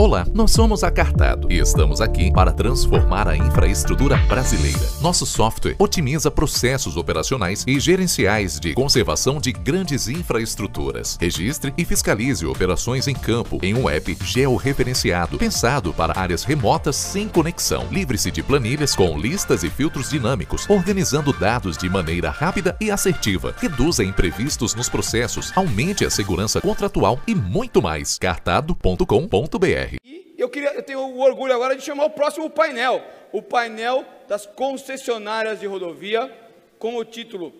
Olá, 0.00 0.26
nós 0.34 0.50
somos 0.50 0.82
a 0.82 0.90
Cartado 0.90 1.46
e 1.52 1.58
estamos 1.58 2.00
aqui 2.00 2.32
para 2.32 2.50
transformar 2.50 3.28
a 3.28 3.36
infraestrutura 3.36 4.16
brasileira. 4.26 4.80
Nosso 5.02 5.26
software 5.26 5.76
otimiza 5.78 6.30
processos 6.30 6.96
operacionais 6.96 7.62
e 7.68 7.78
gerenciais 7.78 8.58
de 8.58 8.72
conservação 8.72 9.38
de 9.38 9.52
grandes 9.52 10.08
infraestruturas. 10.08 11.18
Registre 11.20 11.74
e 11.76 11.84
fiscalize 11.84 12.44
operações 12.46 13.06
em 13.06 13.14
campo 13.14 13.60
em 13.62 13.74
um 13.74 13.88
app 13.88 14.16
georreferenciado, 14.24 15.36
pensado 15.36 15.92
para 15.92 16.18
áreas 16.18 16.42
remotas 16.42 16.96
sem 16.96 17.28
conexão. 17.28 17.86
Livre-se 17.90 18.30
de 18.30 18.42
planilhas 18.42 18.96
com 18.96 19.16
listas 19.18 19.62
e 19.62 19.68
filtros 19.68 20.08
dinâmicos, 20.08 20.68
organizando 20.70 21.34
dados 21.34 21.76
de 21.76 21.88
maneira 21.90 22.30
rápida 22.30 22.74
e 22.80 22.90
assertiva. 22.90 23.54
Reduza 23.60 24.02
imprevistos 24.02 24.74
nos 24.74 24.88
processos, 24.88 25.52
aumente 25.54 26.02
a 26.04 26.10
segurança 26.10 26.62
contratual 26.62 27.20
e 27.26 27.34
muito 27.34 27.82
mais. 27.82 28.18
cartado.com.br 28.18 29.81
e 30.04 30.34
eu, 30.38 30.48
queria, 30.48 30.74
eu 30.74 30.82
tenho 30.82 31.00
o 31.00 31.20
orgulho 31.20 31.54
agora 31.54 31.76
de 31.76 31.82
chamar 31.82 32.04
o 32.04 32.10
próximo 32.10 32.50
painel, 32.50 33.04
o 33.30 33.40
painel 33.40 34.04
das 34.28 34.46
concessionárias 34.46 35.60
de 35.60 35.66
rodovia, 35.66 36.32
com 36.78 36.96
o 36.96 37.04
título 37.04 37.54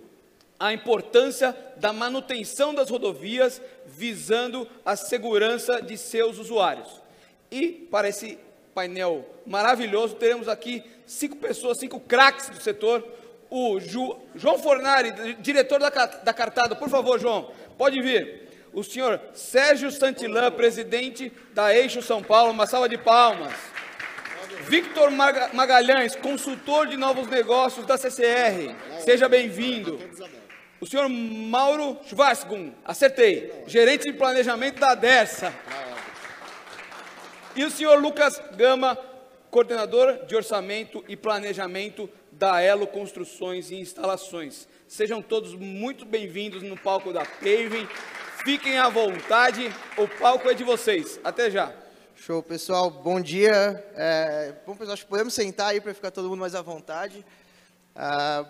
A 0.59 0.73
importância 0.73 1.57
da 1.77 1.93
manutenção 1.93 2.75
das 2.75 2.91
rodovias 2.91 3.61
visando 3.87 4.69
a 4.85 4.97
segurança 4.97 5.81
de 5.81 5.97
seus 5.97 6.39
usuários. 6.39 7.01
E 7.51 7.69
para 7.91 8.09
esse 8.09 8.39
painel 8.75 9.25
maravilhoso, 9.47 10.17
teremos 10.17 10.49
aqui 10.49 10.83
cinco 11.07 11.37
pessoas, 11.37 11.79
cinco 11.79 12.01
craques 12.01 12.49
do 12.49 12.61
setor. 12.61 13.07
O 13.51 13.79
Ju, 13.79 14.17
João 14.35 14.59
Fornari, 14.59 15.35
diretor 15.41 15.79
da, 15.79 15.91
da 15.91 16.33
Cartada, 16.33 16.75
por 16.75 16.89
favor, 16.89 17.21
João, 17.21 17.51
pode 17.77 18.01
vir 18.01 18.42
o 18.73 18.83
senhor 18.83 19.21
Sérgio 19.35 19.91
Santillan, 19.91 20.51
presidente 20.51 21.33
da 21.53 21.75
Eixo 21.75 22.01
São 22.01 22.23
Paulo, 22.23 22.53
uma 22.53 22.67
salva 22.67 22.89
de 22.89 22.97
palmas. 22.97 23.53
Victor 24.69 25.11
Magalhães, 25.11 26.15
consultor 26.17 26.87
de 26.87 26.97
novos 26.97 27.27
negócios 27.29 27.85
da 27.85 27.99
CCR, 27.99 28.75
seja 29.05 29.29
bem-vindo. 29.29 29.99
O 30.81 30.87
senhor 30.87 31.09
Mauro 31.09 31.99
Schwarzgun, 32.07 32.73
acertei, 32.85 33.53
gerente 33.67 34.05
de 34.05 34.13
planejamento 34.13 34.81
da 34.81 34.95
DERSA. 34.95 35.53
E 37.55 37.65
o 37.65 37.71
senhor 37.71 38.01
Lucas 38.01 38.41
Gama, 38.57 38.97
coordenador 39.51 40.25
de 40.27 40.35
orçamento 40.35 41.05
e 41.07 41.17
planejamento 41.17 42.09
da 42.31 42.61
Elo 42.61 42.87
Construções 42.87 43.71
e 43.71 43.77
Instalações. 43.77 44.67
Sejam 44.89 45.21
todos 45.21 45.55
muito 45.55 46.07
bem-vindos 46.07 46.63
no 46.63 46.77
palco 46.77 47.13
da 47.13 47.25
Paving. 47.25 47.87
Fiquem 48.45 48.77
à 48.77 48.89
vontade, 48.89 49.73
o 49.97 50.09
palco 50.09 50.51
é 50.51 50.55
de 50.55 50.65
vocês. 50.65 51.21
Até 51.23 51.49
já. 51.49 51.73
Show, 52.17 52.43
pessoal. 52.43 52.91
Bom 52.91 53.21
dia. 53.21 53.81
É, 53.95 54.53
bom, 54.67 54.75
pessoal, 54.75 54.95
acho 54.95 55.05
que 55.05 55.09
podemos 55.09 55.33
sentar 55.33 55.69
aí 55.69 55.81
para 55.81 55.95
ficar 55.95 56.11
todo 56.11 56.29
mundo 56.29 56.41
mais 56.41 56.57
à 56.57 56.61
vontade. 56.61 57.25
Ah, 57.95 58.45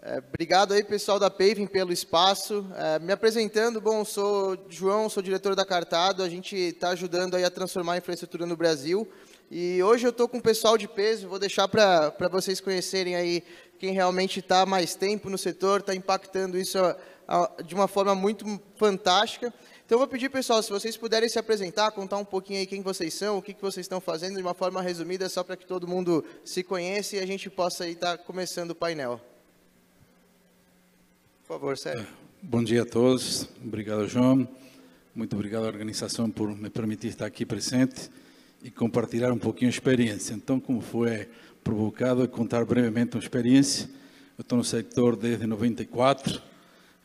é, 0.00 0.22
obrigado 0.26 0.72
aí, 0.72 0.82
pessoal 0.82 1.18
da 1.18 1.28
Paving, 1.28 1.66
pelo 1.66 1.92
espaço. 1.92 2.66
É, 2.76 2.98
me 2.98 3.12
apresentando, 3.12 3.78
bom, 3.78 4.06
sou 4.06 4.56
João, 4.70 5.10
sou 5.10 5.22
diretor 5.22 5.54
da 5.54 5.66
Cartado. 5.66 6.22
A 6.22 6.30
gente 6.30 6.56
está 6.56 6.88
ajudando 6.88 7.34
aí 7.34 7.44
a 7.44 7.50
transformar 7.50 7.92
a 7.92 7.98
infraestrutura 7.98 8.46
no 8.46 8.56
Brasil. 8.56 9.06
E 9.50 9.82
hoje 9.82 10.06
eu 10.06 10.10
estou 10.10 10.26
com 10.26 10.38
um 10.38 10.40
pessoal 10.40 10.78
de 10.78 10.88
peso, 10.88 11.28
vou 11.28 11.38
deixar 11.38 11.68
para 11.68 12.28
vocês 12.30 12.58
conhecerem 12.58 13.14
aí 13.14 13.44
quem 13.78 13.92
realmente 13.92 14.40
está 14.40 14.64
mais 14.64 14.94
tempo 14.94 15.28
no 15.28 15.36
setor, 15.36 15.80
está 15.80 15.94
impactando 15.94 16.58
isso 16.58 16.78
de 17.64 17.74
uma 17.74 17.88
forma 17.88 18.14
muito 18.14 18.44
fantástica. 18.76 19.52
Então, 19.84 19.96
eu 19.96 19.98
vou 19.98 20.08
pedir, 20.08 20.28
pessoal, 20.28 20.62
se 20.62 20.70
vocês 20.70 20.96
puderem 20.96 21.28
se 21.28 21.38
apresentar, 21.38 21.90
contar 21.92 22.16
um 22.18 22.24
pouquinho 22.24 22.60
aí 22.60 22.66
quem 22.66 22.82
vocês 22.82 23.14
são, 23.14 23.38
o 23.38 23.42
que, 23.42 23.54
que 23.54 23.62
vocês 23.62 23.84
estão 23.84 24.00
fazendo, 24.00 24.36
de 24.36 24.42
uma 24.42 24.54
forma 24.54 24.82
resumida, 24.82 25.28
só 25.28 25.44
para 25.44 25.56
que 25.56 25.66
todo 25.66 25.86
mundo 25.86 26.24
se 26.44 26.62
conheça 26.62 27.16
e 27.16 27.20
a 27.20 27.26
gente 27.26 27.48
possa 27.48 27.88
estar 27.88 28.18
tá 28.18 28.24
começando 28.24 28.70
o 28.70 28.74
painel. 28.74 29.20
Por 31.46 31.54
favor, 31.54 31.78
Sérgio. 31.78 32.02
É, 32.02 32.06
bom 32.42 32.62
dia 32.62 32.82
a 32.82 32.86
todos. 32.86 33.48
Obrigado, 33.64 34.08
João. 34.08 34.48
Muito 35.14 35.34
obrigado 35.34 35.64
à 35.64 35.68
organização 35.68 36.30
por 36.30 36.48
me 36.54 36.68
permitir 36.68 37.08
estar 37.08 37.26
aqui 37.26 37.46
presente 37.46 38.10
e 38.62 38.70
compartilhar 38.70 39.32
um 39.32 39.38
pouquinho 39.38 39.68
a 39.68 39.70
experiência. 39.70 40.34
Então, 40.34 40.58
como 40.58 40.80
foi 40.80 41.28
provocado, 41.62 42.28
contar 42.28 42.64
brevemente 42.64 43.16
uma 43.16 43.22
experiência. 43.22 43.88
Eu 44.36 44.42
estou 44.42 44.58
no 44.58 44.64
sector 44.64 45.16
desde 45.16 45.46
94, 45.46 46.42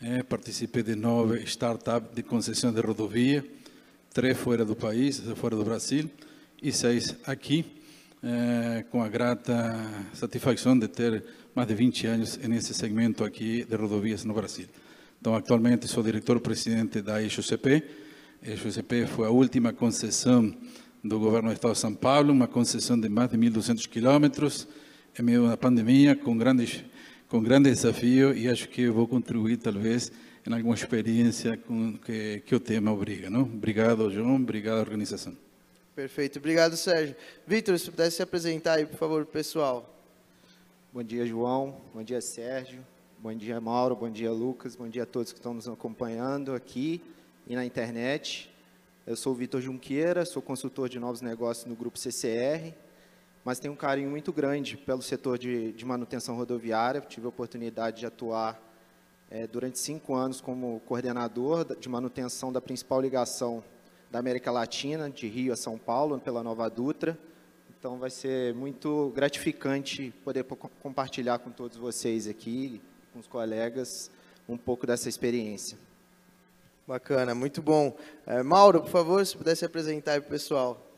é, 0.03 0.23
participei 0.23 0.81
de 0.81 0.95
nove 0.95 1.43
startups 1.43 2.15
de 2.15 2.23
concessão 2.23 2.73
de 2.73 2.81
rodovia, 2.81 3.45
três 4.11 4.37
fora 4.37 4.65
do 4.65 4.75
país, 4.75 5.21
fora 5.35 5.55
do 5.55 5.63
Brasil, 5.63 6.09
e 6.61 6.71
seis 6.71 7.15
aqui, 7.25 7.65
é, 8.23 8.83
com 8.89 9.03
a 9.03 9.07
grata 9.07 9.53
satisfação 10.13 10.77
de 10.77 10.87
ter 10.87 11.23
mais 11.53 11.67
de 11.67 11.75
20 11.75 12.07
anos 12.07 12.37
nesse 12.37 12.73
segmento 12.73 13.23
aqui 13.23 13.63
de 13.63 13.75
rodovias 13.75 14.23
no 14.23 14.33
Brasil. 14.33 14.65
Então, 15.19 15.35
atualmente 15.35 15.87
sou 15.87 16.01
diretor-presidente 16.01 17.01
da 17.01 17.21
EXOCP. 17.21 17.83
A 18.43 19.07
foi 19.07 19.27
a 19.27 19.29
última 19.29 19.71
concessão 19.71 20.51
do 21.03 21.19
governo 21.19 21.49
do 21.49 21.53
Estado 21.53 21.73
de 21.73 21.79
São 21.79 21.93
Paulo, 21.93 22.33
uma 22.33 22.47
concessão 22.47 22.99
de 22.99 23.07
mais 23.07 23.29
de 23.29 23.37
1.200 23.37 23.87
quilômetros, 23.87 24.67
em 25.19 25.21
meio 25.21 25.51
à 25.51 25.55
pandemia, 25.55 26.15
com 26.15 26.35
grandes 26.35 26.83
com 27.31 27.41
grande 27.41 27.71
desafio 27.71 28.35
e 28.35 28.49
acho 28.49 28.67
que 28.67 28.89
vou 28.89 29.07
contribuir 29.07 29.55
talvez 29.55 30.11
em 30.45 30.53
alguma 30.53 30.75
experiência 30.75 31.55
com 31.55 31.97
que, 31.97 32.43
que 32.45 32.53
o 32.53 32.59
tema 32.59 32.91
obriga. 32.91 33.29
Não? 33.29 33.43
Obrigado, 33.43 34.11
João. 34.11 34.35
Obrigado 34.35 34.79
à 34.79 34.81
organização. 34.81 35.33
Perfeito. 35.95 36.39
Obrigado, 36.39 36.75
Sérgio. 36.75 37.15
Vitor, 37.47 37.79
se 37.79 37.89
pudesse 37.89 38.17
se 38.17 38.21
apresentar 38.21 38.73
aí, 38.73 38.85
por 38.85 38.97
favor, 38.97 39.25
pessoal. 39.25 39.97
Bom 40.91 41.01
dia, 41.01 41.25
João. 41.25 41.77
Bom 41.93 42.03
dia, 42.03 42.19
Sérgio. 42.19 42.85
Bom 43.17 43.33
dia, 43.33 43.61
Mauro. 43.61 43.95
Bom 43.95 44.09
dia, 44.09 44.29
Lucas. 44.29 44.75
Bom 44.75 44.89
dia 44.89 45.03
a 45.03 45.05
todos 45.05 45.31
que 45.31 45.39
estão 45.39 45.53
nos 45.53 45.69
acompanhando 45.69 46.53
aqui 46.53 47.01
e 47.47 47.55
na 47.55 47.63
internet. 47.65 48.51
Eu 49.07 49.15
sou 49.15 49.31
o 49.31 49.35
Vitor 49.37 49.61
Junqueira, 49.61 50.25
sou 50.25 50.41
consultor 50.41 50.89
de 50.89 50.99
novos 50.99 51.21
negócios 51.21 51.65
no 51.65 51.77
Grupo 51.77 51.97
CCR 51.97 52.73
mas 53.43 53.59
tenho 53.59 53.73
um 53.73 53.77
carinho 53.77 54.09
muito 54.09 54.31
grande 54.31 54.77
pelo 54.77 55.01
setor 55.01 55.37
de, 55.37 55.71
de 55.71 55.85
manutenção 55.85 56.35
rodoviária. 56.35 57.01
Tive 57.01 57.25
a 57.25 57.29
oportunidade 57.29 58.01
de 58.01 58.05
atuar 58.05 58.61
é, 59.29 59.47
durante 59.47 59.79
cinco 59.79 60.13
anos 60.13 60.39
como 60.39 60.79
coordenador 60.81 61.75
de 61.75 61.89
manutenção 61.89 62.51
da 62.51 62.61
principal 62.61 63.01
ligação 63.01 63.63
da 64.11 64.19
América 64.19 64.51
Latina, 64.51 65.09
de 65.09 65.27
Rio 65.27 65.53
a 65.53 65.55
São 65.55 65.77
Paulo, 65.77 66.19
pela 66.19 66.43
Nova 66.43 66.69
Dutra. 66.69 67.17
Então, 67.79 67.97
vai 67.97 68.11
ser 68.11 68.53
muito 68.53 69.11
gratificante 69.15 70.13
poder 70.23 70.43
compartilhar 70.83 71.39
com 71.39 71.49
todos 71.49 71.77
vocês 71.77 72.27
aqui, 72.27 72.79
com 73.11 73.19
os 73.19 73.25
colegas, 73.25 74.11
um 74.47 74.57
pouco 74.57 74.85
dessa 74.85 75.09
experiência. 75.09 75.79
Bacana, 76.85 77.33
muito 77.33 77.61
bom. 77.61 77.95
É, 78.27 78.43
Mauro, 78.43 78.81
por 78.81 78.89
favor, 78.89 79.25
se 79.25 79.35
pudesse 79.35 79.65
apresentar 79.65 80.19
para 80.19 80.27
o 80.27 80.29
pessoal. 80.29 80.90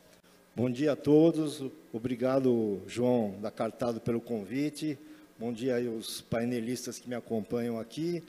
Bom 0.56 0.70
dia 0.70 0.92
a 0.92 0.96
todos. 0.96 1.64
Obrigado, 1.92 2.80
João 2.86 3.34
da 3.40 3.50
Cartado, 3.50 4.00
pelo 4.00 4.20
convite. 4.20 4.96
Bom 5.36 5.52
dia 5.52 5.84
aos 5.88 6.20
painelistas 6.20 6.96
que 6.96 7.08
me 7.08 7.16
acompanham 7.16 7.76
aqui. 7.76 8.22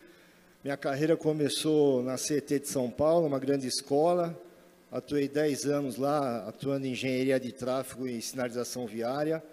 Minha 0.63 0.75
carreira 0.75 1.15
começou 1.15 2.01
na 2.01 2.15
CT 2.15 2.61
de 2.61 2.67
São 2.67 2.89
Paulo, 2.89 3.27
uma 3.27 3.37
grande 3.37 3.67
escola. 3.67 4.35
Atuei 4.91 5.27
10 5.27 5.65
anos 5.65 5.97
lá, 5.97 6.47
atuando 6.47 6.87
em 6.87 6.93
engenharia 6.93 7.39
de 7.39 7.51
tráfego 7.51 8.07
e 8.07 8.19
sinalização 8.19 8.87
viária. 8.87 9.43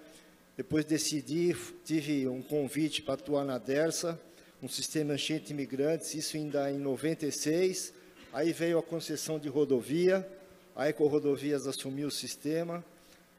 Depois 0.56 0.87
decidi, 0.87 1.54
tive 1.84 2.27
um 2.27 2.41
convite 2.41 3.03
para 3.03 3.15
atuar 3.15 3.44
na 3.44 3.59
DERSA, 3.59 4.19
um 4.62 4.69
sistema 4.69 5.16
enchente 5.16 5.53
imigrantes, 5.53 6.15
isso 6.15 6.39
ainda 6.39 6.72
em 6.72 6.78
96. 6.78 7.93
Aí 8.33 8.50
veio 8.50 8.78
a 8.78 8.83
concessão 8.83 9.39
de 9.39 9.50
rodovia, 9.50 10.27
a 10.75 10.88
Ecorodovias 10.88 11.66
assumiu 11.66 12.09
o 12.09 12.10
sistema. 12.10 12.84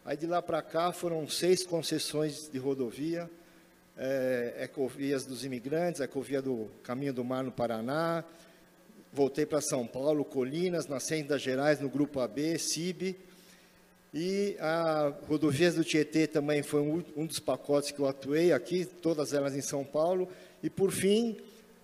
Aí 0.05 0.17
de 0.17 0.27
lá 0.27 0.41
para 0.41 0.61
cá 0.61 0.91
foram 0.91 1.27
seis 1.27 1.65
concessões 1.65 2.49
de 2.49 2.57
rodovia, 2.59 3.29
é, 3.97 4.55
Ecovias 4.61 5.25
dos 5.25 5.45
Imigrantes, 5.45 6.01
Ecovia 6.01 6.41
do 6.41 6.69
Caminho 6.83 7.13
do 7.13 7.23
Mar 7.23 7.43
no 7.43 7.51
Paraná, 7.51 8.23
voltei 9.11 9.45
para 9.45 9.61
São 9.61 9.87
Paulo, 9.87 10.25
Colinas, 10.25 10.87
Nascendas 10.87 11.41
Gerais, 11.41 11.79
no 11.79 11.89
Grupo 11.89 12.19
AB, 12.19 12.57
CIB, 12.59 13.15
e 14.13 14.55
a 14.59 15.13
Rodovias 15.27 15.75
do 15.75 15.83
Tietê 15.83 16.27
também 16.27 16.61
foi 16.61 16.81
um, 16.81 17.03
um 17.15 17.25
dos 17.25 17.39
pacotes 17.39 17.91
que 17.91 17.99
eu 17.99 18.07
atuei 18.07 18.51
aqui, 18.51 18.85
todas 18.85 19.33
elas 19.33 19.55
em 19.55 19.61
São 19.61 19.83
Paulo, 19.83 20.27
e 20.61 20.69
por 20.69 20.91
fim, 20.91 21.37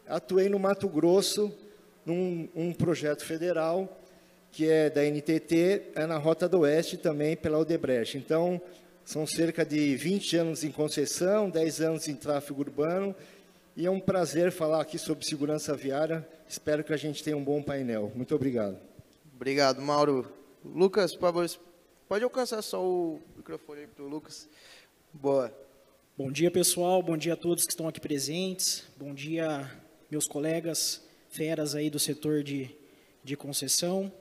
atuei 0.08 0.50
no 0.50 0.60
Mato 0.60 0.88
Grosso, 0.88 1.52
num 2.06 2.50
um 2.56 2.74
projeto 2.74 3.24
federal, 3.24 3.99
que 4.52 4.68
é 4.68 4.90
da 4.90 5.04
NTT, 5.04 5.92
é 5.96 6.06
na 6.06 6.18
Rota 6.18 6.48
do 6.48 6.60
Oeste 6.60 6.98
também 6.98 7.36
pela 7.36 7.60
Odebrecht. 7.60 8.18
Então, 8.18 8.62
são 9.06 9.26
cerca 9.26 9.66
de 9.66 9.96
20 9.96 10.38
anos 10.38 10.64
em 10.64 10.72
concessão, 10.72 11.50
10 11.50 11.82
anos 11.82 12.08
em 12.08 12.16
tráfego 12.16 12.62
urbano, 12.62 13.16
e 13.76 13.86
é 13.86 13.92
um 13.92 14.00
prazer 14.00 14.52
falar 14.52 14.82
aqui 14.82 14.98
sobre 14.98 15.26
segurança 15.26 15.76
viária. 15.76 16.28
Espero 16.48 16.84
que 16.84 16.94
a 16.94 16.98
gente 16.98 17.24
tenha 17.24 17.38
um 17.38 17.44
bom 17.44 17.62
painel. 17.62 18.12
Muito 18.16 18.36
obrigado. 18.36 18.78
Obrigado, 19.36 19.82
Mauro. 19.82 20.32
Lucas, 20.66 21.14
por 21.14 21.22
favor, 21.22 21.50
Pode 22.10 22.24
alcançar 22.24 22.60
só 22.64 22.84
o 22.84 23.22
microfone 23.38 23.82
aí 23.82 23.88
para 23.88 24.04
o 24.04 24.08
Lucas. 24.08 24.50
Boa. 25.14 25.54
Bom 26.18 26.32
dia, 26.32 26.50
pessoal. 26.50 27.04
Bom 27.04 27.16
dia 27.16 27.34
a 27.34 27.38
todos 27.38 27.68
que 27.68 27.72
estão 27.72 27.88
aqui 27.88 28.00
presentes. 28.00 28.84
Bom 28.98 29.14
dia, 29.14 29.70
meus 30.10 30.28
colegas 30.28 31.08
feras 31.30 31.76
aí 31.76 31.88
do 31.88 32.00
setor 32.00 32.42
de, 32.42 32.76
de 33.24 33.38
concessão. 33.38 34.12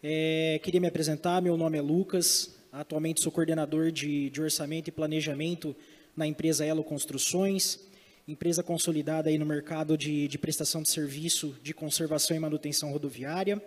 É, 0.00 0.60
queria 0.62 0.80
me 0.80 0.86
apresentar. 0.86 1.42
Meu 1.42 1.56
nome 1.56 1.76
é 1.76 1.80
Lucas. 1.80 2.54
Atualmente 2.70 3.20
sou 3.20 3.32
coordenador 3.32 3.90
de, 3.90 4.30
de 4.30 4.40
orçamento 4.40 4.88
e 4.88 4.92
planejamento 4.92 5.74
na 6.16 6.24
empresa 6.24 6.64
Elo 6.64 6.84
Construções, 6.84 7.80
empresa 8.26 8.62
consolidada 8.62 9.28
aí 9.28 9.38
no 9.38 9.46
mercado 9.46 9.96
de, 9.96 10.28
de 10.28 10.38
prestação 10.38 10.82
de 10.82 10.90
serviço 10.90 11.56
de 11.62 11.74
conservação 11.74 12.36
e 12.36 12.40
manutenção 12.40 12.92
rodoviária. 12.92 13.60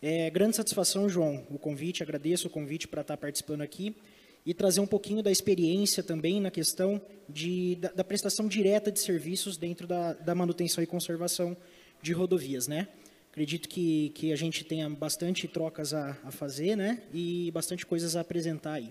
É 0.00 0.30
grande 0.30 0.56
satisfação, 0.56 1.08
João, 1.08 1.46
o 1.50 1.58
convite, 1.58 2.02
agradeço 2.02 2.46
o 2.46 2.50
convite 2.50 2.88
para 2.88 3.02
estar 3.02 3.16
participando 3.16 3.62
aqui 3.62 3.94
e 4.46 4.54
trazer 4.54 4.80
um 4.80 4.86
pouquinho 4.86 5.22
da 5.22 5.30
experiência 5.30 6.02
também 6.02 6.40
na 6.40 6.50
questão 6.50 7.02
de, 7.28 7.76
da, 7.76 7.88
da 7.90 8.04
prestação 8.04 8.46
direta 8.46 8.92
de 8.92 9.00
serviços 9.00 9.56
dentro 9.56 9.86
da, 9.86 10.12
da, 10.14 10.34
manutenção 10.34 10.82
e 10.82 10.86
conservação 10.86 11.56
de 12.00 12.12
rodovias, 12.12 12.68
né? 12.68 12.88
Acredito 13.36 13.68
que, 13.68 14.08
que 14.14 14.32
a 14.32 14.36
gente 14.36 14.64
tenha 14.64 14.88
bastante 14.88 15.46
trocas 15.46 15.92
a, 15.92 16.16
a 16.24 16.30
fazer, 16.30 16.74
né? 16.74 17.02
E 17.12 17.50
bastante 17.50 17.84
coisas 17.84 18.16
a 18.16 18.22
apresentar 18.22 18.72
aí. 18.72 18.90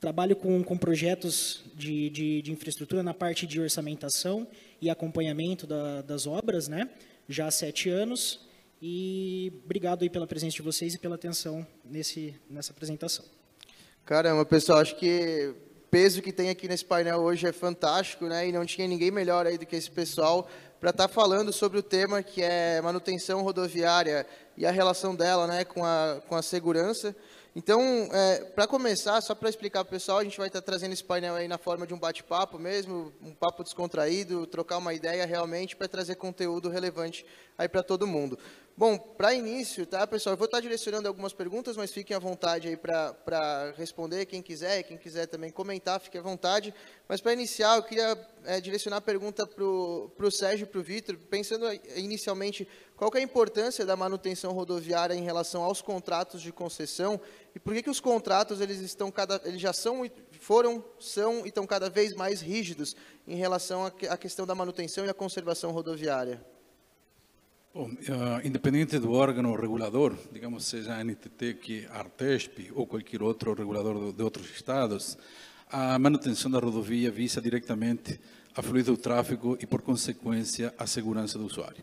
Trabalho 0.00 0.34
com, 0.34 0.64
com 0.64 0.74
projetos 0.74 1.62
de, 1.74 2.08
de, 2.08 2.40
de, 2.40 2.50
infraestrutura 2.50 3.02
na 3.02 3.12
parte 3.12 3.46
de 3.46 3.60
orçamentação 3.60 4.48
e 4.80 4.88
acompanhamento 4.88 5.66
da, 5.66 6.00
das 6.00 6.26
obras, 6.26 6.66
né? 6.66 6.88
Já 7.28 7.46
há 7.46 7.50
sete 7.50 7.90
anos. 7.90 8.40
E 8.80 9.52
obrigado 9.66 10.02
aí 10.02 10.08
pela 10.08 10.26
presença 10.26 10.56
de 10.56 10.62
vocês 10.62 10.94
e 10.94 10.98
pela 10.98 11.16
atenção 11.16 11.66
nesse, 11.84 12.34
nessa 12.48 12.72
apresentação. 12.72 13.26
Caramba, 14.06 14.46
pessoal, 14.46 14.78
acho 14.78 14.96
que 14.96 15.52
o 15.52 15.88
peso 15.90 16.22
que 16.22 16.32
tem 16.32 16.48
aqui 16.48 16.66
nesse 16.66 16.86
painel 16.86 17.18
hoje 17.18 17.46
é 17.46 17.52
fantástico, 17.52 18.24
né? 18.24 18.48
E 18.48 18.52
não 18.52 18.64
tinha 18.64 18.88
ninguém 18.88 19.10
melhor 19.10 19.46
aí 19.46 19.58
do 19.58 19.66
que 19.66 19.76
esse 19.76 19.90
pessoal 19.90 20.48
para 20.84 20.90
estar 20.90 21.08
tá 21.08 21.14
falando 21.14 21.50
sobre 21.50 21.78
o 21.78 21.82
tema 21.82 22.22
que 22.22 22.42
é 22.42 22.78
manutenção 22.82 23.40
rodoviária 23.40 24.26
e 24.54 24.66
a 24.66 24.70
relação 24.70 25.16
dela, 25.16 25.46
né, 25.46 25.64
com 25.64 25.82
a, 25.82 26.20
com 26.28 26.36
a 26.36 26.42
segurança. 26.42 27.16
Então, 27.56 27.80
é, 28.12 28.44
para 28.54 28.66
começar, 28.66 29.18
só 29.22 29.34
para 29.34 29.48
explicar 29.48 29.82
para 29.82 29.88
o 29.88 29.92
pessoal, 29.92 30.18
a 30.18 30.24
gente 30.24 30.36
vai 30.36 30.48
estar 30.48 30.60
tá 30.60 30.66
trazendo 30.66 30.92
esse 30.92 31.02
painel 31.02 31.36
aí 31.36 31.48
na 31.48 31.56
forma 31.56 31.86
de 31.86 31.94
um 31.94 31.98
bate-papo 31.98 32.58
mesmo, 32.58 33.14
um 33.22 33.32
papo 33.32 33.64
descontraído, 33.64 34.46
trocar 34.46 34.76
uma 34.76 34.92
ideia 34.92 35.24
realmente 35.24 35.74
para 35.74 35.88
trazer 35.88 36.16
conteúdo 36.16 36.68
relevante 36.68 37.24
aí 37.56 37.66
para 37.66 37.82
todo 37.82 38.06
mundo. 38.06 38.38
Bom, 38.76 38.98
para 38.98 39.32
início, 39.32 39.86
tá, 39.86 40.04
pessoal, 40.04 40.32
eu 40.32 40.36
vou 40.36 40.46
estar 40.46 40.56
tá 40.56 40.60
direcionando 40.60 41.06
algumas 41.06 41.32
perguntas, 41.32 41.76
mas 41.76 41.92
fiquem 41.92 42.16
à 42.16 42.18
vontade 42.18 42.66
aí 42.66 42.76
para 42.76 43.72
responder, 43.76 44.26
quem 44.26 44.42
quiser, 44.42 44.82
quem 44.82 44.98
quiser 44.98 45.28
também 45.28 45.48
comentar, 45.48 46.00
fique 46.00 46.18
à 46.18 46.20
vontade. 46.20 46.74
Mas 47.06 47.20
para 47.20 47.32
iniciar, 47.32 47.76
eu 47.76 47.84
queria 47.84 48.18
é, 48.44 48.60
direcionar 48.60 48.96
a 48.96 49.00
pergunta 49.00 49.46
para 49.46 49.62
o 49.64 50.30
Sérgio 50.30 50.64
e 50.64 50.66
para 50.66 50.80
o 50.80 50.82
Vitor, 50.82 51.16
pensando 51.30 51.66
inicialmente 51.94 52.66
qual 52.96 53.12
é 53.14 53.18
a 53.18 53.22
importância 53.22 53.86
da 53.86 53.94
manutenção 53.94 54.52
rodoviária 54.52 55.14
em 55.14 55.22
relação 55.22 55.62
aos 55.62 55.80
contratos 55.80 56.42
de 56.42 56.50
concessão 56.50 57.20
e 57.54 57.60
por 57.60 57.74
que, 57.74 57.82
que 57.84 57.90
os 57.90 58.00
contratos 58.00 58.60
eles 58.60 58.80
estão 58.80 59.08
cada, 59.08 59.40
eles 59.44 59.60
já 59.60 59.72
são, 59.72 60.10
foram, 60.40 60.84
são 60.98 61.44
e 61.44 61.48
estão 61.48 61.64
cada 61.64 61.88
vez 61.88 62.12
mais 62.12 62.40
rígidos 62.40 62.96
em 63.24 63.36
relação 63.36 63.86
à 63.86 64.16
questão 64.16 64.44
da 64.44 64.54
manutenção 64.54 65.06
e 65.06 65.08
à 65.08 65.14
conservação 65.14 65.70
rodoviária? 65.70 66.53
Bom, 67.74 67.90
uh, 67.90 68.46
independente 68.46 69.00
do 69.00 69.10
órgão 69.10 69.52
regulador, 69.56 70.16
digamos 70.30 70.64
seja 70.64 70.94
a 70.94 71.02
NTT, 71.02 71.54
que 71.54 71.86
a 71.90 71.98
Artesp 71.98 72.70
ou 72.72 72.86
qualquer 72.86 73.20
outro 73.20 73.52
regulador 73.52 74.12
de 74.12 74.22
outros 74.22 74.48
estados, 74.48 75.18
a 75.68 75.98
manutenção 75.98 76.48
da 76.48 76.60
rodovia 76.60 77.10
visa 77.10 77.42
diretamente 77.42 78.20
a 78.54 78.62
fluir 78.62 78.84
do 78.84 78.96
tráfego 78.96 79.58
e, 79.60 79.66
por 79.66 79.82
consequência, 79.82 80.72
a 80.78 80.86
segurança 80.86 81.36
do 81.36 81.46
usuário. 81.46 81.82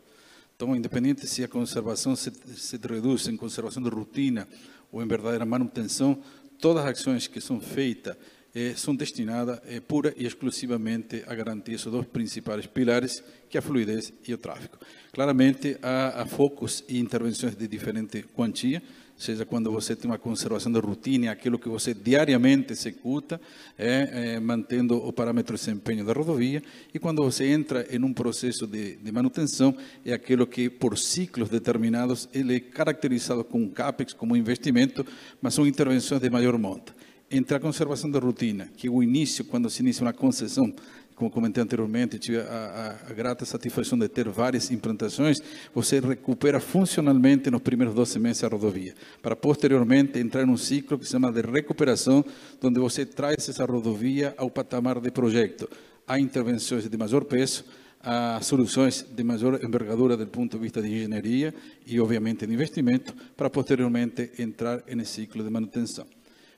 Então, 0.56 0.74
independente 0.74 1.28
se 1.28 1.44
a 1.44 1.48
conservação 1.50 2.16
se, 2.16 2.32
se 2.56 2.78
reduz 2.78 3.28
em 3.28 3.36
conservação 3.36 3.84
de 3.84 3.90
rotina 3.90 4.48
ou 4.94 5.04
em 5.04 5.08
verdadeira 5.10 5.46
manutenção, 5.46 6.24
todas 6.58 6.86
as 6.86 7.02
ações 7.02 7.28
que 7.28 7.42
são 7.42 7.60
feitas 7.60 8.16
eh, 8.54 8.74
são 8.76 8.96
destinadas 8.96 9.60
eh, 9.66 9.80
pura 9.80 10.14
e 10.18 10.26
exclusivamente 10.26 11.24
a 11.26 11.34
garantir 11.34 11.74
esses 11.74 11.92
dois 11.92 12.06
principais 12.08 12.66
pilares, 12.66 13.24
que 13.50 13.58
é 13.58 13.60
a 13.60 13.62
fluidez 13.62 14.14
e 14.28 14.34
o 14.34 14.38
tráfego. 14.38 14.78
Claramente, 15.12 15.78
há, 15.82 16.22
há 16.22 16.26
focos 16.26 16.84
e 16.88 17.00
intervenções 17.00 17.56
de 17.56 17.68
diferente 17.68 18.24
quantia, 18.36 18.82
seja 19.18 19.46
quando 19.46 19.72
você 19.72 19.96
tem 19.96 20.10
uma 20.10 20.18
conservação 20.18 20.72
de 20.72 20.80
rotina, 20.80 21.32
aquilo 21.32 21.60
que 21.60 21.70
você 21.70 21.94
diariamente 21.94 22.74
executa, 22.74 23.40
é, 23.78 24.34
é, 24.34 24.40
mantendo 24.40 24.98
o 24.98 25.14
parâmetro 25.14 25.56
de 25.56 25.64
desempenho 25.64 26.04
da 26.04 26.12
rodovia, 26.12 26.62
e 26.94 26.98
quando 26.98 27.24
você 27.24 27.46
entra 27.46 27.86
em 27.90 28.04
um 28.04 28.14
processo 28.14 28.66
de, 28.66 28.96
de, 28.96 29.12
manutenção, 29.12 29.78
é 30.04 30.12
aquilo 30.12 30.48
que, 30.48 30.70
por 30.70 30.98
ciclos 30.98 31.50
determinados, 31.50 32.28
ele 32.34 32.56
é 32.56 32.60
caracterizado 32.60 33.44
como 33.44 33.70
CAPEX, 33.70 34.14
como 34.14 34.36
investimento, 34.36 35.06
mas 35.42 35.54
são 35.54 35.68
intervenções 35.68 36.20
de 36.20 36.30
maior 36.30 36.58
monta 36.58 37.01
entre 37.32 37.56
a 37.56 37.60
conservação 37.60 38.12
da 38.12 38.20
rotina, 38.20 38.70
que 38.76 38.88
é 38.88 38.90
o 38.92 39.02
início, 39.02 39.46
quando 39.46 39.70
se 39.70 39.82
inicia 39.82 40.06
uma 40.06 40.14
concessão, 40.14 40.74
como 41.16 41.30
comentei 41.30 41.64
anteriormente, 41.64 42.18
tive 42.18 42.40
a, 42.40 42.98
a, 43.06 43.12
a, 43.12 43.14
grata 43.14 43.46
satisfação 43.46 43.98
de 43.98 44.08
ter 44.10 44.28
várias 44.28 44.72
implantações, 44.72 45.40
você 45.74 46.00
recupera 46.00 46.60
funcionalmente 46.60 47.50
nos 47.52 47.62
primeiros 47.62 47.94
12 47.94 48.20
meses 48.20 48.44
a 48.44 48.48
rodovia, 48.48 48.96
para 49.22 49.36
posteriormente 49.36 50.20
entrar 50.20 50.46
num 50.46 50.58
ciclo 50.58 50.98
que 50.98 51.06
se 51.06 51.12
chama 51.12 51.32
de 51.32 51.42
recuperação, 51.42 52.26
onde 52.62 52.80
você 52.80 53.06
traz 53.06 53.48
essa 53.48 53.66
rodovia 53.66 54.34
ao 54.36 54.50
patamar 54.50 55.00
de 55.00 55.12
projeto. 55.12 55.70
Há 56.08 56.20
intervenções 56.20 56.90
de 56.90 56.98
maior 56.98 57.24
peso, 57.24 57.64
há 58.02 58.40
soluções 58.42 59.06
de 59.10 59.24
maior 59.24 59.64
envergadura 59.64 60.18
do 60.18 60.26
ponto 60.28 60.58
de 60.58 60.64
vista 60.64 60.82
de 60.82 60.88
engenharia 60.88 61.54
e, 61.86 62.00
obviamente, 62.00 62.48
de 62.48 62.54
investimento, 62.54 63.14
para 63.38 63.50
posteriormente 63.50 64.32
entrar 64.40 64.84
nesse 64.88 65.22
ciclo 65.22 65.44
de 65.44 65.52
manutenção. 65.52 66.06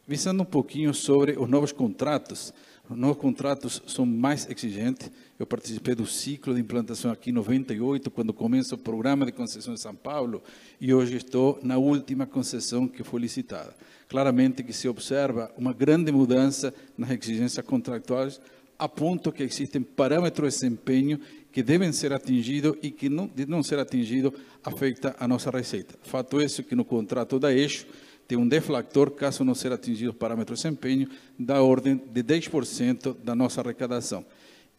Visando 0.06 0.44
um 0.44 0.46
pouquinho 0.46 0.94
sobre 0.94 1.40
os 1.40 1.50
novos 1.50 1.72
contratos. 1.72 2.54
Os 2.90 2.98
novos 2.98 3.16
contratos 3.16 3.82
são 3.88 4.06
mais 4.06 4.46
exigentes. 4.50 5.10
Eu 5.40 5.48
participei 5.48 5.96
do 5.96 6.06
ciclo 6.06 6.54
de 6.54 6.60
implantação 6.60 7.10
aqui 7.10 7.30
em 7.30 7.34
98, 7.34 8.12
quando 8.12 8.34
começa 8.34 8.76
o 8.76 8.78
programa 8.78 9.26
de 9.26 9.32
concessão 9.32 9.74
de 9.74 9.80
São 9.80 9.96
Paulo, 9.96 10.44
e 10.82 10.94
hoje 10.94 11.16
estou 11.16 11.58
na 11.64 11.78
última 11.78 12.26
concessão 12.26 12.86
que 12.86 13.02
foi 13.02 13.22
licitada. 13.22 13.74
Claramente 14.10 14.62
que 14.62 14.74
se 14.74 14.90
observa 14.90 15.50
uma 15.58 15.72
grande 15.72 16.12
mudança 16.12 16.74
nas 16.98 17.12
exigências 17.12 17.66
contratuais, 17.66 18.42
a 18.78 18.90
ponto 18.90 19.32
que 19.32 19.44
existem 19.44 19.82
parâmetros 19.82 20.54
de 20.54 20.60
desempenho 20.60 21.18
que 21.50 21.64
devem 21.64 21.94
ser 21.94 22.12
atingidos 22.12 22.76
e 22.84 22.92
que, 22.92 23.08
não, 23.08 23.28
de 23.34 23.46
não 23.46 23.64
ser 23.64 23.80
atingido, 23.80 24.34
afeta 24.62 25.16
a 25.18 25.28
nossa 25.30 25.50
receita. 25.50 25.96
Fato 26.04 26.42
é 26.42 26.48
que 26.48 26.76
no 26.76 26.84
contrato 26.84 27.40
da 27.40 27.54
Eixo, 27.54 27.86
tem 28.28 28.38
um 28.38 28.48
deflator, 28.48 29.12
caso 29.12 29.44
não 29.44 29.54
seja 29.54 29.76
atingido 29.76 30.12
o 30.12 30.14
parâmetro 30.14 30.56
de 30.56 30.62
desempenho, 30.62 31.10
da 31.38 31.62
ordem 31.62 31.96
de 31.96 32.24
10% 32.24 33.16
da 33.24 33.36
nossa 33.36 33.62
arrecadação. 33.62 34.26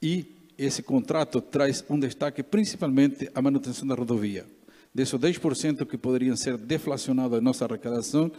E 0.00 0.26
esse 0.56 0.82
contrato 0.82 1.40
traz 1.40 1.84
um 1.88 1.98
destaque 1.98 2.42
principalmente 2.42 3.30
à 3.34 3.42
manutenção 3.42 3.86
da 3.86 3.94
rodovia. 3.94 4.46
Desses 4.94 5.14
10% 5.14 5.84
que 5.86 5.98
poderiam 5.98 6.36
ser 6.36 6.56
deflacionados 6.56 7.32
da 7.32 7.40
nossa 7.40 7.64
arrecadação, 7.64 8.30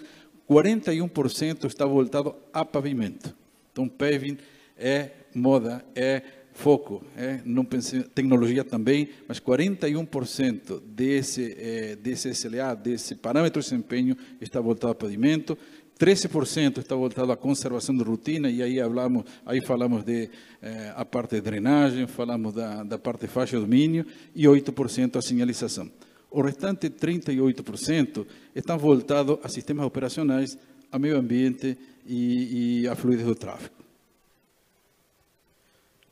41% 0.49 1.65
está 1.65 1.85
voltado 1.85 2.35
a 2.53 2.63
pavimento. 2.63 3.35
Então, 3.71 3.89
paving 3.89 4.37
é 4.77 5.11
moda, 5.33 5.83
é 5.93 6.21
foco, 6.55 7.03
é, 7.17 7.41
não 7.45 7.65
pensei, 7.65 8.01
tecnologia 8.01 8.63
também, 8.63 9.09
mas 9.27 9.39
41% 9.39 10.81
desse, 10.81 11.55
é, 11.59 11.95
desse 11.97 12.29
SLA, 12.29 12.73
desse 12.73 13.15
parâmetro 13.15 13.61
de 13.61 13.69
desempenho, 13.69 14.15
está 14.39 14.61
voltado 14.61 14.93
a 14.93 14.95
pavimento, 14.95 15.57
13% 15.99 16.79
está 16.79 16.95
voltado 16.95 17.31
à 17.31 17.37
conservação 17.37 17.95
de 17.95 18.03
rotina, 18.03 18.49
e 18.49 18.63
aí, 18.63 18.79
falamos, 18.79 19.23
aí 19.45 19.61
falamos 19.61 20.03
de 20.03 20.29
eh, 20.61 20.93
a 20.93 21.05
parte 21.05 21.35
de 21.35 21.41
drenagem, 21.41 22.05
falamos 22.05 22.53
da, 22.53 22.83
da 22.83 22.97
parte 22.97 23.21
de 23.21 23.27
faixa 23.27 23.55
de 23.55 23.63
domínio, 23.63 24.05
e 24.35 24.43
8% 24.43 25.15
a 25.15 25.21
sinalização. 25.21 25.89
O 26.29 26.41
restante 26.41 26.89
38% 26.89 28.25
estão 28.53 28.77
voltados 28.77 29.37
a 29.41 29.47
sistemas 29.47 29.85
operacionais, 29.85 30.57
a 30.91 30.99
meio 30.99 31.17
ambiente 31.17 31.77
e, 32.05 32.81
e 32.81 32.87
a 32.87 32.95
fluidez 32.95 33.25
do 33.25 33.35
tráfego. 33.35 33.74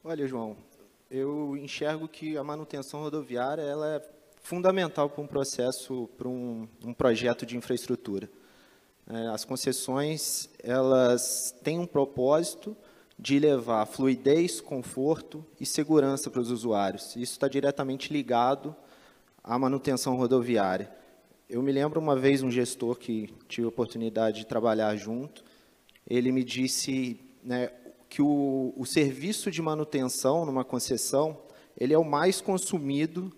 Olha, 0.05 0.27
João, 0.27 0.57
eu 1.09 1.55
enxergo 1.55 2.09
que 2.09 2.35
a 2.35 2.43
manutenção 2.43 2.99
rodoviária 2.99 3.61
ela 3.61 3.87
é 3.87 4.01
fundamental 4.41 5.09
para 5.09 5.23
um 5.23 5.27
processo, 5.27 6.09
para 6.17 6.27
um, 6.27 6.67
um 6.83 6.93
projeto 6.93 7.45
de 7.45 7.55
infraestrutura. 7.55 8.29
É, 9.07 9.27
as 9.27 9.45
concessões 9.45 10.49
elas 10.61 11.55
têm 11.63 11.79
um 11.79 11.85
propósito 11.85 12.75
de 13.17 13.39
levar 13.39 13.85
fluidez, 13.85 14.59
conforto 14.59 15.45
e 15.57 15.65
segurança 15.65 16.29
para 16.29 16.41
os 16.41 16.51
usuários. 16.51 17.15
Isso 17.15 17.31
está 17.31 17.47
diretamente 17.47 18.11
ligado 18.11 18.75
à 19.41 19.57
manutenção 19.57 20.17
rodoviária. 20.17 20.91
Eu 21.49 21.63
me 21.63 21.71
lembro 21.71 22.01
uma 22.01 22.17
vez 22.17 22.43
um 22.43 22.51
gestor 22.51 22.97
que 22.97 23.33
tive 23.47 23.67
a 23.67 23.69
oportunidade 23.69 24.39
de 24.39 24.47
trabalhar 24.47 24.97
junto, 24.97 25.45
ele 26.05 26.29
me 26.29 26.43
disse 26.43 27.21
né, 27.41 27.71
que 28.13 28.21
o, 28.21 28.71
o 28.77 28.85
serviço 28.85 29.49
de 29.49 29.59
manutenção 29.59 30.45
numa 30.45 30.63
concessão, 30.63 31.35
ele 31.75 31.95
é 31.95 31.97
o 31.97 32.05
mais 32.05 32.39
consumido 32.39 33.33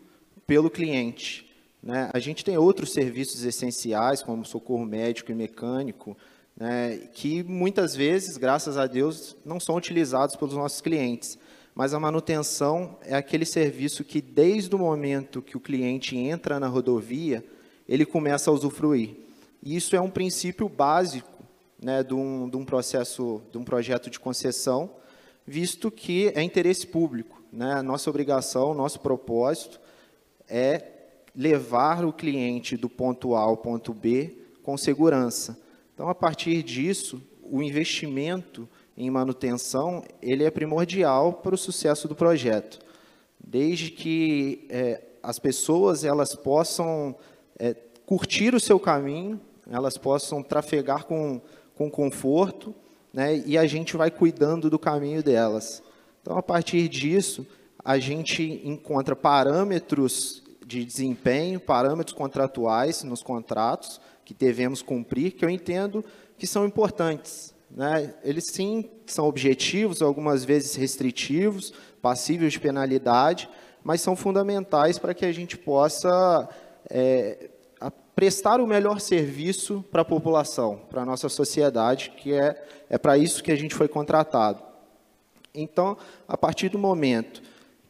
pelo 0.46 0.70
cliente. 0.70 1.50
Né? 1.82 2.10
A 2.14 2.20
gente 2.20 2.44
tem 2.44 2.58
outros 2.58 2.92
serviços 2.92 3.46
essenciais, 3.46 4.22
como 4.22 4.44
socorro 4.44 4.84
médico 4.84 5.32
e 5.32 5.34
mecânico, 5.34 6.18
né, 6.58 7.08
que 7.14 7.42
muitas 7.42 7.96
vezes, 7.96 8.36
graças 8.36 8.78
a 8.78 8.86
Deus, 8.86 9.38
não 9.46 9.62
são 9.62 9.78
utilizados 9.78 10.36
pelos 10.36 10.56
nossos 10.56 10.82
clientes. 10.82 11.40
Mas 11.74 11.94
a 11.94 12.00
manutenção 12.00 12.98
é 13.02 13.16
aquele 13.16 13.46
serviço 13.46 14.04
que, 14.04 14.22
desde 14.22 14.76
o 14.76 14.80
momento 14.80 15.42
que 15.42 15.56
o 15.56 15.62
cliente 15.62 16.18
entra 16.18 16.60
na 16.60 16.68
rodovia, 16.68 17.46
ele 17.88 18.06
começa 18.06 18.52
a 18.52 18.54
usufruir. 18.54 19.16
E 19.64 19.74
isso 19.74 19.96
é 19.96 20.02
um 20.02 20.10
princípio 20.10 20.68
básico 20.68 21.35
né, 21.86 22.02
de, 22.02 22.16
um, 22.16 22.50
de 22.50 22.58
um 22.58 22.66
processo, 22.66 23.44
de 23.52 23.60
um 23.60 23.64
projeto 23.64 24.10
de 24.10 24.20
concessão, 24.20 24.90
visto 25.46 25.92
que 25.92 26.32
é 26.34 26.42
interesse 26.42 26.88
público. 26.88 27.44
Né? 27.54 27.80
Nossa 27.84 28.10
obrigação, 28.10 28.74
nosso 28.74 29.00
propósito 29.00 29.80
é 30.50 30.82
levar 31.36 32.04
o 32.04 32.12
cliente 32.12 32.76
do 32.76 32.90
ponto 32.90 33.36
A 33.36 33.42
ao 33.42 33.56
ponto 33.56 33.94
B 33.94 34.36
com 34.64 34.76
segurança. 34.76 35.60
Então, 35.94 36.10
a 36.10 36.16
partir 36.16 36.64
disso, 36.64 37.22
o 37.44 37.62
investimento 37.62 38.68
em 38.98 39.12
manutenção 39.12 40.04
ele 40.24 40.44
é 40.44 40.50
primordial 40.50 41.34
para 41.34 41.54
o 41.54 41.58
sucesso 41.58 42.08
do 42.08 42.16
projeto, 42.16 42.80
desde 43.40 43.92
que 43.92 44.66
é, 44.72 45.04
as 45.22 45.38
pessoas 45.38 46.04
elas 46.04 46.34
possam 46.34 47.16
é, 47.60 47.76
curtir 48.08 48.56
o 48.56 48.60
seu 48.60 48.80
caminho, 48.80 49.40
elas 49.70 50.00
possam 50.00 50.42
trafegar 50.42 51.06
com, 51.06 51.40
com 51.76 51.90
conforto, 51.90 52.74
né, 53.14 53.42
e 53.46 53.58
a 53.58 53.66
gente 53.66 53.96
vai 53.96 54.12
cuidando 54.12 54.70
do 54.70 54.80
caminho 54.80 55.24
delas. 55.24 55.82
Então, 56.22 56.38
a 56.38 56.44
partir 56.44 56.88
disso, 56.88 57.46
a 57.84 58.00
gente 58.00 58.62
encontra 58.64 59.16
parâmetros 59.16 60.44
de 60.66 60.84
desempenho, 60.84 61.60
parâmetros 61.60 62.18
contratuais 62.18 63.04
nos 63.04 63.22
contratos, 63.22 64.02
que 64.26 64.34
devemos 64.34 64.82
cumprir, 64.82 65.34
que 65.34 65.46
eu 65.46 65.50
entendo 65.50 66.04
que 66.38 66.48
são 66.48 66.66
importantes. 66.66 67.54
Né? 67.70 68.14
Eles 68.24 68.46
sim 68.52 68.90
são 69.06 69.28
objetivos, 69.28 70.02
algumas 70.02 70.44
vezes 70.44 70.76
restritivos, 70.76 71.74
passíveis 72.02 72.54
de 72.54 72.60
penalidade, 72.60 73.50
mas 73.84 74.02
são 74.02 74.16
fundamentais 74.16 74.98
para 74.98 75.14
que 75.14 75.26
a 75.26 75.32
gente 75.32 75.58
possa 75.58 76.50
é, 76.90 77.50
prestar 78.16 78.62
o 78.62 78.68
melhor 78.68 79.02
serviço 79.02 79.84
para 79.92 80.02
a 80.02 80.06
população, 80.06 80.80
para 80.90 81.02
a 81.02 81.06
nossa 81.06 81.28
sociedade, 81.28 82.14
que 82.16 82.34
é, 82.34 82.64
é 82.90 82.98
para 82.98 83.18
isso 83.18 83.44
que 83.44 83.52
a 83.52 83.56
gente 83.56 83.76
foi 83.76 83.88
contratado. 83.88 84.64
Então, 85.54 85.98
a 86.28 86.38
partir 86.38 86.70
do 86.70 86.80
momento 86.80 87.42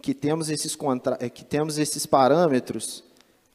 que 0.02 0.14
temos 0.14 0.50
esses, 0.50 0.76
contra... 0.76 1.18
que 1.30 1.46
temos 1.46 1.78
esses 1.78 2.06
parâmetros, 2.06 3.04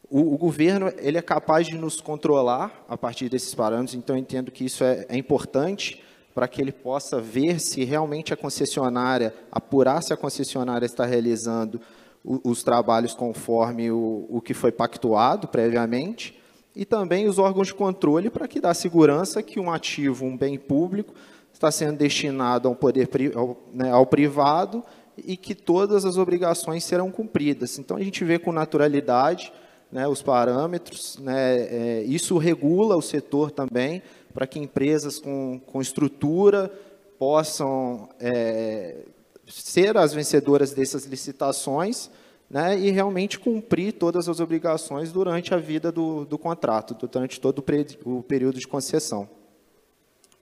o, 0.09 0.35
o, 0.35 0.39
governo 0.39 0.93
ele 0.99 1.19
é 1.19 1.23
capaz 1.23 1.67
de 1.67 1.77
nos 1.77 2.01
controlar 2.01 2.85
a 2.89 2.97
partir 2.97 3.29
desses 3.29 3.55
parâmetros, 3.55 3.95
então 3.95 4.17
eu 4.17 4.21
entendo 4.21 4.51
que 4.51 4.65
isso 4.65 4.83
é, 4.83 5.07
é 5.09 5.17
importante 5.17 6.03
para 6.35 6.49
que 6.49 6.61
ele 6.61 6.73
possa 6.73 7.21
ver 7.21 7.61
se 7.61 7.85
realmente 7.85 8.33
a 8.33 8.37
concessionária, 8.37 9.35
apurar 9.51 10.03
se 10.03 10.13
a 10.13 10.17
concessionária 10.17 10.87
está 10.87 11.05
realizando 11.05 11.81
os 12.25 12.63
trabalhos 12.63 13.15
conforme 13.15 13.91
o, 13.91 14.27
o 14.29 14.41
que 14.41 14.53
foi 14.53 14.71
pactuado 14.71 15.49
previamente, 15.49 16.40
e 16.81 16.87
também 16.87 17.29
os 17.29 17.39
órgãos 17.39 17.67
de 17.67 17.75
controle 17.75 18.31
para 18.31 18.49
que 18.49 18.59
dá 18.59 18.73
segurança 18.73 19.43
que 19.43 19.61
um 19.61 19.71
ativo, 19.71 20.25
um 20.25 20.35
bem 20.35 20.57
público, 20.57 21.13
está 21.53 21.71
sendo 21.71 21.99
destinado 21.99 22.67
ao 22.67 22.75
poder 22.75 23.07
ao, 23.35 23.55
né, 23.71 23.91
ao 23.91 24.07
privado 24.07 24.83
e 25.15 25.37
que 25.37 25.55
todas 25.55 26.07
as 26.07 26.17
obrigações 26.17 26.83
serão 26.83 27.11
cumpridas. 27.11 27.79
Então 27.79 27.99
a 27.99 28.03
gente 28.03 28.25
vê 28.25 28.39
com 28.39 28.51
naturalidade 28.51 29.53
né, 29.93 30.09
os 30.09 30.23
parâmetros, 30.23 31.19
né, 31.19 31.61
é, 31.61 32.03
isso 32.05 32.39
regula 32.39 32.97
o 32.97 33.03
setor 33.03 33.51
também, 33.51 34.03
para 34.33 34.47
que 34.47 34.59
empresas 34.59 35.19
com, 35.19 35.61
com 35.67 35.83
estrutura 35.83 36.73
possam 37.19 38.09
é, 38.19 39.01
ser 39.47 39.99
as 39.99 40.15
vencedoras 40.15 40.73
dessas 40.73 41.05
licitações 41.05 42.11
né, 42.51 42.77
e 42.77 42.91
realmente 42.91 43.39
cumprir 43.39 43.93
todas 43.93 44.29
as 44.29 44.41
obrigações 44.41 45.13
durante 45.13 45.55
a 45.55 45.57
vida 45.57 45.93
do, 45.93 46.25
do 46.25 46.37
contrato, 46.37 47.07
durante 47.07 47.41
todo 47.41 47.65
o, 48.05 48.19
o 48.19 48.23
período 48.25 48.59
de 48.59 48.67
concessão. 48.67 49.31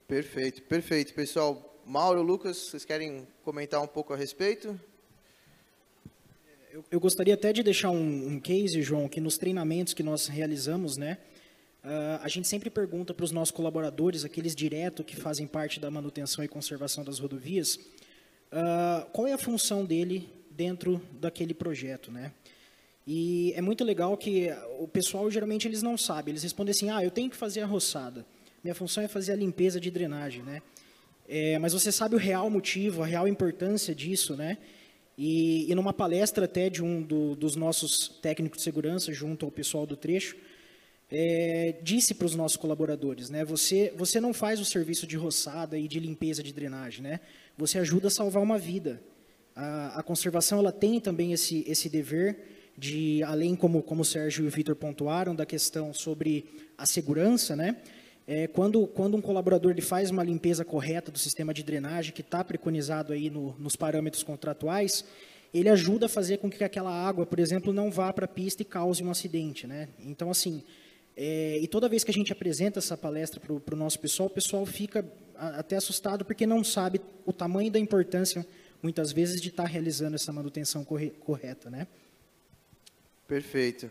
Perfeito, 0.07 0.63
perfeito. 0.63 1.13
Pessoal, 1.13 1.79
Mauro, 1.85 2.23
Lucas, 2.23 2.57
vocês 2.57 2.83
querem 2.83 3.27
comentar 3.43 3.79
um 3.79 3.87
pouco 3.87 4.11
a 4.11 4.17
respeito? 4.17 4.79
Eu, 6.71 6.83
eu, 6.89 6.99
gostaria 6.99 7.35
até 7.35 7.53
de 7.53 7.61
deixar 7.61 7.91
um, 7.91 8.27
um, 8.27 8.39
case, 8.39 8.81
João, 8.81 9.07
que 9.07 9.21
nos 9.21 9.37
treinamentos 9.37 9.93
que 9.93 10.01
nós 10.01 10.27
realizamos, 10.27 10.97
né, 10.97 11.19
uh, 11.83 12.23
a 12.23 12.27
gente 12.27 12.47
sempre 12.47 12.71
pergunta 12.71 13.13
para 13.13 13.23
os 13.23 13.31
nossos 13.31 13.51
colaboradores, 13.51 14.25
aqueles 14.25 14.55
direto 14.55 15.03
que 15.03 15.15
fazem 15.15 15.45
parte 15.45 15.79
da 15.79 15.91
manutenção 15.91 16.43
e 16.43 16.47
conservação 16.47 17.03
das 17.03 17.19
rodovias, 17.19 17.75
uh, 17.75 19.05
qual 19.11 19.27
é 19.27 19.33
a 19.33 19.37
função 19.37 19.85
dele 19.85 20.38
dentro 20.59 21.01
daquele 21.21 21.53
projeto, 21.53 22.11
né? 22.11 22.33
E 23.07 23.53
é 23.55 23.61
muito 23.61 23.81
legal 23.85 24.17
que 24.17 24.49
o 24.77 24.89
pessoal 24.89 25.31
geralmente 25.31 25.65
eles 25.65 25.81
não 25.81 25.97
sabem, 25.97 26.33
eles 26.33 26.43
respondem 26.43 26.71
assim: 26.71 26.89
"Ah, 26.89 27.01
eu 27.01 27.09
tenho 27.09 27.29
que 27.29 27.37
fazer 27.37 27.61
a 27.61 27.65
roçada. 27.65 28.25
Minha 28.61 28.75
função 28.75 29.01
é 29.01 29.07
fazer 29.07 29.31
a 29.31 29.37
limpeza 29.37 29.79
de 29.79 29.89
drenagem, 29.89 30.43
né?" 30.43 30.61
É, 31.29 31.57
mas 31.59 31.71
você 31.71 31.93
sabe 31.93 32.15
o 32.15 32.17
real 32.17 32.49
motivo, 32.49 33.01
a 33.01 33.05
real 33.05 33.25
importância 33.25 33.95
disso, 33.95 34.35
né? 34.35 34.57
E, 35.17 35.71
e 35.71 35.75
numa 35.75 35.93
palestra 35.93 36.43
até 36.43 36.69
de 36.69 36.83
um 36.83 37.01
do, 37.01 37.35
dos 37.35 37.55
nossos 37.55 38.09
técnicos 38.21 38.57
de 38.57 38.63
segurança, 38.65 39.13
junto 39.13 39.45
ao 39.45 39.51
pessoal 39.51 39.85
do 39.85 39.95
trecho, 39.95 40.35
é, 41.09 41.77
disse 41.81 42.13
para 42.13 42.25
os 42.25 42.35
nossos 42.35 42.57
colaboradores, 42.57 43.29
né? 43.29 43.45
Você, 43.45 43.93
você 43.95 44.19
não 44.19 44.33
faz 44.33 44.59
o 44.59 44.65
serviço 44.65 45.07
de 45.07 45.15
roçada 45.15 45.77
e 45.77 45.87
de 45.87 45.99
limpeza 45.99 46.43
de 46.43 46.51
drenagem, 46.51 47.01
né? 47.01 47.21
Você 47.57 47.79
ajuda 47.79 48.07
a 48.07 48.11
salvar 48.11 48.43
uma 48.43 48.57
vida. 48.57 49.01
A, 49.61 49.99
a 49.99 50.03
conservação 50.03 50.59
ela 50.59 50.71
tem 50.71 51.01
também 51.01 51.33
esse, 51.33 51.65
esse 51.67 51.89
dever 51.89 52.71
de, 52.77 53.21
além 53.23 53.57
como, 53.57 53.83
como 53.83 54.03
o 54.03 54.05
Sérgio 54.05 54.45
e 54.45 54.47
o 54.47 54.49
Vitor 54.49 54.73
pontuaram, 54.73 55.35
da 55.35 55.45
questão 55.45 55.93
sobre 55.93 56.45
a 56.77 56.85
segurança, 56.85 57.57
né? 57.57 57.75
É, 58.25 58.47
quando, 58.47 58.87
quando 58.87 59.17
um 59.17 59.21
colaborador 59.21 59.71
ele 59.71 59.81
faz 59.81 60.11
uma 60.11 60.23
limpeza 60.23 60.63
correta 60.63 61.11
do 61.11 61.19
sistema 61.19 61.53
de 61.53 61.61
drenagem, 61.61 62.13
que 62.13 62.21
está 62.21 62.41
preconizado 62.41 63.11
aí 63.11 63.29
no, 63.29 63.53
nos 63.59 63.75
parâmetros 63.75 64.23
contratuais, 64.23 65.03
ele 65.53 65.67
ajuda 65.67 66.05
a 66.05 66.09
fazer 66.09 66.37
com 66.37 66.49
que 66.49 66.63
aquela 66.63 66.91
água, 66.91 67.25
por 67.25 67.39
exemplo, 67.39 67.73
não 67.73 67.91
vá 67.91 68.13
para 68.13 68.25
a 68.25 68.29
pista 68.29 68.61
e 68.61 68.65
cause 68.65 69.03
um 69.03 69.11
acidente. 69.11 69.67
Né? 69.67 69.89
Então, 69.99 70.31
assim, 70.31 70.63
é, 71.17 71.57
e 71.59 71.67
toda 71.67 71.89
vez 71.89 72.05
que 72.05 72.11
a 72.11 72.13
gente 72.13 72.31
apresenta 72.31 72.79
essa 72.79 72.95
palestra 72.95 73.41
para 73.41 73.75
o 73.75 73.77
nosso 73.77 73.99
pessoal, 73.99 74.27
o 74.27 74.31
pessoal 74.31 74.65
fica 74.65 75.03
até 75.35 75.75
assustado 75.75 76.23
porque 76.23 76.45
não 76.45 76.63
sabe 76.63 77.01
o 77.25 77.33
tamanho 77.33 77.69
da 77.69 77.79
importância, 77.79 78.45
muitas 78.81 79.11
vezes, 79.11 79.41
de 79.41 79.49
estar 79.49 79.63
tá 79.63 79.69
realizando 79.69 80.15
essa 80.15 80.31
manutenção 80.31 80.83
correta. 80.83 81.69
Né? 81.69 81.87
Perfeito. 83.27 83.89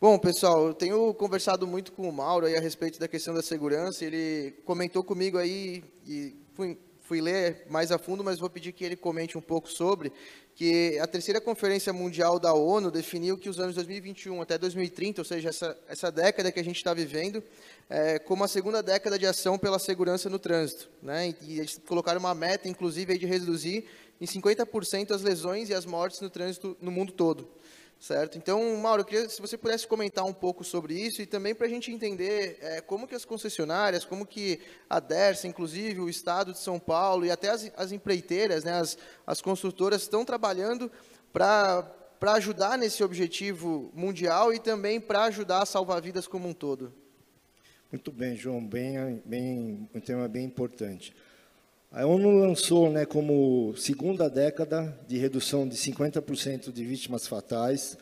Bom, 0.00 0.18
pessoal, 0.18 0.66
eu 0.66 0.74
tenho 0.74 1.14
conversado 1.14 1.66
muito 1.66 1.92
com 1.92 2.08
o 2.08 2.12
Mauro 2.12 2.46
aí 2.46 2.56
a 2.56 2.60
respeito 2.60 2.98
da 2.98 3.06
questão 3.06 3.32
da 3.32 3.42
segurança. 3.42 4.04
Ele 4.04 4.52
comentou 4.64 5.04
comigo 5.04 5.38
aí 5.38 5.84
e 6.04 6.34
fui, 6.54 6.76
fui 7.02 7.20
ler 7.20 7.66
mais 7.70 7.92
a 7.92 7.98
fundo, 7.98 8.24
mas 8.24 8.40
vou 8.40 8.50
pedir 8.50 8.72
que 8.72 8.84
ele 8.84 8.96
comente 8.96 9.38
um 9.38 9.40
pouco 9.40 9.70
sobre 9.70 10.12
que 10.54 10.98
a 10.98 11.06
terceira 11.06 11.40
conferência 11.40 11.92
mundial 11.92 12.38
da 12.38 12.52
ONU 12.52 12.90
definiu 12.90 13.38
que 13.38 13.48
os 13.48 13.58
anos 13.58 13.74
2021 13.74 14.42
até 14.42 14.58
2030, 14.58 15.20
ou 15.20 15.24
seja, 15.24 15.48
essa, 15.48 15.78
essa 15.88 16.10
década 16.10 16.52
que 16.52 16.60
a 16.60 16.64
gente 16.64 16.76
está 16.76 16.92
vivendo, 16.92 17.42
é, 17.88 18.18
como 18.18 18.44
a 18.44 18.48
segunda 18.48 18.82
década 18.82 19.18
de 19.18 19.26
ação 19.26 19.58
pela 19.58 19.78
segurança 19.78 20.28
no 20.28 20.38
trânsito. 20.38 20.90
Né? 21.00 21.34
E 21.42 21.60
eles 21.60 21.80
colocaram 21.86 22.20
uma 22.20 22.34
meta, 22.34 22.68
inclusive, 22.68 23.16
de 23.16 23.26
reduzir 23.26 23.86
em 24.22 24.24
50% 24.24 25.10
as 25.10 25.20
lesões 25.20 25.68
e 25.68 25.74
as 25.74 25.84
mortes 25.84 26.20
no 26.20 26.30
trânsito 26.30 26.76
no 26.80 26.92
mundo 26.92 27.12
todo. 27.12 27.48
Certo? 27.98 28.38
Então, 28.38 28.76
Mauro, 28.76 29.02
eu 29.02 29.04
queria 29.04 29.28
se 29.28 29.40
você 29.40 29.58
pudesse 29.58 29.86
comentar 29.86 30.24
um 30.24 30.32
pouco 30.32 30.62
sobre 30.62 30.94
isso 30.94 31.20
e 31.20 31.26
também 31.26 31.54
para 31.54 31.66
a 31.66 31.70
gente 31.70 31.90
entender 31.90 32.56
é, 32.60 32.80
como 32.80 33.06
que 33.06 33.16
as 33.16 33.24
concessionárias, 33.24 34.04
como 34.04 34.24
que 34.24 34.60
a 34.88 35.00
DERSA, 35.00 35.48
inclusive 35.48 36.00
o 36.00 36.08
Estado 36.08 36.52
de 36.52 36.58
São 36.60 36.78
Paulo 36.78 37.24
e 37.26 37.32
até 37.32 37.48
as, 37.48 37.72
as 37.76 37.90
empreiteiras, 37.90 38.62
né, 38.62 38.72
as, 38.72 38.96
as 39.26 39.40
construtoras 39.40 40.02
estão 40.02 40.24
trabalhando 40.24 40.90
para 41.32 41.94
ajudar 42.34 42.78
nesse 42.78 43.02
objetivo 43.02 43.90
mundial 43.92 44.54
e 44.54 44.60
também 44.60 45.00
para 45.00 45.24
ajudar 45.24 45.62
a 45.62 45.66
salvar 45.66 46.00
vidas 46.00 46.28
como 46.28 46.48
um 46.48 46.54
todo. 46.54 46.92
Muito 47.90 48.10
bem, 48.12 48.36
João, 48.36 48.64
bem, 48.64 49.20
bem, 49.24 49.88
um 49.92 50.00
tema 50.00 50.28
bem 50.28 50.44
importante. 50.44 51.12
A 51.94 52.06
ONU 52.06 52.30
lançou 52.38 52.90
né, 52.90 53.04
como 53.04 53.76
segunda 53.76 54.30
década 54.30 54.98
de 55.06 55.18
redução 55.18 55.68
de 55.68 55.76
50% 55.76 56.72
de 56.72 56.86
vítimas 56.86 57.26
fatais, 57.26 57.98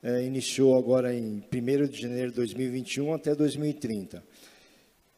é, 0.00 0.22
iniciou 0.22 0.78
agora 0.78 1.12
em 1.12 1.42
1 1.52 1.88
de 1.88 2.00
janeiro 2.02 2.30
de 2.30 2.36
2021 2.36 3.12
até 3.12 3.34
2030. 3.34 4.22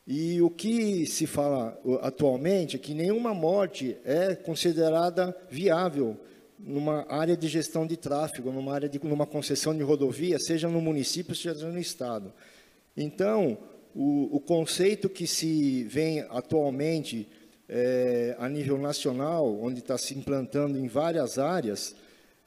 E 0.07 0.41
o 0.41 0.49
que 0.49 1.05
se 1.05 1.27
fala 1.27 1.79
atualmente 2.01 2.77
é 2.77 2.79
que 2.79 2.95
nenhuma 2.95 3.35
morte 3.35 3.95
é 4.07 4.35
considerada 4.35 5.37
viável 5.51 6.17
numa 6.59 7.05
área 7.11 7.37
de 7.37 7.47
gestão 7.47 7.87
de 7.87 7.99
tráfego, 7.99 8.51
numa 8.51 8.73
área 8.73 8.89
de 8.89 8.99
numa 9.05 9.27
concessão 9.27 9.77
de 9.77 9.83
rodovia, 9.83 10.39
seja 10.39 10.67
no 10.67 10.81
município, 10.81 11.35
seja 11.35 11.69
no 11.69 11.79
estado. 11.79 12.33
Então, 12.97 13.59
o, 13.95 14.35
o 14.35 14.41
conceito 14.41 15.11
que 15.11 15.27
se 15.27 15.85
vem 15.85 16.21
atualmente 16.31 17.29
é, 17.69 18.35
a 18.39 18.49
nível 18.49 18.79
nacional, 18.79 19.61
onde 19.61 19.81
está 19.81 19.99
se 19.99 20.15
implantando 20.15 20.79
em 20.79 20.89
várias 20.89 21.39
áreas, 21.39 21.95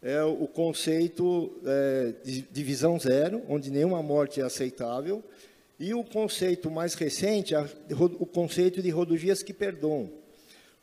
é 0.01 0.23
o 0.23 0.47
conceito 0.47 1.51
é, 1.63 2.13
de 2.23 2.41
divisão 2.41 2.99
zero, 2.99 3.43
onde 3.47 3.69
nenhuma 3.69 4.01
morte 4.01 4.41
é 4.41 4.43
aceitável, 4.43 5.23
e 5.79 5.93
o 5.93 6.03
conceito 6.03 6.71
mais 6.71 6.93
recente, 6.95 7.53
o 8.19 8.25
conceito 8.25 8.81
de 8.81 8.89
rodovias 8.89 9.43
que 9.43 9.53
perdoam, 9.53 10.11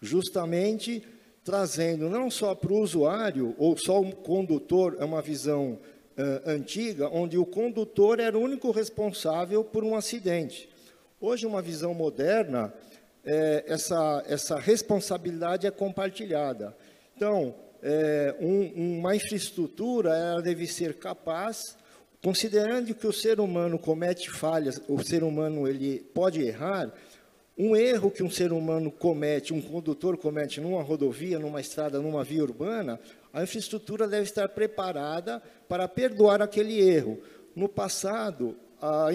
justamente 0.01 1.03
trazendo 1.45 2.11
não 2.11 2.31
só 2.31 2.55
para 2.55 2.73
o 2.73 2.81
usuário, 2.81 3.55
ou 3.59 3.77
só 3.77 4.01
o 4.01 4.15
condutor, 4.15 4.97
é 5.01 5.05
uma 5.05 5.23
visão 5.23 5.79
uh, 6.19 6.51
antiga, 6.51 7.09
onde 7.09 7.39
o 7.39 7.47
condutor 7.47 8.21
era 8.21 8.37
o 8.37 8.43
único 8.43 8.71
responsável 8.71 9.65
por 9.65 9.83
um 9.83 9.97
acidente. 9.97 10.69
Hoje, 11.21 11.47
uma 11.47 11.63
visão 11.63 11.95
moderna, 11.95 12.75
é, 13.29 13.65
essa, 13.67 14.25
essa 14.27 14.59
responsabilidade 14.59 15.67
é 15.67 15.71
compartilhada. 15.71 16.77
Então, 17.17 17.55
é, 17.83 18.35
um, 18.41 18.99
uma 18.99 19.15
infraestrutura 19.15 20.17
ela 20.17 20.43
deve 20.43 20.67
ser 20.67 20.95
capaz 20.95 21.77
Considerando 22.23 22.93
que 22.95 23.07
o 23.07 23.13
ser 23.13 23.39
humano 23.39 23.79
comete 23.79 24.29
falhas, 24.29 24.81
o 24.89 25.01
ser 25.05 25.23
humano 25.23 25.69
ele 25.69 26.01
pode 26.13 26.43
errar, 26.43 26.93
um 27.57 27.77
erro 27.77 28.11
que 28.11 28.25
um 28.25 28.31
ser 28.31 28.53
humano 28.53 28.91
comete, 28.91 29.55
um 29.55 29.61
condutor 29.61 30.17
comete 30.17 30.61
numa 30.61 30.83
rodovia, 30.83 31.39
numa 31.39 31.61
estrada, 31.61 32.01
numa 32.01 32.25
via 32.25 32.43
urbana, 32.43 32.99
a 33.33 33.43
infraestrutura 33.43 34.09
deve 34.09 34.25
estar 34.25 34.49
preparada 34.49 35.41
para 35.69 35.87
perdoar 35.87 36.43
aquele 36.43 36.81
erro. 36.81 37.21
No 37.55 37.69
passado, 37.69 38.57
a, 38.81 39.09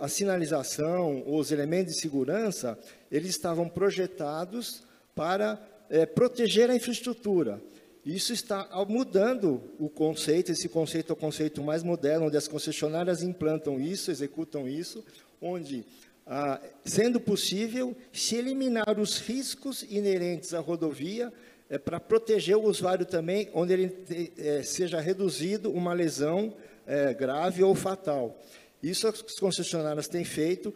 a 0.00 0.08
sinalização, 0.08 1.22
os 1.26 1.50
elementos 1.50 1.94
de 1.94 2.00
segurança, 2.00 2.78
eles 3.10 3.30
estavam 3.30 3.68
projetados 3.68 4.82
para 5.14 5.60
é, 5.88 6.06
proteger 6.06 6.70
a 6.70 6.76
infraestrutura. 6.76 7.60
Isso 8.04 8.32
está 8.32 8.66
mudando 8.88 9.62
o 9.78 9.88
conceito, 9.88 10.52
esse 10.52 10.68
conceito 10.68 11.10
é 11.10 11.12
o 11.12 11.16
conceito 11.16 11.62
mais 11.62 11.82
moderno, 11.82 12.26
onde 12.26 12.36
as 12.36 12.48
concessionárias 12.48 13.22
implantam 13.22 13.78
isso, 13.78 14.10
executam 14.10 14.66
isso, 14.66 15.04
onde, 15.40 15.84
ah, 16.26 16.58
sendo 16.82 17.20
possível, 17.20 17.94
se 18.10 18.36
eliminar 18.36 18.98
os 18.98 19.18
riscos 19.18 19.82
inerentes 19.82 20.54
à 20.54 20.60
rodovia, 20.60 21.30
é, 21.68 21.78
para 21.78 22.00
proteger 22.00 22.56
o 22.56 22.64
usuário 22.64 23.06
também, 23.06 23.48
onde 23.52 23.72
ele 23.72 23.96
é, 24.38 24.62
seja 24.62 24.98
reduzido 24.98 25.70
uma 25.70 25.92
lesão 25.92 26.54
é, 26.86 27.14
grave 27.14 27.62
ou 27.62 27.74
fatal. 27.74 28.36
Isso 28.82 29.06
as 29.06 29.20
concessionárias 29.38 30.08
têm 30.08 30.24
feito, 30.24 30.72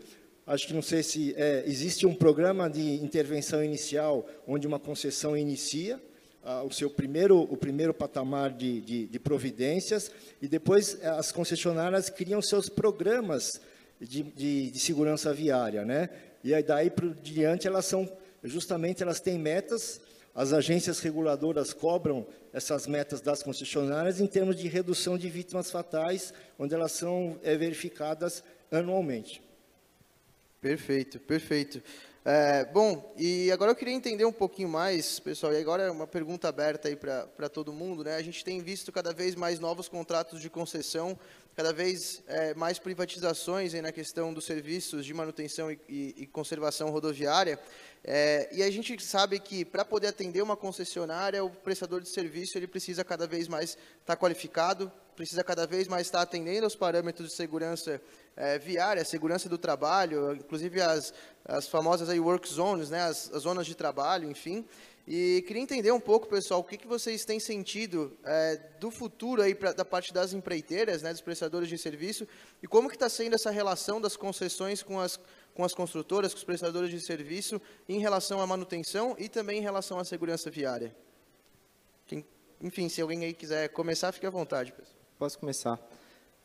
acho 0.46 0.66
que 0.66 0.74
não 0.74 0.82
sei 0.82 1.02
se 1.02 1.34
é, 1.36 1.64
existe 1.66 2.06
um 2.06 2.14
programa 2.14 2.68
de 2.68 2.94
intervenção 3.02 3.64
inicial, 3.64 4.28
onde 4.46 4.66
uma 4.66 4.78
concessão 4.78 5.36
inicia, 5.36 6.00
o 6.64 6.70
seu 6.70 6.90
primeiro, 6.90 7.40
o 7.40 7.56
primeiro 7.56 7.94
patamar 7.94 8.52
de, 8.52 8.80
de, 8.82 9.06
de, 9.06 9.18
providências 9.18 10.10
e 10.42 10.46
depois 10.46 10.98
eh, 11.00 11.08
as 11.08 11.32
concessionárias 11.32 12.10
criam 12.10 12.42
seus 12.42 12.68
programas 12.68 13.60
de, 13.98 14.22
de, 14.22 14.70
de 14.70 14.78
segurança 14.78 15.32
viária, 15.32 15.86
né? 15.86 16.10
E 16.42 16.52
aí 16.52 16.62
daí 16.62 16.90
por 16.90 17.14
diante 17.14 17.66
elas 17.66 17.86
são 17.86 18.10
justamente 18.42 19.02
elas 19.02 19.20
têm 19.20 19.38
metas. 19.38 20.00
As 20.34 20.52
agências 20.52 20.98
reguladoras 20.98 21.72
cobram 21.72 22.26
essas 22.52 22.86
metas 22.86 23.20
das 23.20 23.42
concessionárias 23.42 24.20
em 24.20 24.26
termos 24.26 24.56
de 24.56 24.66
redução 24.66 25.16
de 25.16 25.28
vítimas 25.28 25.70
fatais, 25.70 26.34
onde 26.58 26.74
elas 26.74 26.92
são 26.92 27.38
é, 27.42 27.56
verificadas 27.56 28.42
anualmente. 28.70 29.40
Perfeito, 30.60 31.20
perfeito. 31.20 31.80
É, 32.26 32.64
bom, 32.64 33.12
e 33.18 33.52
agora 33.52 33.70
eu 33.70 33.76
queria 33.76 33.92
entender 33.92 34.24
um 34.24 34.32
pouquinho 34.32 34.66
mais, 34.66 35.20
pessoal, 35.20 35.52
e 35.52 35.58
agora 35.58 35.82
é 35.82 35.90
uma 35.90 36.06
pergunta 36.06 36.48
aberta 36.48 36.88
aí 36.88 36.96
para 36.96 37.50
todo 37.50 37.70
mundo, 37.70 38.02
né? 38.02 38.16
A 38.16 38.22
gente 38.22 38.42
tem 38.42 38.62
visto 38.62 38.90
cada 38.90 39.12
vez 39.12 39.34
mais 39.34 39.60
novos 39.60 39.90
contratos 39.90 40.40
de 40.40 40.48
concessão, 40.48 41.18
cada 41.54 41.70
vez 41.70 42.22
é, 42.26 42.54
mais 42.54 42.78
privatizações 42.78 43.74
aí 43.74 43.82
na 43.82 43.92
questão 43.92 44.32
dos 44.32 44.46
serviços 44.46 45.04
de 45.04 45.12
manutenção 45.12 45.70
e, 45.70 45.78
e, 45.86 46.14
e 46.16 46.26
conservação 46.26 46.88
rodoviária, 46.88 47.60
é, 48.02 48.48
e 48.50 48.62
a 48.62 48.70
gente 48.70 48.98
sabe 49.04 49.38
que 49.38 49.62
para 49.62 49.84
poder 49.84 50.06
atender 50.06 50.40
uma 50.40 50.56
concessionária, 50.56 51.44
o 51.44 51.50
prestador 51.50 52.00
de 52.00 52.08
serviço 52.08 52.56
ele 52.56 52.66
precisa 52.66 53.04
cada 53.04 53.26
vez 53.26 53.48
mais 53.48 53.70
estar 53.70 53.78
tá 54.06 54.16
qualificado, 54.16 54.90
precisa 55.14 55.44
cada 55.44 55.66
vez 55.66 55.88
mais 55.88 56.06
estar 56.06 56.22
atendendo 56.22 56.64
aos 56.64 56.74
parâmetros 56.74 57.28
de 57.28 57.34
segurança 57.34 58.00
é, 58.36 58.58
viária, 58.58 59.04
segurança 59.04 59.48
do 59.48 59.58
trabalho, 59.58 60.34
inclusive 60.34 60.80
as, 60.80 61.12
as 61.44 61.68
famosas 61.68 62.08
aí 62.08 62.18
work 62.18 62.48
zones, 62.48 62.90
né, 62.90 63.02
as, 63.02 63.32
as 63.32 63.42
zonas 63.42 63.66
de 63.66 63.74
trabalho, 63.74 64.30
enfim. 64.30 64.66
E 65.06 65.44
queria 65.46 65.62
entender 65.62 65.92
um 65.92 66.00
pouco, 66.00 66.26
pessoal, 66.26 66.60
o 66.60 66.64
que, 66.64 66.78
que 66.78 66.86
vocês 66.86 67.26
têm 67.26 67.38
sentido 67.38 68.16
é, 68.24 68.56
do 68.80 68.90
futuro 68.90 69.42
aí 69.42 69.54
pra, 69.54 69.72
da 69.72 69.84
parte 69.84 70.14
das 70.14 70.32
empreiteiras, 70.32 71.02
né, 71.02 71.12
dos 71.12 71.20
prestadores 71.20 71.68
de 71.68 71.76
serviço, 71.76 72.26
e 72.62 72.66
como 72.66 72.88
que 72.88 72.96
está 72.96 73.08
sendo 73.08 73.34
essa 73.34 73.50
relação 73.50 74.00
das 74.00 74.16
concessões 74.16 74.82
com 74.82 74.98
as, 74.98 75.20
com 75.54 75.62
as 75.62 75.74
construtoras, 75.74 76.32
com 76.32 76.38
os 76.38 76.44
prestadores 76.44 76.90
de 76.90 77.00
serviço, 77.00 77.60
em 77.86 77.98
relação 77.98 78.40
à 78.40 78.46
manutenção 78.46 79.14
e 79.18 79.28
também 79.28 79.58
em 79.58 79.62
relação 79.62 79.98
à 79.98 80.04
segurança 80.04 80.50
viária. 80.50 80.96
Quem, 82.06 82.24
enfim, 82.62 82.88
se 82.88 83.02
alguém 83.02 83.24
aí 83.26 83.34
quiser 83.34 83.68
começar, 83.68 84.10
fique 84.10 84.26
à 84.26 84.30
vontade, 84.30 84.72
pessoal. 84.72 84.96
Posso 85.18 85.38
começar. 85.38 85.78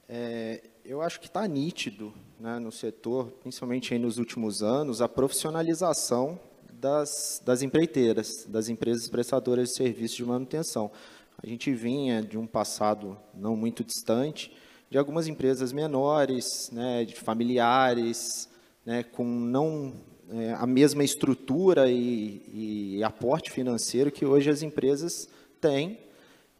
É, 0.08 0.62
eu 0.90 1.04
acho 1.04 1.20
que 1.20 1.28
está 1.28 1.48
nítido 1.48 2.12
né, 2.40 2.58
no 2.58 2.72
setor, 2.72 3.28
principalmente 3.44 3.96
nos 4.00 4.18
últimos 4.18 4.64
anos, 4.64 5.04
a 5.04 5.08
profissionalização 5.08 6.40
das, 6.74 7.40
das 7.46 7.62
empreiteiras, 7.62 8.44
das 8.48 8.70
empresas 8.70 9.08
prestadoras 9.08 9.70
de 9.70 9.76
serviços 9.76 10.18
de 10.18 10.26
manutenção. 10.26 10.90
A 11.38 11.46
gente 11.46 11.72
vinha 11.72 12.24
de 12.24 12.40
um 12.40 12.48
passado 12.48 13.16
não 13.36 13.56
muito 13.56 13.84
distante, 13.84 14.52
de 14.90 14.98
algumas 14.98 15.28
empresas 15.28 15.72
menores, 15.72 16.72
né, 16.74 17.06
de 17.06 17.14
familiares, 17.14 18.50
né, 18.84 19.04
com 19.04 19.24
não 19.24 19.94
é, 20.32 20.54
a 20.54 20.66
mesma 20.66 21.04
estrutura 21.04 21.88
e, 21.88 22.96
e 22.98 23.04
aporte 23.04 23.52
financeiro 23.52 24.12
que 24.12 24.26
hoje 24.26 24.50
as 24.50 24.64
empresas 24.64 25.30
têm 25.62 26.00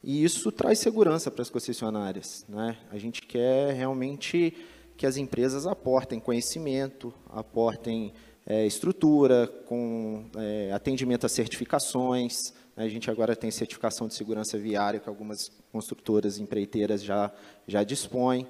e 0.04 0.24
isso 0.24 0.52
traz 0.52 0.80
segurança 0.80 1.30
para 1.30 1.42
as 1.42 1.50
concessionárias. 1.50 2.46
Né? 2.48 2.78
A 2.90 2.98
gente 2.98 3.22
quer 3.22 3.74
realmente 3.74 4.56
que 4.96 5.06
as 5.06 5.18
empresas 5.18 5.66
aportem 5.66 6.20
conhecimento, 6.20 7.14
aportem 7.30 8.14
é, 8.46 8.66
estrutura, 8.66 9.48
com 9.66 10.26
é, 10.38 10.72
atendimento 10.74 11.26
a 11.26 11.30
certificações. 11.30 12.54
Né? 12.76 12.86
A 12.86 12.90
gente 12.90 13.12
agora 13.12 13.36
tem 13.36 13.52
certificação 13.52 14.08
de 14.08 14.14
segurança 14.14 14.58
viária, 14.58 15.00
que 15.00 15.10
algumas 15.10 15.52
construtoras 15.72 16.40
empreiteiras 16.40 17.04
já, 17.04 17.32
já 17.68 17.84
dispõem. 17.84 18.48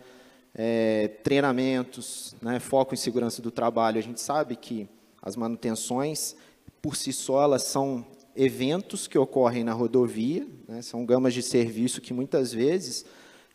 É, 0.54 1.08
treinamentos, 1.24 2.36
né? 2.42 2.60
foco 2.60 2.94
em 2.94 2.98
segurança 2.98 3.42
do 3.42 3.52
trabalho. 3.52 3.98
A 3.98 4.04
gente 4.04 4.22
sabe 4.22 4.56
que 4.56 4.88
as 5.22 5.36
manutenções, 5.36 6.36
por 6.82 6.96
si 6.96 7.12
só, 7.12 7.44
elas 7.44 7.64
são 7.64 8.06
eventos 8.42 9.06
que 9.06 9.18
ocorrem 9.18 9.66
na 9.66 9.74
rodovia, 9.74 10.48
né, 10.66 10.82
são 10.82 11.06
gamas 11.06 11.34
de 11.34 11.42
serviço 11.42 12.00
que 12.00 12.14
muitas 12.14 12.54
vezes 12.54 13.06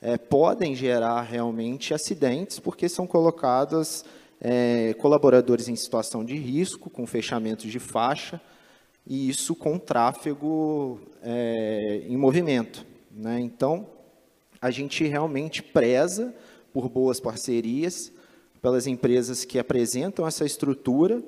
é, 0.01 0.19
podem 0.19 0.75
gerar 0.75 1.23
realmente 1.23 1.95
acidentes, 1.95 2.61
porque 2.61 2.87
são 2.87 3.07
colocados 3.07 4.05
é, 4.39 4.93
colaboradores 4.99 5.69
em 5.69 5.75
situação 5.75 6.23
de 6.23 6.37
risco, 6.37 6.91
com 6.91 7.07
fechamentos 7.07 7.73
de 7.73 7.79
faixa, 7.79 8.39
e 9.07 9.31
isso 9.31 9.55
com 9.55 9.79
tráfego 9.79 11.01
é, 11.23 12.03
em 12.07 12.17
movimento. 12.19 12.85
Né? 13.11 13.41
Então, 13.41 13.87
a 14.61 14.71
gente 14.71 15.03
realmente 15.07 15.63
preza 15.63 16.35
por 16.75 16.91
boas 16.91 17.19
parcerias, 17.19 18.13
pelas 18.61 18.87
empresas 18.87 19.47
que 19.47 19.59
apresentam 19.59 20.27
essa 20.27 20.45
estrutura, 20.45 21.23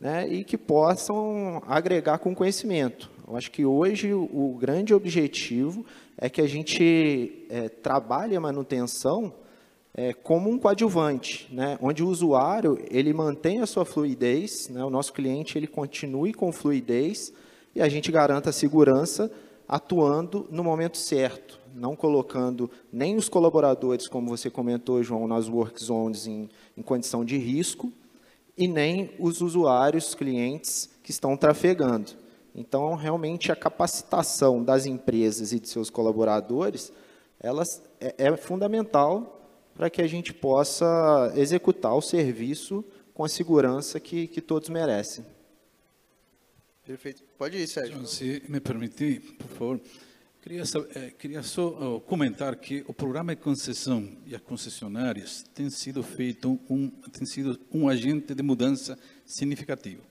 né, 0.00 0.28
e 0.28 0.44
que 0.44 0.58
possam 0.58 1.62
agregar 1.66 2.18
com 2.18 2.34
conhecimento. 2.34 3.10
Eu 3.26 3.36
acho 3.36 3.50
que 3.50 3.64
hoje 3.64 4.12
o, 4.12 4.56
grande 4.58 4.94
objetivo 4.94 5.84
é 6.16 6.28
que 6.28 6.40
a 6.40 6.46
gente 6.46 7.46
é, 7.50 7.68
trabalhe 7.68 8.36
a 8.36 8.40
manutenção 8.40 9.34
é, 9.94 10.12
como 10.12 10.50
um 10.50 10.58
coadjuvante, 10.58 11.48
né, 11.50 11.78
onde 11.80 12.02
o 12.04 12.08
usuário 12.08 12.78
ele 12.90 13.12
mantém 13.12 13.60
a 13.60 13.66
sua 13.66 13.84
fluidez, 13.84 14.68
né, 14.68 14.84
o 14.84 14.90
nosso 14.90 15.12
cliente 15.12 15.58
ele 15.58 15.66
continue 15.66 16.32
com 16.32 16.52
fluidez 16.52 17.32
e 17.74 17.80
a 17.80 17.88
gente 17.88 18.12
garanta 18.12 18.50
a 18.50 18.52
segurança 18.52 19.30
atuando 19.66 20.46
no 20.50 20.62
momento 20.62 20.96
certo, 20.96 21.58
não 21.74 21.96
colocando 21.96 22.70
nem 22.92 23.16
os 23.16 23.28
colaboradores, 23.28 24.06
como 24.06 24.28
você 24.28 24.48
comentou, 24.48 25.02
João, 25.02 25.26
nas 25.26 25.48
work 25.48 25.82
zones 25.82 26.26
em, 26.26 26.48
em 26.76 26.82
condição 26.82 27.24
de 27.24 27.36
risco, 27.36 27.92
e 28.56 28.66
nem 28.66 29.14
os 29.18 29.40
usuários, 29.40 30.14
clientes 30.14 30.88
que 31.02 31.10
estão 31.10 31.36
trafegando. 31.36 32.12
Então, 32.54 32.94
realmente, 32.94 33.52
a 33.52 33.56
capacitação 33.56 34.64
das 34.64 34.86
empresas 34.86 35.52
e 35.52 35.60
de 35.60 35.68
seus 35.68 35.90
colaboradores 35.90 36.92
elas, 37.38 37.82
é, 38.00 38.14
é 38.16 38.36
fundamental 38.36 39.32
para 39.74 39.90
que 39.90 40.00
a 40.00 40.06
gente 40.06 40.32
possa 40.32 41.32
executar 41.36 41.94
o 41.94 42.00
serviço 42.00 42.84
com 43.12 43.24
a 43.24 43.28
segurança 43.28 44.00
que, 44.00 44.26
que 44.26 44.40
todos 44.40 44.68
merecem. 44.68 45.24
Perfeito. 46.84 47.22
Pode 47.36 47.58
ir, 47.58 47.66
Sérgio. 47.66 48.06
Se 48.06 48.42
me 48.48 48.60
permitir, 48.60 49.20
por 49.36 49.48
favor. 49.48 49.80
Queria, 50.46 50.62
é, 50.94 51.10
queria 51.10 51.42
só 51.42 51.98
comentar 52.06 52.54
que 52.54 52.84
o 52.86 52.94
programa 52.94 53.34
de 53.34 53.42
concessão 53.42 54.08
e 54.24 54.32
as 54.32 54.40
concessionárias 54.40 55.44
tem 55.52 55.68
sido 55.68 56.04
feito 56.04 56.60
um 56.70 56.88
tem 57.10 57.26
sido 57.26 57.58
um 57.72 57.88
agente 57.88 58.32
de 58.32 58.44
mudança 58.44 58.96
significativo. 59.24 60.02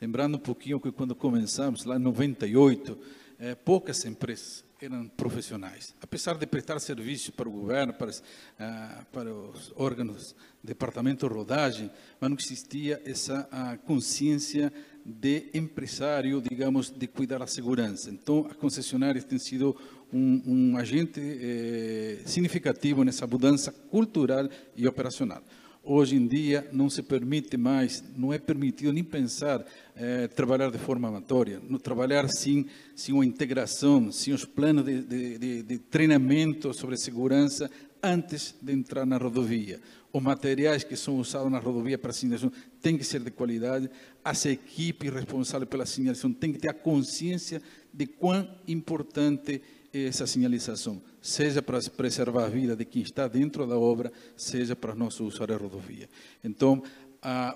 Lembrando 0.00 0.36
um 0.36 0.40
pouquinho 0.40 0.78
que 0.78 0.92
quando 0.92 1.12
começamos 1.16 1.84
lá 1.84 1.96
em 1.96 1.98
98, 1.98 2.96
é, 3.40 3.56
poucas 3.56 4.04
empresas 4.04 4.64
eram 4.80 5.08
profissionais. 5.08 5.92
Apesar 6.00 6.38
de 6.38 6.46
prestar 6.46 6.78
serviço 6.78 7.32
para 7.32 7.48
o 7.48 7.52
governo, 7.52 7.92
para, 7.92 8.10
uh, 8.10 9.04
para 9.12 9.34
os 9.34 9.72
órgãos, 9.76 10.34
departamento 10.62 11.28
de 11.28 11.34
rodagem, 11.34 11.90
mas 12.20 12.30
não 12.30 12.36
existia 12.38 13.02
essa 13.04 13.48
uh, 13.52 13.78
consciência 13.86 14.72
de 15.04 15.46
empresário, 15.54 16.40
digamos, 16.40 16.90
de 16.90 17.06
cuidar 17.06 17.38
da 17.38 17.46
segurança. 17.46 18.10
Então, 18.10 18.46
as 18.50 18.56
concessionárias 18.56 19.24
têm 19.24 19.38
sido 19.38 19.76
um, 20.12 20.42
um 20.46 20.76
agente 20.76 21.20
eh, 21.20 22.18
significativo 22.26 23.04
nessa 23.04 23.26
mudança 23.26 23.72
cultural 23.72 24.48
e 24.76 24.86
operacional. 24.86 25.42
Hoje 25.82 26.14
em 26.14 26.26
dia 26.26 26.68
não 26.72 26.90
se 26.90 27.02
permite 27.02 27.56
mais, 27.56 28.04
não 28.14 28.32
é 28.32 28.38
permitido 28.38 28.92
nem 28.92 29.02
pensar 29.02 29.64
eh, 29.96 30.28
trabalhar 30.28 30.70
de 30.70 30.78
forma 30.78 31.08
amatória, 31.08 31.60
no 31.66 31.78
trabalhar 31.78 32.28
sem, 32.28 32.66
sem 32.94 33.14
uma 33.14 33.24
integração, 33.24 34.12
sem 34.12 34.34
os 34.34 34.44
planos 34.44 34.84
de, 34.84 35.02
de, 35.02 35.38
de, 35.38 35.62
de 35.62 35.78
treinamento 35.78 36.74
sobre 36.74 36.98
segurança 36.98 37.70
antes 38.02 38.54
de 38.60 38.72
entrar 38.72 39.06
na 39.06 39.16
rodovia. 39.16 39.80
Os 40.12 40.22
materiais 40.22 40.82
que 40.82 40.96
são 40.96 41.18
usados 41.18 41.50
na 41.50 41.58
rodovia 41.58 41.96
para 41.96 42.12
sinalização 42.12 42.52
têm 42.82 42.98
que 42.98 43.04
ser 43.04 43.20
de 43.20 43.30
qualidade. 43.30 43.88
As 44.24 44.44
equipes 44.46 45.12
responsáveis 45.12 45.68
pela 45.68 45.86
sinalização 45.86 46.32
têm 46.32 46.52
que 46.52 46.58
ter 46.58 46.68
a 46.68 46.74
consciência 46.74 47.62
de 47.92 48.06
quão 48.06 48.48
importante 48.66 49.62
é 49.92 50.04
essa 50.04 50.24
sinalização, 50.24 51.02
seja 51.20 51.60
para 51.60 51.80
preservar 51.96 52.44
a 52.44 52.48
vida 52.48 52.76
de 52.76 52.84
quem 52.84 53.02
está 53.02 53.26
dentro 53.26 53.66
da 53.66 53.76
obra, 53.76 54.12
seja 54.36 54.76
para 54.76 54.94
nossos 54.94 55.34
usuários 55.34 55.58
da 55.58 55.64
rodovia. 55.64 56.08
Então, 56.44 56.80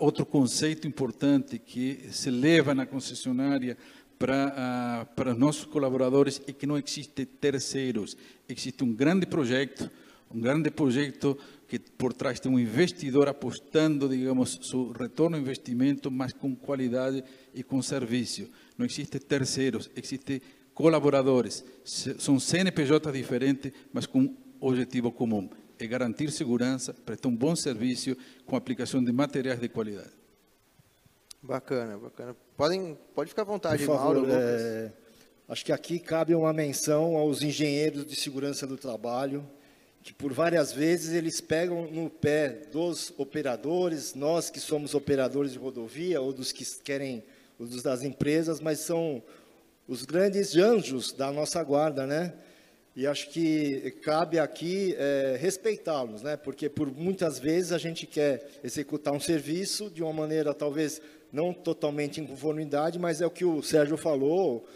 outro 0.01 0.27
conceito 0.27 0.87
importante 0.89 1.61
que 1.61 2.09
se 2.11 2.31
leva 2.31 2.75
na 2.75 2.87
concessionária 2.87 3.79
para, 4.19 5.07
para 5.15 5.33
nossos 5.33 5.65
colaboradores 5.65 6.43
é 6.47 6.53
que 6.53 6.67
não 6.67 6.77
existe 6.77 7.25
terceiros, 7.25 8.17
existe 8.49 8.83
um 8.83 8.93
grande 8.93 9.27
projeto, 9.27 9.89
um 10.29 10.41
grande 10.41 10.73
projeto 10.73 11.39
que 11.67 11.79
por 11.79 12.13
trás 12.13 12.39
tem 12.41 12.51
um 12.51 12.59
investidor 12.59 13.29
apostando, 13.29 14.09
digamos, 14.09 14.59
seu 14.63 14.93
retorno 14.93 15.37
ao 15.37 15.43
investimento, 15.43 16.11
mas 16.11 16.33
com 16.33 16.55
qualidade 16.55 17.25
e 17.55 17.63
com 17.63 17.81
serviço. 17.83 18.49
Não 18.77 18.87
existe 18.87 19.19
terceiros, 19.19 19.91
existe 19.97 20.43
colaboradores. 20.75 21.65
São 21.85 22.39
CNPJ 22.39 23.11
diferentes, 23.13 23.73
mas 23.93 24.07
com 24.07 24.37
objetivo 24.61 25.13
comum. 25.13 25.49
É 25.79 25.87
garantir 25.87 26.31
segurança, 26.31 26.95
prestar 26.95 27.29
um 27.29 27.37
bom 27.37 27.57
serviço 27.57 28.17
com 28.47 28.57
aplicação 28.57 29.03
de 29.03 29.13
materiais 29.13 29.61
de 29.61 29.69
qualidade. 29.69 30.13
Bacana, 31.43 31.99
bacana. 31.99 32.37
Podem, 32.57 32.97
pode 33.15 33.31
ficar 33.31 33.43
à 33.43 33.45
vontade, 33.45 33.85
Por 33.85 33.97
favor, 33.97 34.15
Mauro, 34.15 34.29
é, 34.31 34.93
acho 35.49 35.65
que 35.65 35.73
aqui 35.73 35.99
cabe 35.99 36.35
uma 36.35 36.53
menção 36.53 37.17
aos 37.17 37.43
engenheiros 37.43 38.07
de 38.07 38.17
segurança 38.17 38.67
do 38.67 38.79
trabalho, 38.79 39.45
que 40.05 40.13
por 40.13 40.35
várias 40.35 40.71
vezes 40.71 41.15
eles 41.15 41.41
pegam 41.41 41.91
no 41.91 42.11
pé 42.11 42.61
dos 42.71 43.11
operadores, 43.17 44.15
nós 44.15 44.51
que 44.51 44.61
somos 44.61 44.95
operadores 44.95 45.53
de 45.53 45.59
rodovia, 45.59 46.21
ou 46.21 46.31
dos 46.31 46.53
que 46.53 46.63
querem, 46.83 47.25
ou 47.59 47.67
dos 47.67 47.83
das 47.83 48.03
empresas, 48.03 48.61
mas 48.61 48.81
são 48.81 49.23
os 49.89 50.05
grandes 50.05 50.55
anjos 50.57 51.11
da 51.11 51.33
nossa 51.33 51.63
guarda, 51.65 52.07
né? 52.07 52.35
E 52.95 53.07
acho 53.07 53.31
que 53.31 53.93
cabe 54.03 54.39
aqui 54.39 54.95
é, 54.99 55.39
respeitá-los, 55.41 56.21
né? 56.21 56.37
Porque 56.37 56.69
por 56.69 56.95
muitas 56.95 57.39
vezes 57.39 57.73
a 57.73 57.79
gente 57.79 58.07
quer 58.07 58.47
executar 58.63 59.15
um 59.15 59.21
serviço 59.21 59.91
de 59.91 60.03
uma 60.03 60.13
maneira 60.13 60.53
talvez 60.53 61.01
não 61.33 61.55
totalmente 61.55 62.21
em 62.21 62.27
conformidade, 62.27 62.99
mas 62.99 63.23
é 63.23 63.27
o 63.27 63.31
que 63.31 63.45
o 63.45 63.63
Sérgio 63.63 63.97
falou, 63.97 64.67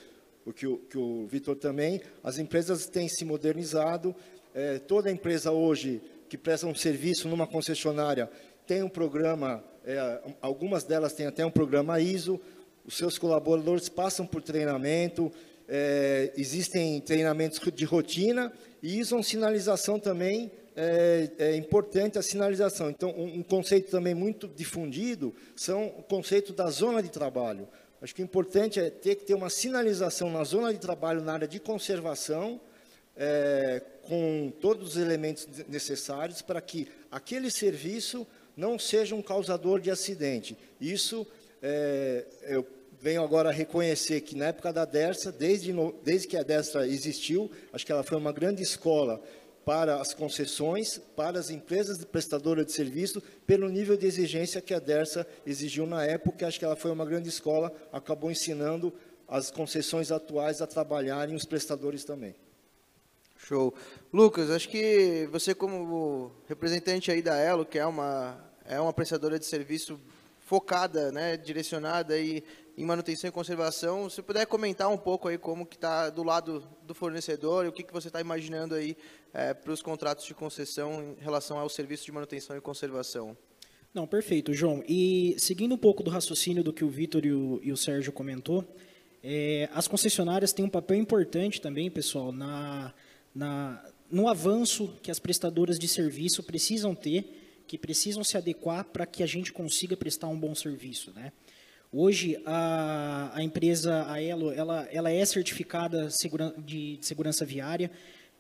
o 0.47 0.55
que 0.55 0.67
o, 0.67 0.79
que 0.79 0.97
o 0.97 1.27
Vitor 1.27 1.55
também. 1.55 2.01
As 2.25 2.39
empresas 2.39 2.87
têm 2.87 3.09
se 3.09 3.27
modernizado, 3.27 4.17
é, 4.55 4.79
toda 4.79 5.11
empresa 5.11 5.51
hoje 5.51 6.01
que 6.29 6.37
presta 6.37 6.67
um 6.67 6.75
serviço 6.75 7.29
numa 7.29 7.47
concessionária 7.47 8.31
tem 8.67 8.83
um 8.83 8.89
programa, 8.89 9.65
é, 9.85 10.21
algumas 10.43 10.85
delas 10.85 11.13
têm 11.13 11.27
até 11.27 11.45
um 11.45 11.51
programa 11.51 11.99
ISO, 12.01 12.41
os 12.85 12.97
seus 12.97 13.19
colaboradores 13.19 13.89
passam 13.89 14.27
por 14.27 14.43
treinamento, 14.43 15.33
é, 15.69 16.33
existem 16.37 17.01
treinamentos 17.01 17.61
de 17.73 17.85
rotina 17.85 18.53
e 18.83 18.99
isso 18.99 19.15
é 19.15 19.19
uma 19.19 19.23
sinalização 19.23 19.99
também 19.99 20.51
é, 20.81 21.31
é, 21.39 21.57
importante 21.57 22.19
a 22.19 22.23
sinalização. 22.23 22.89
Então, 22.89 23.11
um, 23.11 23.41
um, 23.41 23.43
conceito 23.43 23.91
também 23.91 24.15
muito 24.15 24.47
difundido 24.47 25.35
são 25.57 25.87
o 25.87 26.03
conceito 26.05 26.53
da 26.53 26.71
zona 26.71 27.03
de 27.03 27.11
trabalho. 27.11 27.69
Acho 28.01 28.15
que 28.15 28.23
o 28.23 28.25
importante 28.25 28.79
é 28.79 28.89
ter 28.89 29.17
que 29.17 29.25
ter 29.25 29.35
uma 29.35 29.51
sinalização 29.51 30.31
na 30.31 30.45
zona 30.45 30.73
de 30.73 30.79
trabalho 30.79 31.21
na 31.21 31.33
área 31.33 31.49
de 31.49 31.59
conservação, 31.59 32.61
é, 33.17 33.83
com 34.09 34.51
todos 34.59 34.91
os 34.91 34.97
elementos 34.97 35.47
necessários 35.69 36.41
para 36.41 36.63
que 36.63 36.89
aquele 37.11 37.51
serviço 37.51 38.27
não 38.57 38.79
seja 38.79 39.15
um 39.15 39.21
causador 39.21 39.81
de 39.81 39.91
acidente. 39.91 40.57
Isso 40.81 41.27
é, 41.63 42.25
eu 42.45 42.67
venho 42.99 43.23
agora 43.23 43.51
reconhecer 43.51 44.23
que 44.23 44.35
na 44.35 44.47
época 44.47 44.73
da 44.73 44.87
DERSA, 44.87 45.31
desde, 45.31 45.75
desde 46.03 46.27
que 46.27 46.39
a 46.39 46.43
DERSA 46.43 46.87
existiu, 46.87 47.51
acho 47.71 47.85
que 47.85 47.93
ela 47.93 48.03
foi 48.03 48.17
uma 48.17 48.33
grande 48.33 48.63
escola 48.63 49.23
para 49.63 50.01
as 50.01 50.15
concessões, 50.15 50.99
para 51.15 51.39
as 51.39 51.51
empresas 51.51 52.03
prestadoras 52.03 52.65
de 52.65 52.73
serviço, 52.73 53.23
pelo 53.47 53.69
nível 53.69 53.99
de 53.99 54.07
exigência 54.07 54.63
que 54.63 54.73
a 54.73 54.79
DERSA 54.79 55.27
exigiu 55.47 55.87
na 55.87 56.03
época. 56.03 56.47
Acho 56.47 56.59
que 56.59 56.65
ela 56.65 56.77
foi 56.77 56.91
uma 56.91 57.05
grande 57.05 57.29
escola, 57.29 57.71
acabou 57.93 58.31
ensinando 58.31 58.91
as 59.29 59.51
concessões 59.51 60.11
atuais 60.11 60.63
a 60.63 60.67
trabalharem 60.67 61.37
os 61.37 61.45
prestadores 61.45 62.03
também. 62.03 62.35
Show. 63.39 63.73
Lucas, 64.13 64.51
acho 64.51 64.69
que 64.69 65.29
você 65.31 65.55
como 65.55 66.33
representante 66.49 67.11
aí 67.11 67.23
da 67.23 67.37
Elo, 67.37 67.65
que 67.65 67.79
é 67.79 67.87
uma, 67.87 68.37
é 68.65 68.81
uma 68.81 68.93
prestadora 68.93 69.39
de 69.39 69.47
serviço 69.47 69.99
focada, 70.41 71.13
né, 71.13 71.37
direcionada 71.37 72.15
aí 72.15 72.43
em 72.77 72.85
manutenção 72.85 73.29
e 73.29 73.33
conservação, 73.33 74.09
se 74.09 74.23
puder 74.23 74.47
comentar 74.47 74.89
um 74.89 74.97
pouco 74.97 75.29
aí 75.29 75.37
como 75.37 75.67
que 75.67 75.77
está 75.77 76.11
do 76.11 76.23
lado 76.23 76.67
do 76.83 76.95
fornecedor 76.95 77.65
e 77.65 77.69
o 77.69 77.73
que, 77.73 77.83
que 77.83 77.93
você 77.93 78.09
está 78.09 78.21
imaginando 78.21 78.75
aí 78.75 78.97
é, 79.33 79.53
para 79.53 79.73
os 79.73 79.83
contratos 79.83 80.25
de 80.25 80.35
concessão 80.35 81.17
em 81.19 81.23
relação 81.23 81.59
ao 81.59 81.69
serviço 81.69 82.05
de 82.05 82.13
manutenção 82.13 82.57
e 82.57 82.61
conservação. 82.61 83.37
Não, 83.93 84.07
perfeito, 84.07 84.53
João. 84.53 84.83
E 84.87 85.35
seguindo 85.39 85.75
um 85.75 85.79
pouco 85.79 86.03
do 86.03 86.11
raciocínio 86.11 86.63
do 86.63 86.73
que 86.73 86.85
o 86.85 86.89
Vitor 86.89 87.25
e 87.25 87.29
e 87.29 87.73
o 87.73 87.77
Sérgio 87.77 88.13
comentou, 88.13 88.65
é, 89.23 89.69
as 89.73 89.89
concessionárias 89.89 90.53
têm 90.53 90.65
um 90.65 90.71
papel 90.71 90.97
importante 90.97 91.61
também, 91.61 91.91
pessoal, 91.91 92.31
na 92.31 92.95
na, 93.39 93.81
no 94.11 94.27
avanço 94.27 94.93
que 95.01 95.13
as 95.13 95.21
prestadoras 95.21 95.79
de 95.79 95.87
serviço 95.87 96.43
precisam 96.43 96.93
ter, 96.93 97.63
que 97.69 97.79
precisam 97.79 98.25
se 98.25 98.37
adequar 98.37 98.85
para 98.85 99.07
que 99.07 99.23
a 99.23 99.27
gente 99.27 99.53
consiga 99.53 99.97
prestar 99.97 100.27
um 100.27 100.37
bom 100.37 100.57
serviço. 100.57 101.13
Né? 101.15 101.31
Hoje, 101.93 102.37
a, 102.45 103.31
a 103.33 103.43
empresa 103.43 104.11
Aelo, 104.11 104.51
ela, 104.51 104.89
ela 104.91 105.13
é 105.13 105.25
certificada 105.25 106.09
de, 106.65 106.97
de 106.97 107.07
segurança 107.07 107.45
viária, 107.45 107.93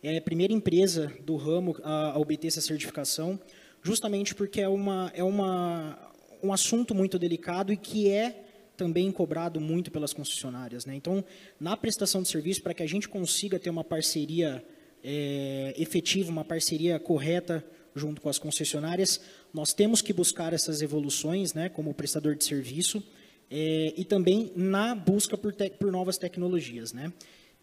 é 0.02 0.18
a 0.18 0.22
primeira 0.22 0.52
empresa 0.52 1.12
do 1.24 1.36
ramo 1.36 1.76
a, 1.84 2.12
a 2.12 2.18
obter 2.18 2.48
essa 2.48 2.60
certificação, 2.60 3.38
justamente 3.80 4.34
porque 4.34 4.60
é, 4.60 4.68
uma, 4.68 5.12
é 5.14 5.22
uma, 5.22 5.96
um 6.42 6.52
assunto 6.52 6.92
muito 6.92 7.20
delicado 7.20 7.72
e 7.72 7.76
que 7.76 8.10
é 8.10 8.44
também 8.76 9.12
cobrado 9.12 9.60
muito 9.60 9.92
pelas 9.92 10.12
concessionárias. 10.12 10.84
Né? 10.86 10.96
Então, 10.96 11.24
na 11.60 11.76
prestação 11.76 12.20
de 12.20 12.28
serviço, 12.28 12.62
para 12.62 12.74
que 12.74 12.82
a 12.82 12.86
gente 12.86 13.08
consiga 13.08 13.60
ter 13.60 13.70
uma 13.70 13.84
parceria 13.84 14.64
é, 15.02 15.74
efetiva, 15.76 16.30
uma 16.30 16.44
parceria 16.44 16.98
correta 16.98 17.64
junto 17.94 18.20
com 18.20 18.28
as 18.28 18.38
concessionárias, 18.38 19.20
nós 19.52 19.72
temos 19.72 20.00
que 20.00 20.12
buscar 20.12 20.52
essas 20.52 20.82
evoluções, 20.82 21.52
né, 21.54 21.68
como 21.68 21.92
prestador 21.92 22.34
de 22.34 22.44
serviço, 22.44 23.02
é, 23.50 23.92
e 23.96 24.04
também 24.04 24.52
na 24.54 24.94
busca 24.94 25.36
por, 25.36 25.52
te, 25.52 25.70
por 25.70 25.90
novas 25.90 26.16
tecnologias, 26.16 26.92
né. 26.92 27.12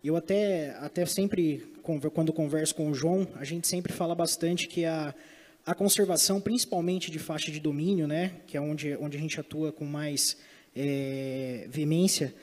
Eu 0.04 0.16
até, 0.16 0.72
até 0.82 1.06
sempre, 1.06 1.64
quando 2.14 2.32
converso 2.32 2.76
com 2.76 2.92
o 2.92 2.94
João, 2.94 3.28
a 3.36 3.44
gente 3.44 3.68
sempre 3.68 3.92
fala 3.92 4.14
bastante 4.14 4.68
que 4.68 4.86
a, 4.86 5.16
a 5.66 5.74
conservação, 5.74 6.40
principalmente 6.40 7.10
de 7.10 7.18
faixa 7.18 7.52
de 7.52 7.60
domínio, 7.60 8.08
né, 8.08 8.34
que 8.46 8.56
é 8.56 8.62
onde, 8.62 8.96
onde 8.98 9.18
a 9.18 9.20
gente 9.20 9.40
atua 9.40 9.72
com 9.72 9.86
mais 9.86 10.38
é, 10.76 11.66
veemência, 11.70 12.36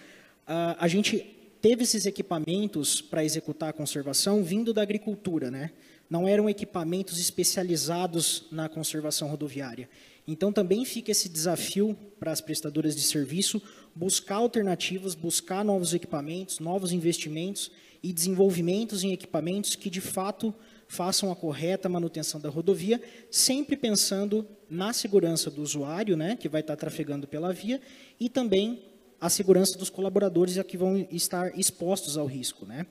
a, 0.47 0.85
a 0.85 0.89
gente 0.89 1.42
teve 1.63 1.85
esses 1.85 2.07
equipamentos 2.07 3.01
para 3.01 3.25
executar 3.25 3.71
a 3.71 3.73
conservação 3.73 4.43
vindo 4.43 4.75
da 4.75 4.83
agricultura, 4.83 5.49
né? 5.49 5.71
Não 6.11 6.27
eram 6.27 6.51
equipamentos 6.51 7.21
especializados 7.21 8.47
na 8.51 8.69
conservação 8.69 9.29
rodoviária. 9.29 9.89
Então 10.27 10.53
também 10.53 10.85
fica 10.85 11.13
esse 11.13 11.29
desafio 11.29 11.97
para 12.19 12.33
as 12.33 12.41
prestadoras 12.41 12.97
de 12.97 13.03
serviço 13.03 13.63
buscar 13.95 14.37
alternativas, 14.37 15.15
buscar 15.15 15.65
novos 15.65 15.95
equipamentos, 15.95 16.59
novos 16.59 16.93
investimentos 16.93 17.71
e 18.03 18.13
desenvolvimentos 18.13 19.05
em 19.05 19.13
equipamentos 19.13 19.77
que 19.77 19.89
de 19.89 20.01
fato 20.01 20.53
façam 20.89 21.31
a 21.31 21.37
correta 21.37 21.89
manutenção 21.89 22.41
da 22.41 22.51
rodovia, 22.51 23.01
sempre 23.31 23.77
pensando 23.77 24.47
na 24.69 24.93
segurança 24.93 25.51
do 25.51 25.63
usuário, 25.63 26.17
né, 26.17 26.37
que 26.37 26.49
vai 26.49 26.61
estar 26.61 26.77
trafegando 26.77 27.27
pela 27.27 27.53
via, 27.53 27.81
e 28.21 28.29
também 28.29 28.92
a 29.23 29.31
segurança 29.31 29.79
dos 29.79 29.89
colaboradores 29.89 30.61
que 30.65 30.77
vão 30.77 31.07
estar 31.09 31.57
expostos 31.57 32.17
ao 32.19 32.27
risco. 32.27 32.67
Né? 32.67 32.85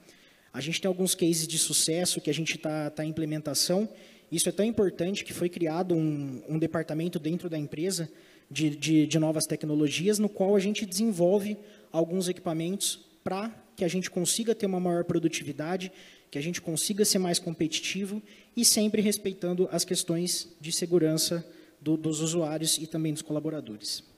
A 0.53 0.61
gente 0.61 0.79
tem 0.79 0.87
alguns 0.87 1.13
cases 1.13 1.45
de 1.45 1.59
sucesso 1.59 2.21
que 2.21 2.29
a 2.29 2.33
gente 2.33 2.55
está 2.55 2.89
tá 2.89 3.03
em 3.03 3.09
implementação. 3.09 3.89
Isso 4.31 4.47
é 4.47 4.51
tão 4.53 4.65
importante 4.65 5.25
que 5.25 5.33
foi 5.33 5.49
criado 5.49 5.93
um, 5.93 6.41
um 6.47 6.57
departamento 6.57 7.19
dentro 7.19 7.49
da 7.49 7.57
empresa 7.57 8.09
de, 8.49 8.69
de, 8.69 9.05
de 9.05 9.19
novas 9.19 9.45
tecnologias, 9.45 10.19
no 10.19 10.29
qual 10.29 10.55
a 10.55 10.59
gente 10.59 10.85
desenvolve 10.85 11.57
alguns 11.91 12.29
equipamentos 12.29 13.01
para 13.25 13.53
que 13.75 13.83
a 13.83 13.89
gente 13.89 14.09
consiga 14.09 14.55
ter 14.55 14.67
uma 14.67 14.79
maior 14.79 15.03
produtividade, 15.03 15.91
que 16.31 16.37
a 16.37 16.41
gente 16.41 16.61
consiga 16.61 17.03
ser 17.03 17.19
mais 17.19 17.39
competitivo 17.39 18.23
e 18.55 18.63
sempre 18.63 19.01
respeitando 19.01 19.67
as 19.69 19.83
questões 19.83 20.47
de 20.61 20.71
segurança 20.71 21.45
do, 21.81 21.97
dos 21.97 22.21
usuários 22.21 22.77
e 22.77 22.87
também 22.87 23.11
dos 23.11 23.21
colaboradores. 23.21 24.11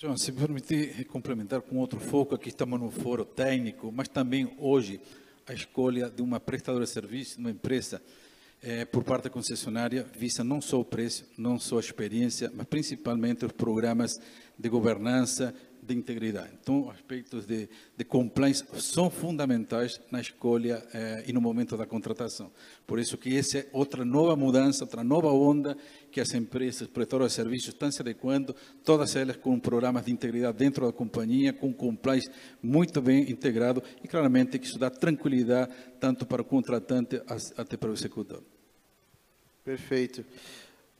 João, 0.00 0.16
se 0.16 0.30
me 0.30 0.38
permitir 0.38 1.04
complementar 1.06 1.60
com 1.60 1.76
outro 1.76 1.98
foco, 1.98 2.32
aqui 2.32 2.50
estamos 2.50 2.78
no 2.78 2.88
foro 2.88 3.24
técnico, 3.24 3.90
mas 3.90 4.06
também 4.06 4.48
hoje 4.56 5.00
a 5.44 5.52
escolha 5.52 6.08
de 6.08 6.22
uma 6.22 6.38
prestadora 6.38 6.84
de 6.84 6.90
serviço, 6.92 7.40
uma 7.40 7.50
empresa, 7.50 8.00
é, 8.62 8.84
por 8.84 9.02
parte 9.02 9.24
da 9.24 9.30
concessionária, 9.30 10.06
visa 10.16 10.44
não 10.44 10.60
só 10.60 10.78
o 10.78 10.84
preço, 10.84 11.28
não 11.36 11.58
só 11.58 11.78
a 11.78 11.80
experiência, 11.80 12.48
mas 12.54 12.68
principalmente 12.68 13.44
os 13.44 13.50
programas 13.50 14.20
de 14.56 14.68
governança, 14.68 15.52
de 15.88 15.94
integridade. 15.94 16.50
Então, 16.60 16.90
aspectos 16.90 17.46
de, 17.46 17.68
de 17.96 18.04
compliance 18.04 18.64
são 18.78 19.10
fundamentais 19.10 20.00
na 20.10 20.20
escolha 20.20 20.86
eh, 20.92 21.24
e 21.26 21.32
no 21.32 21.40
momento 21.40 21.76
da 21.76 21.86
contratação. 21.86 22.52
Por 22.86 22.98
isso 22.98 23.16
que 23.16 23.36
essa 23.36 23.58
é 23.58 23.66
outra 23.72 24.04
nova 24.04 24.36
mudança, 24.36 24.84
outra 24.84 25.02
nova 25.02 25.28
onda 25.32 25.76
que 26.12 26.20
as 26.20 26.32
empresas 26.34 26.86
prestadoras 26.88 27.32
de 27.32 27.36
serviços 27.36 27.68
estão 27.68 27.90
se 27.90 28.02
adequando, 28.02 28.54
todas 28.84 29.16
elas 29.16 29.36
com 29.36 29.58
programas 29.58 30.04
de 30.04 30.12
integridade 30.12 30.58
dentro 30.58 30.86
da 30.86 30.92
companhia, 30.92 31.52
com 31.52 31.72
compliance 31.72 32.30
muito 32.62 33.00
bem 33.00 33.30
integrado 33.30 33.82
e 34.02 34.08
claramente 34.08 34.58
que 34.58 34.66
isso 34.66 34.78
dá 34.78 34.90
tranquilidade 34.90 35.72
tanto 35.98 36.26
para 36.26 36.42
o 36.42 36.44
contratante 36.44 37.20
até 37.56 37.76
para 37.76 37.90
o 37.90 37.94
executor. 37.94 38.42
Perfeito. 39.64 40.24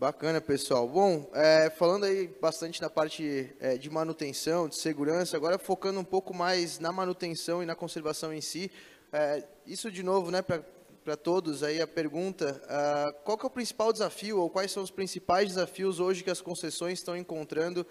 Bacana, 0.01 0.41
pessoal. 0.41 0.89
Bom, 0.89 1.29
é, 1.35 1.71
falando 1.71 2.05
aí 2.05 2.29
bastante 2.41 2.81
na 2.81 2.89
parte 2.89 3.53
é, 3.59 3.77
de 3.77 3.91
manutenção, 3.91 4.69
de 4.69 4.77
segurança, 4.77 5.37
agora 5.37 5.59
focando 5.59 5.99
um 5.99 6.05
pouco 6.05 6.33
mais 6.33 6.79
na 6.79 6.93
manutenção 6.93 7.65
e 7.65 7.67
na 7.67 7.75
conservação 7.75 8.33
em 8.33 8.41
si. 8.41 8.71
É, 9.13 9.43
isso, 9.67 9.91
de 9.91 10.05
novo, 10.05 10.31
né, 10.31 10.41
para 10.41 11.17
todos, 11.17 11.65
aí 11.65 11.83
a 11.83 11.87
pergunta, 11.87 12.63
uh, 12.65 13.25
qual 13.25 13.37
que 13.37 13.45
é 13.45 13.49
o 13.49 13.51
principal 13.51 13.93
desafio, 13.93 14.39
ou 14.39 14.49
quais 14.49 14.71
são 14.71 14.85
os 14.85 14.91
principais 14.93 15.49
desafios 15.49 15.99
hoje 15.99 16.23
que 16.23 16.31
as 16.31 16.41
concessões 16.41 17.01
estão 17.01 17.17
encontrando 17.17 17.85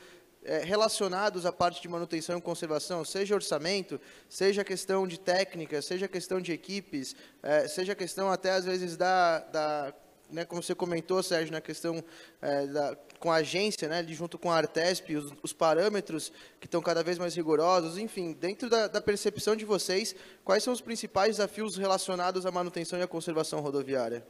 é, 0.45 0.59
relacionados 0.59 1.45
à 1.45 1.51
parte 1.51 1.81
de 1.81 1.89
manutenção 1.89 2.37
e 2.37 2.41
conservação, 2.41 3.03
seja 3.03 3.35
orçamento, 3.35 3.99
seja 4.29 4.63
questão 4.63 5.05
de 5.05 5.19
técnica, 5.19 5.81
seja 5.81 6.07
questão 6.07 6.39
de 6.39 6.53
equipes, 6.53 7.17
é, 7.43 7.67
seja 7.67 7.93
questão 7.93 8.31
até, 8.31 8.51
às 8.51 8.63
vezes, 8.63 8.95
da, 8.95 9.39
da 9.39 9.93
né, 10.29 10.45
como 10.45 10.61
você 10.61 10.75
comentou, 10.75 11.21
Sérgio, 11.23 11.51
na 11.51 11.61
questão 11.61 12.03
é, 12.41 12.67
da, 12.67 12.95
com 13.19 13.31
a 13.31 13.35
agência, 13.35 13.87
né, 13.87 14.05
junto 14.07 14.37
com 14.37 14.51
a 14.51 14.57
Artesp, 14.57 15.15
os, 15.15 15.33
os, 15.41 15.53
parâmetros 15.53 16.31
que 16.59 16.67
estão 16.67 16.81
cada 16.81 17.03
vez 17.03 17.17
mais 17.17 17.35
rigorosos, 17.35 17.97
enfim, 17.97 18.33
dentro 18.33 18.69
da, 18.69 18.87
da, 18.87 19.01
percepção 19.01 19.55
de 19.55 19.65
vocês, 19.65 20.15
quais 20.43 20.63
são 20.63 20.73
os 20.73 20.81
principais 20.81 21.37
desafios 21.37 21.77
relacionados 21.77 22.45
à 22.45 22.51
manutenção 22.51 22.99
e 22.99 23.01
à 23.01 23.07
conservação 23.07 23.61
rodoviária? 23.61 24.25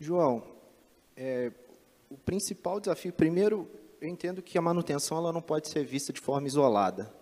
João, 0.00 0.42
é, 1.16 1.52
o 2.10 2.16
principal 2.16 2.80
desafio, 2.80 3.12
primeiro, 3.12 3.68
eu 4.00 4.08
entendo 4.08 4.42
que 4.42 4.58
a 4.58 4.62
manutenção 4.62 5.18
ela 5.18 5.32
não 5.32 5.42
pode 5.42 5.68
ser 5.68 5.84
vista 5.84 6.12
de 6.12 6.20
forma 6.20 6.46
isolada. 6.46 7.12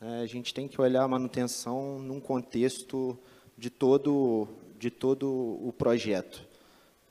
É, 0.00 0.20
a 0.20 0.26
gente 0.26 0.54
tem 0.54 0.68
que 0.68 0.80
olhar 0.80 1.02
a 1.02 1.08
manutenção 1.08 1.98
num 1.98 2.20
contexto 2.20 3.18
de 3.56 3.68
todo 3.68 4.48
de 4.80 4.90
todo 4.90 5.28
o 5.62 5.72
projeto. 5.76 6.48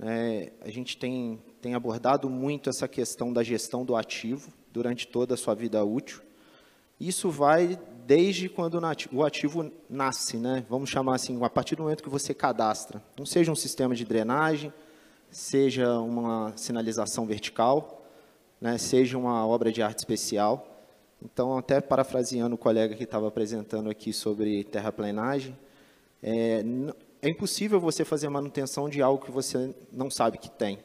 É, 0.01 0.51
a 0.61 0.71
gente 0.71 0.97
tem, 0.97 1.39
tem 1.61 1.75
abordado 1.75 2.27
muito 2.27 2.67
essa 2.67 2.87
questão 2.87 3.31
da 3.31 3.43
gestão 3.43 3.85
do 3.85 3.95
ativo 3.95 4.51
durante 4.73 5.07
toda 5.07 5.35
a 5.35 5.37
sua 5.37 5.53
vida 5.53 5.83
útil. 5.85 6.21
Isso 6.99 7.29
vai 7.29 7.79
desde 8.07 8.49
quando 8.49 8.81
o 9.11 9.23
ativo 9.23 9.71
nasce, 9.87 10.37
né? 10.37 10.65
vamos 10.67 10.89
chamar 10.89 11.15
assim, 11.15 11.41
a 11.43 11.49
partir 11.49 11.75
do 11.75 11.83
momento 11.83 12.01
que 12.01 12.09
você 12.09 12.33
cadastra. 12.33 13.03
Não 13.15 13.25
seja 13.25 13.51
um 13.51 13.55
sistema 13.55 13.93
de 13.93 14.03
drenagem, 14.03 14.73
seja 15.29 15.99
uma 15.99 16.51
sinalização 16.57 17.27
vertical, 17.27 18.03
né? 18.59 18.79
seja 18.79 19.15
uma 19.15 19.45
obra 19.45 19.71
de 19.71 19.83
arte 19.83 19.99
especial. 19.99 20.65
Então, 21.23 21.55
até 21.55 21.79
parafraseando 21.79 22.55
o 22.55 22.57
colega 22.57 22.95
que 22.95 23.03
estava 23.03 23.27
apresentando 23.27 23.91
aqui 23.91 24.11
sobre 24.11 24.63
terraplenagem, 24.63 25.55
é, 26.23 26.63
é 27.21 27.29
impossível 27.29 27.79
você 27.79 28.05
fazer 28.05 28.29
manutenção 28.29 28.89
de 28.89 29.01
algo 29.01 29.23
que 29.23 29.31
você 29.31 29.75
não 29.91 30.09
sabe 30.09 30.37
que 30.37 30.49
tem. 30.49 30.79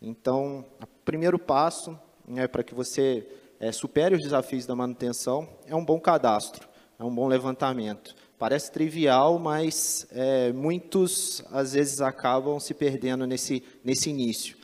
Então, 0.00 0.64
o 0.82 0.86
primeiro 1.04 1.38
passo 1.38 1.98
né, 2.26 2.46
para 2.48 2.62
que 2.62 2.74
você 2.74 3.26
é, 3.60 3.72
supere 3.72 4.14
os 4.14 4.22
desafios 4.22 4.66
da 4.66 4.74
manutenção 4.74 5.48
é 5.66 5.74
um 5.74 5.84
bom 5.84 5.98
cadastro, 6.00 6.68
é 6.98 7.04
um 7.04 7.14
bom 7.14 7.26
levantamento. 7.26 8.14
Parece 8.38 8.70
trivial, 8.70 9.38
mas 9.38 10.06
é, 10.10 10.52
muitos, 10.52 11.42
às 11.50 11.72
vezes, 11.72 12.00
acabam 12.00 12.60
se 12.60 12.74
perdendo 12.74 13.26
nesse, 13.26 13.62
nesse 13.82 14.10
início. 14.10 14.58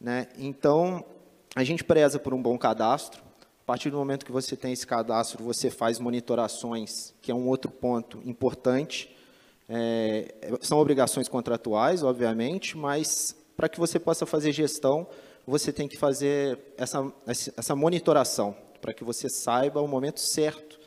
Né? 0.00 0.28
Então, 0.36 1.04
a 1.54 1.62
gente 1.62 1.84
preza 1.84 2.18
por 2.18 2.34
um 2.34 2.42
bom 2.42 2.58
cadastro. 2.58 3.22
A 3.62 3.64
partir 3.64 3.90
do 3.90 3.98
momento 3.98 4.24
que 4.24 4.32
você 4.32 4.56
tem 4.56 4.72
esse 4.72 4.86
cadastro, 4.86 5.44
você 5.44 5.70
faz 5.70 5.98
monitorações, 6.00 7.14
que 7.20 7.30
é 7.30 7.34
um 7.34 7.46
outro 7.46 7.70
ponto 7.70 8.20
importante. 8.24 9.14
É, 9.68 10.34
são 10.60 10.78
obrigações 10.78 11.28
contratuais, 11.28 12.02
obviamente, 12.02 12.76
mas 12.76 13.36
para 13.56 13.68
que 13.68 13.78
você 13.78 13.98
possa 13.98 14.24
fazer 14.24 14.52
gestão, 14.52 15.06
você 15.46 15.72
tem 15.72 15.86
que 15.88 15.96
fazer 15.96 16.58
essa, 16.76 17.12
essa 17.26 17.76
monitoração, 17.76 18.56
para 18.80 18.94
que 18.94 19.04
você 19.04 19.28
saiba 19.28 19.80
o 19.80 19.88
momento 19.88 20.20
certo 20.20 20.78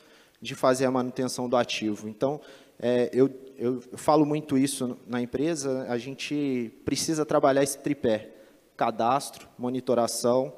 de 0.41 0.55
fazer 0.55 0.85
a 0.85 0.91
manutenção 0.91 1.47
do 1.47 1.55
ativo. 1.55 2.07
Então, 2.07 2.41
é, 2.79 3.09
eu, 3.13 3.29
eu 3.57 3.81
falo 3.95 4.25
muito 4.25 4.57
isso 4.57 4.97
na 5.05 5.21
empresa, 5.21 5.85
a 5.87 5.97
gente 5.97 6.71
precisa 6.83 7.23
trabalhar 7.25 7.61
esse 7.61 7.77
tripé, 7.77 8.31
cadastro, 8.75 9.47
monitoração 9.57 10.51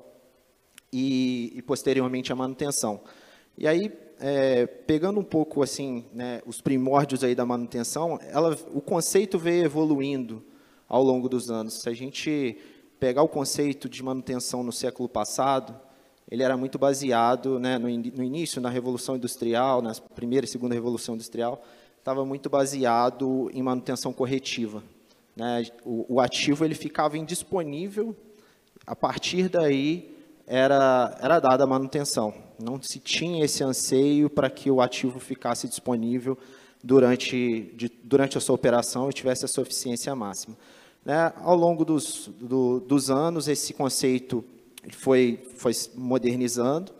e, 0.92 1.52
e 1.56 1.62
posteriormente 1.62 2.32
a 2.32 2.36
manutenção. 2.36 3.02
E 3.58 3.68
aí, 3.68 3.92
é, 4.20 4.66
pegando 4.66 5.20
um 5.20 5.24
pouco 5.24 5.62
assim, 5.62 6.06
né, 6.14 6.42
os 6.46 6.62
primórdios 6.62 7.24
aí 7.24 7.36
da 7.36 7.46
manutenção, 7.46 8.20
ela, 8.30 8.58
o 8.74 8.82
conceito 8.82 9.38
veio 9.38 9.66
evoluindo 9.66 10.44
ao 10.88 11.04
longo 11.04 11.28
dos 11.28 11.50
anos. 11.50 11.82
Se 11.82 11.90
a 11.90 11.94
gente 11.94 12.58
pegar 13.00 13.24
o 13.24 13.28
conceito 13.28 13.90
de 13.90 14.02
manutenção 14.02 14.64
no 14.64 14.72
século 14.72 15.10
passado, 15.10 15.76
ele 16.30 16.44
era 16.44 16.56
muito 16.56 16.80
baseado, 16.80 17.60
né, 17.60 17.78
no, 17.78 17.88
no 17.88 18.24
início, 18.24 18.62
na 18.62 18.70
Revolução 18.70 19.16
Industrial, 19.16 19.82
na 19.82 19.94
primeira 19.94 20.46
e 20.46 20.50
segunda 20.50 20.74
Revolução 20.74 21.16
Industrial, 21.16 21.64
estava 22.00 22.26
muito 22.26 22.50
baseado 22.50 23.50
em 23.54 23.62
manutenção 23.62 24.14
corretiva. 24.14 24.84
Né? 25.36 25.66
O, 25.84 26.16
o 26.16 26.22
ativo 26.22 26.64
ele 26.64 26.76
ficava 26.76 27.18
indisponível, 27.18 28.16
a 28.86 28.96
partir 28.96 29.50
daí 29.50 30.13
era, 30.48 31.18
era 31.22 31.40
dada 31.40 31.64
a 31.64 31.68
manutenção. 31.68 32.34
Não 32.60 32.82
se 32.82 33.00
tinha 33.00 33.44
esse 33.44 33.64
anseio 33.64 34.30
para 34.30 34.50
que 34.50 34.70
o 34.70 34.82
ativo 34.82 35.20
ficasse 35.20 35.68
disponível 35.68 36.38
durante, 36.84 37.74
de, 37.76 37.90
durante 38.04 38.38
a 38.38 38.42
sua 38.42 38.56
operação 38.56 39.10
e 39.10 39.14
tivesse 39.14 39.46
a 39.46 39.48
sua 39.48 39.64
eficiência 39.64 40.14
máxima. 40.16 40.58
Né? 41.06 41.34
Ao 41.38 41.56
longo 41.56 41.86
dos, 41.86 42.30
do, 42.40 42.80
dos 42.80 43.10
anos, 43.10 43.48
esse 43.48 43.74
conceito 43.74 44.44
foi, 44.92 45.40
foi 45.56 45.74
modernizando. 45.96 46.94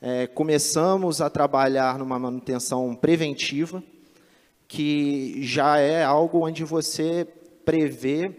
É, 0.00 0.26
começamos 0.26 1.20
a 1.20 1.28
trabalhar 1.28 1.98
numa 1.98 2.18
manutenção 2.18 2.94
preventiva, 2.94 3.82
que 4.66 5.42
já 5.42 5.78
é 5.78 6.04
algo 6.04 6.46
onde 6.46 6.62
você 6.64 7.26
prevê 7.64 8.32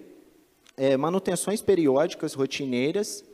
é, 0.78 0.96
manutenções 0.96 1.62
periódicas, 1.62 2.34
rotineiras, 2.34 3.26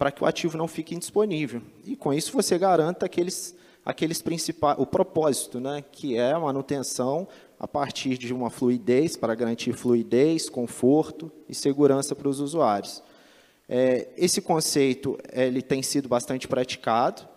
para 0.00 0.10
que 0.10 0.24
o 0.24 0.26
ativo 0.26 0.56
não 0.56 0.66
fique 0.66 0.94
indisponível. 0.94 1.60
E 1.84 1.94
com 1.94 2.10
isso 2.10 2.32
você 2.32 2.56
garanta 2.56 3.04
aqueles, 3.04 3.54
aqueles 3.84 4.22
principais, 4.22 4.78
o 4.78 4.86
propósito, 4.86 5.60
né, 5.60 5.84
que 5.92 6.16
é 6.16 6.32
a 6.32 6.40
manutenção 6.40 7.28
a 7.58 7.68
partir 7.68 8.16
de 8.16 8.32
uma 8.32 8.48
fluidez, 8.48 9.14
para 9.14 9.34
garantir 9.34 9.74
fluidez, 9.74 10.48
conforto 10.48 11.30
e 11.46 11.54
segurança 11.54 12.16
para 12.16 12.28
os 12.28 12.40
usuários. 12.40 13.02
É, 13.68 14.08
esse 14.16 14.40
conceito 14.40 15.18
ele 15.34 15.60
tem 15.60 15.82
sido 15.82 16.08
bastante 16.08 16.48
praticado, 16.48 17.28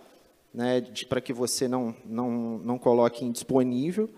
né, 0.54 0.86
para 1.10 1.20
que 1.20 1.34
você 1.34 1.68
não, 1.68 1.94
não, 2.06 2.32
não 2.60 2.78
coloque 2.78 3.26
indisponível, 3.26 4.10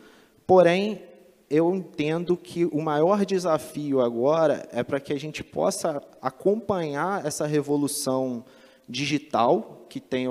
porém, 0.46 1.02
eu 1.50 1.74
entendo 1.76 2.36
que 2.36 2.66
o 2.66 2.82
maior 2.82 3.26
desafio 3.26 4.02
agora 4.02 4.68
é 4.72 4.84
para 4.84 5.00
que 5.00 5.14
a 5.14 5.20
gente 5.20 5.44
possa 5.44 6.02
acompanhar 6.22 7.26
essa 7.26 7.46
revolução 7.46 8.44
digital 8.88 9.86
que, 9.90 10.00
tem, 10.00 10.28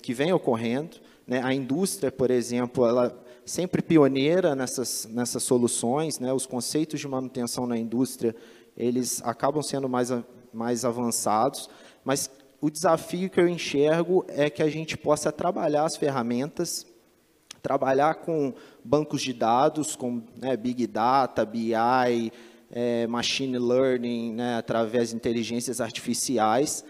que 0.00 0.14
vem 0.14 0.32
ocorrendo. 0.32 0.96
Né? 1.26 1.40
A 1.42 1.52
indústria, 1.52 2.10
por 2.10 2.30
exemplo, 2.30 2.86
ela 2.86 3.16
sempre 3.44 3.82
pioneira 3.82 4.54
nessas, 4.54 5.06
nessas 5.10 5.42
soluções, 5.42 6.18
né? 6.18 6.32
os 6.32 6.46
conceitos 6.46 6.98
de 6.98 7.06
manutenção 7.06 7.66
na 7.66 7.76
indústria, 7.76 8.34
eles 8.76 9.22
acabam 9.22 9.62
sendo 9.62 9.88
mais, 9.88 10.10
mais 10.52 10.84
avançados, 10.84 11.68
mas 12.02 12.30
o 12.60 12.70
desafio 12.70 13.28
que 13.28 13.38
eu 13.38 13.46
enxergo 13.46 14.24
é 14.28 14.48
que 14.48 14.62
a 14.62 14.70
gente 14.70 14.96
possa 14.96 15.30
trabalhar 15.30 15.84
as 15.84 15.96
ferramentas, 15.96 16.86
trabalhar 17.62 18.14
com 18.16 18.54
bancos 18.84 19.22
de 19.22 19.32
dados, 19.32 19.96
com 19.96 20.22
né, 20.36 20.56
Big 20.56 20.86
Data, 20.86 21.44
BI, 21.44 21.72
é, 22.70 23.06
Machine 23.06 23.58
Learning, 23.58 24.34
né, 24.34 24.56
através 24.56 25.10
de 25.10 25.16
inteligências 25.16 25.80
artificiais, 25.80 26.84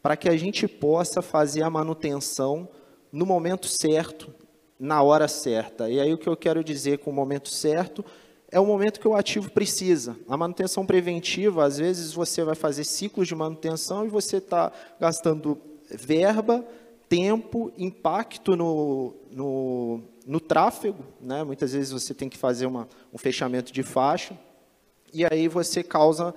para 0.00 0.16
que 0.16 0.28
a 0.28 0.36
gente 0.36 0.68
possa 0.68 1.20
fazer 1.20 1.62
a 1.62 1.70
manutenção 1.70 2.68
no 3.12 3.26
momento 3.26 3.66
certo, 3.66 4.32
na 4.78 5.02
hora 5.02 5.26
certa. 5.26 5.90
E 5.90 5.98
aí 5.98 6.14
o 6.14 6.18
que 6.18 6.28
eu 6.28 6.36
quero 6.36 6.62
dizer 6.62 6.98
com 6.98 7.10
o 7.10 7.14
momento 7.14 7.48
certo 7.48 8.04
é 8.50 8.58
o 8.58 8.66
momento 8.66 9.00
que 9.00 9.08
o 9.08 9.14
ativo 9.14 9.50
precisa. 9.50 10.16
A 10.28 10.36
manutenção 10.36 10.86
preventiva, 10.86 11.64
às 11.64 11.78
vezes 11.78 12.12
você 12.12 12.42
vai 12.42 12.54
fazer 12.54 12.84
ciclos 12.84 13.28
de 13.28 13.34
manutenção 13.34 14.04
e 14.04 14.08
você 14.08 14.38
está 14.38 14.72
gastando 14.98 15.58
verba, 15.90 16.64
tempo, 17.08 17.72
impacto 17.76 18.56
no, 18.56 19.14
no, 19.30 20.00
no 20.26 20.40
tráfego. 20.40 21.04
Né? 21.20 21.42
Muitas 21.44 21.72
vezes 21.72 21.92
você 21.92 22.14
tem 22.14 22.28
que 22.28 22.38
fazer 22.38 22.66
uma, 22.66 22.88
um 23.12 23.18
fechamento 23.18 23.72
de 23.72 23.82
faixa 23.82 24.38
e 25.12 25.24
aí 25.24 25.48
você 25.48 25.82
causa 25.82 26.34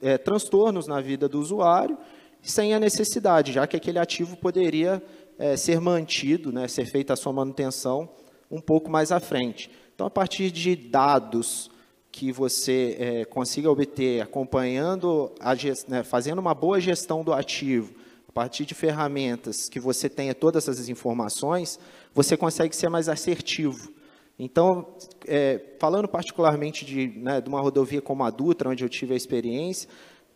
é, 0.00 0.18
transtornos 0.18 0.86
na 0.86 1.00
vida 1.00 1.28
do 1.28 1.40
usuário 1.40 1.96
sem 2.42 2.74
a 2.74 2.80
necessidade, 2.80 3.52
já 3.52 3.66
que 3.66 3.76
aquele 3.76 3.98
ativo 3.98 4.36
poderia 4.36 5.02
é, 5.38 5.56
ser 5.56 5.80
mantido, 5.80 6.52
né, 6.52 6.66
ser 6.66 6.86
feita 6.86 7.12
a 7.12 7.16
sua 7.16 7.32
manutenção 7.32 8.08
um 8.50 8.60
pouco 8.60 8.90
mais 8.90 9.12
à 9.12 9.20
frente. 9.20 9.70
Então, 9.94 10.06
a 10.06 10.10
partir 10.10 10.50
de 10.50 10.74
dados 10.74 11.70
que 12.10 12.30
você 12.30 12.96
é, 12.98 13.24
consiga 13.24 13.70
obter 13.70 14.20
acompanhando, 14.20 15.32
a 15.40 15.54
né, 15.88 16.02
fazendo 16.02 16.40
uma 16.40 16.54
boa 16.54 16.78
gestão 16.78 17.24
do 17.24 17.32
ativo, 17.32 17.94
a 18.28 18.32
partir 18.32 18.66
de 18.66 18.74
ferramentas 18.74 19.68
que 19.68 19.80
você 19.80 20.08
tenha 20.08 20.34
todas 20.34 20.68
essas 20.68 20.88
informações, 20.88 21.78
você 22.14 22.36
consegue 22.36 22.74
ser 22.74 22.88
mais 22.88 23.08
assertivo. 23.08 23.92
Então, 24.38 24.94
é, 25.26 25.60
falando 25.78 26.08
particularmente 26.08 26.84
de, 26.84 27.08
né, 27.08 27.40
de 27.40 27.48
uma 27.48 27.60
rodovia 27.60 28.00
como 28.00 28.24
a 28.24 28.30
Dutra, 28.30 28.70
onde 28.70 28.84
eu 28.84 28.88
tive 28.88 29.14
a 29.14 29.16
experiência, 29.16 29.88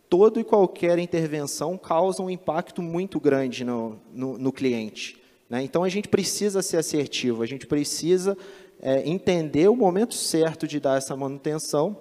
toda 0.09 0.39
e 0.39 0.43
qualquer 0.43 0.97
intervenção 0.99 1.77
causa 1.77 2.21
um 2.21 2.29
impacto 2.29 2.81
muito 2.81 3.19
grande 3.19 3.63
no, 3.63 3.99
no, 4.13 4.37
no 4.37 4.51
cliente. 4.51 5.21
Né? 5.49 5.63
Então, 5.63 5.83
a 5.83 5.89
gente 5.89 6.07
precisa 6.07 6.61
ser 6.61 6.77
assertivo, 6.77 7.43
a 7.43 7.45
gente 7.45 7.65
precisa 7.65 8.37
é, 8.81 9.07
entender 9.07 9.67
o 9.67 9.75
momento 9.75 10.13
certo 10.13 10.67
de 10.67 10.79
dar 10.79 10.97
essa 10.97 11.15
manutenção 11.15 11.97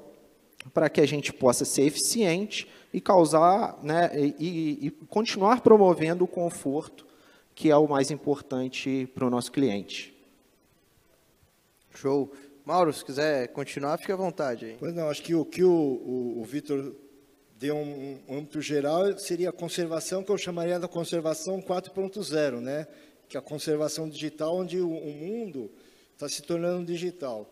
para 0.74 0.88
que 0.88 1.00
a 1.00 1.06
gente 1.06 1.32
possa 1.32 1.64
ser 1.64 1.82
eficiente 1.82 2.68
e 2.92 3.00
causar, 3.00 3.78
né, 3.82 4.10
e, 4.38 4.86
e 4.86 4.90
continuar 5.08 5.60
promovendo 5.60 6.24
o 6.24 6.28
conforto, 6.28 7.06
que 7.56 7.70
é 7.70 7.76
o 7.76 7.88
mais 7.88 8.10
importante 8.10 9.10
para 9.14 9.26
o 9.26 9.30
nosso 9.30 9.50
cliente. 9.50 10.14
Show. 11.94 12.30
Mauro, 12.66 12.92
se 12.92 13.02
quiser 13.02 13.48
continuar, 13.48 13.96
fique 13.96 14.12
à 14.12 14.16
vontade. 14.16 14.66
Aí. 14.66 14.76
Pois 14.78 14.94
não, 14.94 15.08
acho 15.08 15.22
que 15.22 15.34
o 15.34 15.42
que 15.42 15.64
o, 15.64 15.70
o, 15.70 16.40
o 16.42 16.44
Vitor 16.44 16.94
deu 17.58 17.74
um, 17.74 18.20
um 18.28 18.38
âmbito 18.38 18.60
geral 18.60 19.18
seria 19.18 19.48
a 19.48 19.52
conservação, 19.52 20.22
que 20.22 20.30
eu 20.30 20.36
chamaria 20.36 20.78
da 20.78 20.86
conservação 20.86 21.62
4.0, 21.62 22.60
né? 22.60 22.86
que 23.26 23.38
é 23.38 23.40
a 23.40 23.42
conservação 23.42 24.06
digital, 24.06 24.54
onde 24.54 24.78
o, 24.78 24.90
o 24.90 25.12
mundo 25.14 25.70
está 26.12 26.28
se 26.28 26.42
tornando 26.42 26.84
digital. 26.84 27.50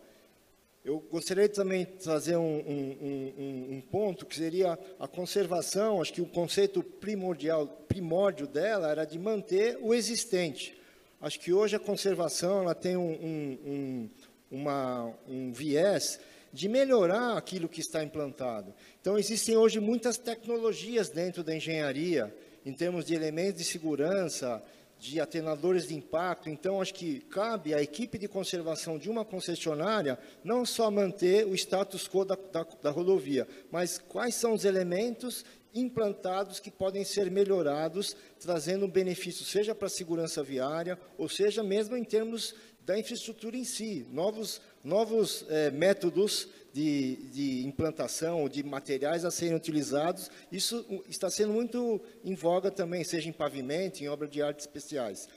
Eu 0.85 0.99
gostaria 0.99 1.49
de 1.49 1.55
também 1.55 1.83
trazer 1.83 2.37
um, 2.37 2.59
um, 2.59 3.33
um, 3.39 3.75
um, 3.75 3.81
ponto 3.81 4.23
que 4.23 4.35
seria 4.35 4.77
a 4.99 5.07
conservação. 5.07 5.99
Acho 5.99 6.13
que 6.13 6.21
o 6.21 6.27
conceito 6.27 6.83
primordial, 6.83 7.65
primórdio 7.87 8.45
dela 8.45 8.91
era 8.91 9.03
de 9.03 9.17
manter 9.17 9.79
o 9.81 9.95
existente. 9.95 10.77
Acho 11.19 11.39
que 11.39 11.51
hoje 11.51 11.75
a 11.75 11.79
conservação 11.79 12.61
ela 12.61 12.75
tem 12.75 12.95
um, 12.95 14.07
uma, 14.51 15.11
um 15.27 15.51
viés 15.51 16.19
de 16.53 16.69
melhorar 16.69 17.35
aquilo 17.35 17.67
que 17.67 17.79
está 17.81 18.03
implantado. 18.03 18.71
Então, 19.01 19.17
existem 19.17 19.57
hoje 19.57 19.79
muitas 19.79 20.19
tecnologias 20.19 21.09
dentro 21.09 21.43
da 21.43 21.55
engenharia, 21.55 22.31
em 22.63 22.71
termos 22.71 23.05
de 23.05 23.15
elementos 23.15 23.57
de 23.57 23.67
segurança, 23.67 24.63
de 25.05 25.19
atenuadores 25.19 25.87
de 25.87 25.95
impacto. 25.95 26.49
Então, 26.49 26.81
acho 26.81 26.93
que 26.93 27.19
cabe 27.21 27.73
à 27.73 27.81
equipe 27.81 28.17
de 28.17 28.27
conservação 28.27 28.97
de 28.97 29.09
uma 29.09 29.23
concessionária 29.23 30.17
não 30.43 30.65
só 30.65 30.89
manter 30.89 31.45
o 31.45 31.53
status 31.53 32.07
quo 32.07 32.25
da, 32.25 32.35
da, 32.35 32.65
da 32.81 32.89
rodovia, 32.89 33.47
mas 33.71 33.97
quais 33.97 34.35
são 34.35 34.53
os 34.53 34.65
elementos 34.65 35.45
implantados 35.73 36.59
que 36.59 36.71
podem 36.71 37.03
ser 37.03 37.29
melhorados, 37.29 38.15
trazendo 38.39 38.85
um 38.85 38.89
benefício, 38.89 39.45
seja 39.45 39.75
para 39.75 39.87
a 39.87 39.89
segurança 39.89 40.41
viária, 40.41 40.97
ou 41.17 41.27
seja 41.27 41.61
mesmo 41.61 41.97
em 41.97 42.03
termos 42.03 42.55
da 42.85 42.97
infraestrutura 42.97 43.57
em 43.57 43.63
si, 43.63 44.05
novos, 44.11 44.61
novos 44.83 45.45
é, 45.49 45.71
métodos 45.71 46.47
de, 46.75 47.15
de 47.31 47.65
implantação, 47.65 48.49
de 48.49 48.61
materiais 48.61 49.23
a 49.23 49.31
serem 49.31 49.55
utilizados, 49.55 50.29
isso 50.51 50.85
está 51.07 51.29
sendo 51.29 51.53
muito 51.53 52.01
em 52.21 52.35
voga 52.35 52.69
também, 52.69 53.01
seja 53.01 53.29
em 53.29 53.31
pavimento, 53.31 54.03
em 54.03 54.09
obra 54.09 54.27
de 54.27 54.41
artes 54.41 54.65
especiais. 54.65 55.29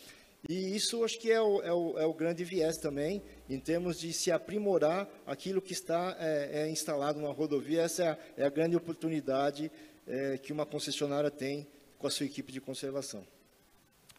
E 0.49 0.75
isso 0.75 1.05
acho 1.05 1.17
que 1.21 1.31
é 1.31 1.41
o, 1.41 1.63
é 1.63 1.73
o, 1.73 1.97
é 1.97 2.05
o 2.05 2.13
grande 2.13 2.43
viés 2.43 2.77
também, 2.79 3.23
em 3.49 3.61
termos 3.61 4.01
de 4.01 4.13
se 4.13 4.33
aprimorar 4.33 5.09
aquilo 5.25 5.63
que 5.63 5.73
está 5.73 6.17
é, 6.19 6.63
é 6.63 6.71
instalado 6.71 7.21
na 7.21 7.29
rodovia. 7.29 7.83
Essa 7.83 8.03
é 8.03 8.09
a, 8.09 8.19
é 8.39 8.45
a 8.45 8.51
grande 8.51 8.75
oportunidade 8.75 9.71
é, 10.09 10.39
que 10.39 10.53
uma 10.53 10.67
concessionária 10.67 11.31
tem 11.31 11.69
com 12.01 12.09
a 12.09 12.11
sua 12.11 12.27
equipe 12.27 12.51
de 12.51 12.61
conservação. 12.61 13.25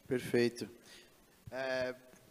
Perfeito. 0.07 0.69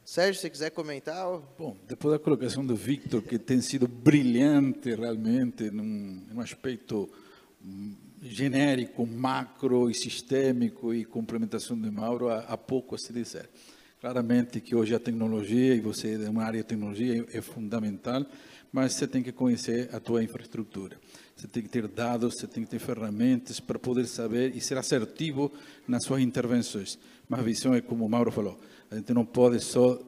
Sérgio, 0.08 0.40
se 0.40 0.48
quiser 0.48 0.70
comentar. 0.70 1.22
Bom, 1.58 1.76
depois 1.86 2.14
da 2.14 2.18
colocação 2.18 2.64
do 2.64 2.74
Victor, 2.74 3.20
que 3.20 3.38
tem 3.38 3.60
sido 3.60 3.86
brilhante 3.86 4.94
realmente, 4.94 5.70
num, 5.70 6.24
num 6.32 6.40
aspecto 6.40 7.10
hum, 7.62 7.94
genérico, 8.22 9.06
macro 9.06 9.90
e 9.90 9.94
sistêmico, 9.94 10.94
e 10.94 11.04
complementação 11.04 11.78
de 11.78 11.90
Mauro, 11.90 12.30
há, 12.30 12.38
há 12.38 12.56
pouco 12.56 12.94
a 12.94 12.98
se 12.98 13.12
dizer. 13.12 13.50
Claramente 14.00 14.62
que 14.62 14.74
hoje 14.74 14.94
a 14.94 14.98
tecnologia, 14.98 15.74
e 15.74 15.80
você 15.80 16.14
é 16.14 16.30
uma 16.30 16.44
área 16.44 16.62
de 16.62 16.66
tecnologia, 16.66 17.26
é, 17.30 17.36
é 17.36 17.42
fundamental, 17.42 18.24
mas 18.72 18.94
você 18.94 19.06
tem 19.06 19.22
que 19.22 19.30
conhecer 19.30 19.94
a 19.94 20.00
tua 20.00 20.24
infraestrutura. 20.24 20.96
Você 21.36 21.46
tem 21.46 21.62
que 21.62 21.68
ter 21.68 21.86
dados, 21.86 22.36
você 22.38 22.46
tem 22.46 22.64
que 22.64 22.70
ter 22.70 22.78
ferramentas 22.78 23.60
para 23.60 23.78
poder 23.78 24.06
saber 24.06 24.56
e 24.56 24.60
ser 24.62 24.78
assertivo 24.78 25.52
nas 25.86 26.04
suas 26.04 26.22
intervenções. 26.22 26.98
Mas 27.28 27.40
a 27.40 27.42
visão 27.42 27.74
é 27.74 27.82
como 27.82 28.06
o 28.06 28.08
Mauro 28.08 28.32
falou, 28.32 28.58
a 28.90 28.96
gente 28.96 29.12
não 29.12 29.24
pode 29.24 29.60
só 29.60 29.98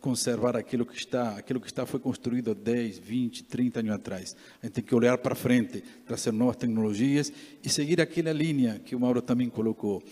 conservar 0.00 0.56
aquilo 0.56 0.86
que 0.86 0.96
está, 0.96 1.30
aquilo 1.30 1.60
que 1.60 1.66
está 1.66 1.84
foi 1.84 1.98
construído 1.98 2.54
10, 2.54 2.98
20, 2.98 3.44
30 3.44 3.80
anos 3.80 3.92
atrás. 3.92 4.36
A 4.62 4.66
gente 4.66 4.74
tem 4.74 4.84
que 4.84 4.94
olhar 4.94 5.18
para 5.18 5.34
frente, 5.34 5.82
trazer 6.06 6.32
novas 6.32 6.56
tecnologias 6.56 7.32
e 7.64 7.68
seguir 7.68 8.00
aquela 8.00 8.32
linha 8.32 8.80
que 8.84 8.94
o 8.94 9.00
Mauro 9.00 9.20
também 9.20 9.48
colocou. 9.48 10.02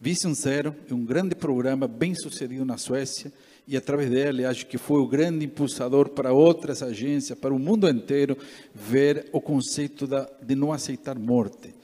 Vision 0.00 0.34
Zero 0.34 0.76
é 0.88 0.94
um 0.94 1.04
grande 1.04 1.34
programa 1.34 1.88
bem 1.88 2.14
sucedido 2.14 2.64
na 2.64 2.76
Suécia 2.76 3.32
e 3.66 3.76
através 3.76 4.10
dele 4.10 4.44
acho 4.44 4.66
que 4.66 4.78
foi 4.78 5.00
o 5.00 5.08
grande 5.08 5.44
impulsador 5.44 6.10
para 6.10 6.32
outras 6.32 6.82
agências, 6.82 7.38
para 7.38 7.52
o 7.52 7.58
mundo 7.58 7.88
inteiro, 7.88 8.36
ver 8.74 9.28
o 9.32 9.40
conceito 9.40 10.06
da, 10.06 10.28
de 10.42 10.54
não 10.54 10.72
aceitar 10.72 11.18
morte. 11.18 11.74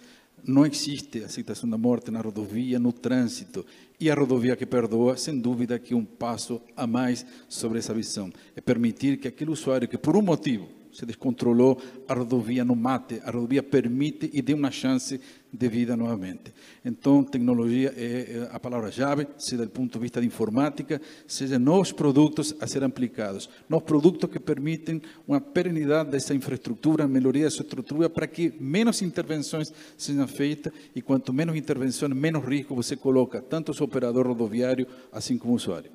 Não 0.47 0.67
existe 0.67 1.25
aceitação 1.25 1.69
da 1.69 1.79
morte 1.79 2.11
na 2.11 2.21
rodovia, 2.21 2.79
no 2.79 2.93
trânsito. 2.93 3.65
E 3.99 4.11
a 4.11 4.15
rodovia 4.15 4.57
que 4.57 4.67
perdoa, 4.67 5.17
sem 5.17 5.39
dúvida, 5.39 5.79
que 5.79 5.95
um 5.95 6.05
passo 6.05 6.61
a 6.77 6.87
mais 6.87 7.25
sobre 7.49 7.79
essa 7.79 7.95
visão. 7.95 8.31
É 8.57 8.61
permitir 8.61 9.19
que 9.19 9.29
aquele 9.29 9.51
usuário 9.51 9.89
que, 9.89 9.97
por 9.97 10.17
um 10.17 10.23
motivo, 10.23 10.69
se 10.95 11.05
descontrolou, 11.05 11.81
a 12.09 12.15
rodovia 12.15 12.65
não 12.65 12.77
mate, 12.77 13.21
a 13.25 13.31
rodovia 13.31 13.63
permite 13.63 14.31
e 14.33 14.41
dê 14.41 14.55
uma 14.55 14.71
chance 14.71 15.21
de 15.53 15.69
vida 15.69 15.97
novamente. 15.97 16.53
Então, 16.85 17.23
tecnologia 17.23 17.93
é 17.97 18.49
a 18.51 18.59
palavra-chave, 18.59 19.27
seja 19.39 19.65
do 19.65 19.71
ponto 19.71 19.93
de 19.93 19.99
vista 19.99 20.21
de 20.21 20.27
informática, 20.27 21.01
seja 21.27 21.59
novos 21.59 21.93
produtos 21.93 22.55
a 22.61 22.67
serem 22.67 22.89
aplicados, 22.89 23.49
novos 23.69 23.87
produtos 23.87 24.31
que 24.31 24.41
permitem 24.41 25.03
uma 25.27 25.41
perenidade 25.41 26.11
dessa 26.11 26.35
infraestrutura, 26.35 27.07
melhoria 27.07 27.45
dessa 27.45 27.63
estrutura, 27.63 28.09
para 28.09 28.27
que 28.27 28.55
menos 28.61 29.03
intervenções 29.03 29.73
sejam 29.97 30.27
feitas 30.27 30.73
e 30.95 31.03
quanto 31.03 31.33
menos 31.33 31.57
intervenções, 31.57 32.13
menos 32.13 32.45
risco 32.45 32.75
você 32.75 32.97
coloca, 32.97 33.41
tanto 33.41 33.73
o 33.73 33.85
operador 33.85 34.27
rodoviário, 34.27 34.87
assim 35.13 35.37
como 35.37 35.53
o 35.53 35.57
usuário. 35.57 35.91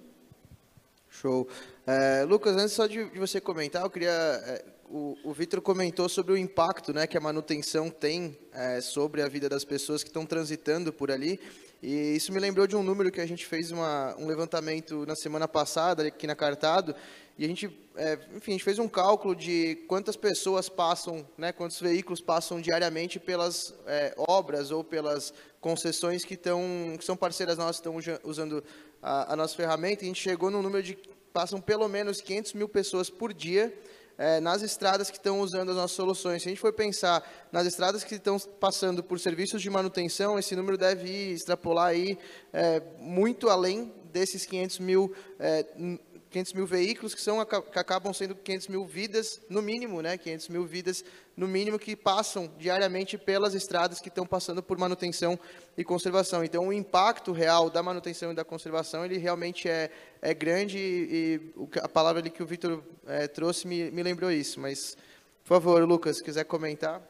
Show. 1.09 1.47
É, 1.85 2.23
Lucas, 2.23 2.55
antes 2.55 2.73
só 2.73 2.87
de, 2.87 3.09
de, 3.09 3.19
você 3.19 3.41
comentar, 3.41 3.83
eu 3.83 3.89
queria. 3.89 4.09
É, 4.09 4.63
o, 4.89 5.15
o 5.23 5.33
Vitor 5.33 5.61
comentou 5.61 6.09
sobre 6.09 6.33
o 6.33 6.37
impacto 6.37 6.91
né, 6.91 7.05
que 7.05 7.17
a 7.17 7.21
manutenção 7.21 7.89
tem 7.89 8.37
é, 8.51 8.81
sobre 8.81 9.21
a 9.21 9.27
vida 9.27 9.47
das 9.47 9.63
pessoas 9.63 10.03
que 10.03 10.09
estão 10.09 10.25
transitando 10.25 10.91
por 10.91 11.11
ali. 11.11 11.39
E 11.81 12.15
isso 12.15 12.33
me 12.33 12.39
lembrou 12.39 12.65
de 12.67 12.75
um 12.75 12.83
número 12.83 13.11
que 13.11 13.21
a 13.21 13.25
gente 13.25 13.45
fez 13.45 13.71
uma, 13.71 14.15
um 14.17 14.27
levantamento 14.27 15.05
na 15.05 15.15
semana 15.15 15.47
passada, 15.47 16.07
aqui 16.07 16.27
na 16.27 16.35
Cartado, 16.35 16.93
e 17.37 17.45
a 17.45 17.47
gente, 17.47 17.69
é, 17.95 18.19
enfim, 18.35 18.51
a 18.51 18.55
gente 18.55 18.63
fez 18.65 18.79
um 18.79 18.87
cálculo 18.87 19.33
de 19.33 19.75
quantas 19.87 20.17
pessoas 20.17 20.67
passam, 20.67 21.25
né, 21.37 21.53
quantos 21.53 21.79
veículos 21.79 22.19
passam 22.19 22.59
diariamente 22.59 23.17
pelas 23.17 23.73
é, 23.85 24.13
obras 24.17 24.71
ou 24.71 24.83
pelas 24.83 25.33
concessões 25.61 26.25
que, 26.25 26.33
estão, 26.33 26.61
que 26.97 27.05
são 27.05 27.15
parceiras 27.15 27.57
nossas, 27.57 27.77
estão 27.77 27.95
usando 28.25 28.61
a, 29.01 29.33
a 29.33 29.35
nossa 29.37 29.55
ferramenta, 29.55 30.03
e 30.03 30.05
a 30.05 30.07
gente 30.07 30.21
chegou 30.21 30.51
no 30.51 30.61
número 30.61 30.83
de 30.83 30.97
passam 31.31 31.61
pelo 31.61 31.87
menos 31.87 32.19
500 32.19 32.53
mil 32.53 32.67
pessoas 32.67 33.09
por 33.09 33.33
dia 33.33 33.73
é, 34.19 34.41
nas 34.41 34.61
estradas 34.61 35.09
que 35.09 35.15
estão 35.15 35.39
usando 35.39 35.69
as 35.69 35.77
nossas 35.77 35.95
soluções. 35.95 36.43
Se 36.43 36.49
a 36.49 36.51
gente 36.51 36.59
for 36.59 36.73
pensar 36.73 37.23
nas 37.53 37.65
estradas 37.65 38.03
que 38.03 38.15
estão 38.15 38.37
passando 38.37 39.01
por 39.01 39.17
serviços 39.17 39.61
de 39.61 39.69
manutenção, 39.69 40.37
esse 40.37 40.55
número 40.57 40.77
deve 40.77 41.31
extrapolar 41.31 41.87
aí, 41.87 42.17
é, 42.51 42.81
muito 42.99 43.49
além 43.49 43.93
desses 44.11 44.45
500 44.45 44.79
mil 44.79 45.15
é, 45.39 45.65
500 46.29 46.53
mil 46.53 46.67
veículos, 46.67 47.15
que, 47.15 47.21
são, 47.21 47.43
que 47.43 47.79
acabam 47.79 48.13
sendo 48.13 48.35
500 48.35 48.67
mil 48.67 48.85
vidas, 48.85 49.41
no 49.49 49.61
mínimo, 49.61 50.01
né? 50.01 50.17
500 50.17 50.49
mil 50.49 50.65
vidas, 50.65 51.03
no 51.35 51.47
mínimo, 51.47 51.79
que 51.79 51.95
passam 51.95 52.51
diariamente 52.59 53.17
pelas 53.17 53.55
estradas 53.55 53.99
que 53.99 54.09
estão 54.09 54.27
passando 54.27 54.61
por 54.61 54.77
manutenção 54.77 55.39
e 55.75 55.83
conservação. 55.83 56.43
Então, 56.43 56.67
o 56.67 56.73
impacto 56.73 57.31
real 57.31 57.69
da 57.69 57.81
manutenção 57.81 58.31
e 58.31 58.35
da 58.35 58.43
conservação, 58.43 59.03
ele 59.03 59.17
realmente 59.17 59.67
é, 59.67 59.89
é 60.21 60.33
grande 60.33 60.77
e, 60.77 61.41
e 61.65 61.79
a 61.79 61.89
palavra 61.89 62.21
ali 62.21 62.29
que 62.29 62.43
o 62.43 62.45
Vitor 62.45 62.83
é, 63.07 63.27
trouxe 63.27 63.67
me, 63.67 63.89
me 63.89 64.03
lembrou 64.03 64.31
isso. 64.31 64.59
Mas, 64.59 64.95
por 65.43 65.49
favor, 65.49 65.83
Lucas, 65.83 66.17
se 66.17 66.23
quiser 66.23 66.43
comentar. 66.43 67.01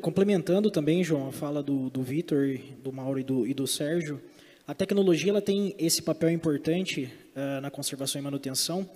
Complementando 0.00 0.70
também, 0.70 1.04
João, 1.04 1.28
a 1.28 1.32
fala 1.32 1.62
do, 1.62 1.88
do 1.90 2.02
Vitor, 2.02 2.58
do 2.78 2.92
Mauro 2.92 3.18
e 3.20 3.24
do, 3.24 3.46
e 3.46 3.54
do 3.54 3.66
Sérgio, 3.66 4.20
a 4.66 4.74
tecnologia 4.74 5.30
ela 5.30 5.40
tem 5.40 5.74
esse 5.78 6.02
papel 6.02 6.28
importante 6.30 7.08
uh, 7.36 7.60
na 7.60 7.70
conservação 7.70 8.20
e 8.20 8.24
manutenção, 8.24 8.88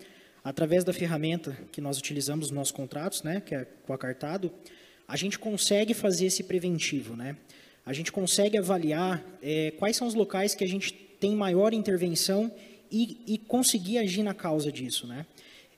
através 0.43 0.83
da 0.83 0.93
ferramenta 0.93 1.57
que 1.71 1.81
nós 1.81 1.97
utilizamos 1.97 2.47
nos 2.47 2.57
nossos 2.57 2.73
contratos, 2.73 3.23
né, 3.23 3.41
que 3.41 3.55
é 3.55 3.65
com 3.87 3.93
a 3.93 3.99
Cartado, 3.99 4.51
a 5.07 5.17
gente 5.17 5.39
consegue 5.39 5.95
fazer 5.95 6.27
esse 6.27 6.43
preventivo, 6.43 7.17
né? 7.17 7.37
A 7.85 7.93
gente 7.93 8.13
consegue 8.13 8.57
avaliar 8.57 9.25
é, 9.43 9.73
quais 9.73 9.97
são 9.97 10.07
os 10.07 10.15
locais 10.15 10.55
que 10.55 10.63
a 10.63 10.69
gente 10.69 10.93
tem 10.93 11.35
maior 11.35 11.73
intervenção 11.73 12.53
e, 12.91 13.19
e, 13.27 13.39
conseguir 13.39 13.99
agir 13.99 14.23
na 14.23 14.35
causa 14.35 14.71
disso, 14.71 15.07
né? 15.07 15.27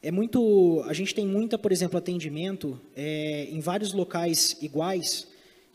É 0.03 0.11
muito, 0.11 0.82
a 0.86 0.93
gente 0.93 1.14
tem 1.14 1.26
muita, 1.26 1.57
por 1.57 1.72
exemplo, 1.72 1.97
atendimento 1.97 2.80
é, 2.95 3.47
em 3.51 3.61
vários 3.61 3.93
locais 3.93 4.57
iguais 4.61 5.28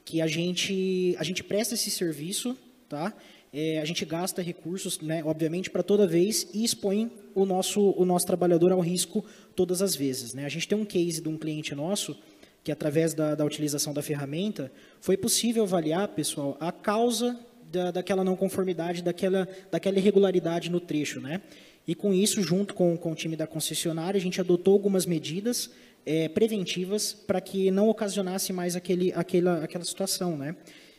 que 0.04 0.22
a 0.22 0.28
gente 0.28 1.16
a 1.18 1.24
gente 1.24 1.44
presta 1.44 1.74
esse 1.74 1.90
serviço, 1.90 2.56
tá? 2.88 3.14
É, 3.54 3.80
a 3.80 3.86
gente 3.86 4.04
gasta 4.06 4.42
recursos, 4.42 5.00
né, 5.00 5.24
obviamente, 5.24 5.70
para 5.70 5.82
toda 5.82 6.06
vez 6.06 6.48
e 6.54 6.64
expõe 6.64 7.12
o 7.34 7.46
nosso, 7.46 7.92
o 7.98 8.06
nosso 8.06 8.26
trabalhador 8.26 8.72
ao 8.72 8.80
risco 8.80 9.24
todas 9.56 9.82
as 9.82 9.96
vezes. 9.96 10.34
Né? 10.34 10.46
A 10.46 10.50
gente 10.50 10.68
tem 10.68 10.78
um 10.78 10.86
case 10.86 11.22
de 11.22 11.30
um 11.30 11.38
cliente 11.38 11.74
nosso 11.74 12.18
que, 12.64 12.72
através 12.72 13.14
da, 13.14 13.36
da 13.36 13.46
utilização 13.46 13.94
da 13.94 14.02
ferramenta, 14.02 14.72
foi 15.00 15.16
possível 15.16 15.64
avaliar, 15.64 16.10
pessoal, 16.10 16.58
a 16.60 16.72
causa 16.72 17.40
da, 17.72 17.92
daquela 17.92 18.24
não 18.24 18.36
conformidade, 18.36 19.02
daquela, 19.02 19.48
daquela 19.72 19.98
irregularidade 19.98 20.70
no 20.70 20.80
trecho. 20.80 21.22
Né? 21.22 21.42
E 21.88 21.96
com 21.96 22.14
isso, 22.14 22.42
junto 22.42 22.74
com, 22.74 22.98
com 22.98 23.14
o 23.14 23.16
time 23.16 23.38
da 23.38 23.48
concessionária, 23.48 24.18
a 24.18 24.22
gente 24.22 24.42
adotou 24.42 24.74
algumas 24.74 25.06
medidas 25.06 25.70
é, 26.06 26.28
preventivas 26.28 27.14
para 27.14 27.40
que 27.40 27.72
não 27.72 27.88
ocasionasse 27.88 28.52
mais 28.52 28.76
aquele, 28.76 29.14
aquela, 29.14 29.64
aquela 29.64 29.86
situação. 29.86 30.38
Né? 30.38 30.56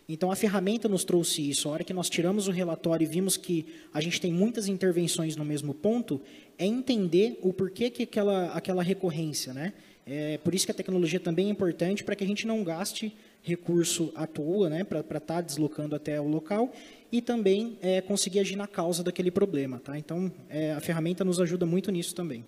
Então, 0.09 0.33
a 0.33 0.37
ferramenta 0.37 0.89
nos 0.89 1.05
trouxe 1.05 1.51
isso. 1.51 1.69
A 1.69 1.73
hora 1.73 1.85
que 1.85 1.93
nós 1.93 2.09
tiramos 2.09 2.49
o 2.49 2.51
relatório 2.51 3.05
e 3.05 3.07
vimos 3.07 3.37
que 3.37 3.67
a 3.93 4.01
gente 4.01 4.19
tem 4.19 4.33
muitas 4.33 4.67
intervenções 4.67 5.37
no 5.37 5.45
mesmo 5.45 5.75
ponto, 5.75 6.19
é 6.57 6.65
entender 6.65 7.39
o 7.43 7.53
porquê 7.53 7.91
que 7.91 8.05
aquela, 8.05 8.47
aquela 8.53 8.83
recorrência. 8.83 9.53
Né? 9.53 9.75
É 10.07 10.39
por 10.39 10.55
isso 10.55 10.65
que 10.65 10.73
a 10.73 10.75
tecnologia 10.75 11.21
também 11.21 11.49
é 11.49 11.51
importante, 11.51 12.03
para 12.03 12.17
que 12.17 12.25
a 12.25 12.27
gente 12.27 12.47
não 12.47 12.65
gaste 12.65 13.15
recurso 13.43 14.11
à 14.15 14.27
toa, 14.27 14.71
né, 14.71 14.83
para 14.83 15.01
estar 15.01 15.21
tá 15.21 15.41
deslocando 15.43 15.95
até 15.95 16.19
o 16.21 16.27
local, 16.27 16.73
e 17.13 17.21
também 17.21 17.79
é, 17.83 18.01
conseguir 18.01 18.41
agir 18.41 18.57
na 18.57 18.67
causa 18.67 19.05
daquele 19.05 19.31
problema. 19.31 19.79
Tá? 19.79 19.99
Então, 19.99 20.33
é, 20.49 20.73
a 20.73 20.81
ferramenta 20.81 21.23
nos 21.23 21.39
ajuda 21.39 21.67
muito 21.67 21.93
nisso 21.93 22.15
também. 22.15 22.45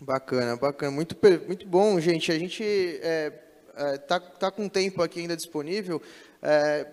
Bacana, 0.00 0.56
bacana. 0.56 0.90
Muito, 0.90 1.16
muito 1.46 1.66
bom, 1.66 1.98
gente. 2.00 2.32
A 2.32 2.38
gente 2.38 2.64
é, 2.64 3.32
é, 3.76 3.98
tá, 3.98 4.20
tá 4.20 4.50
com 4.50 4.68
tempo 4.68 5.02
aqui 5.02 5.20
ainda 5.20 5.36
disponível. 5.36 6.02
É, 6.46 6.86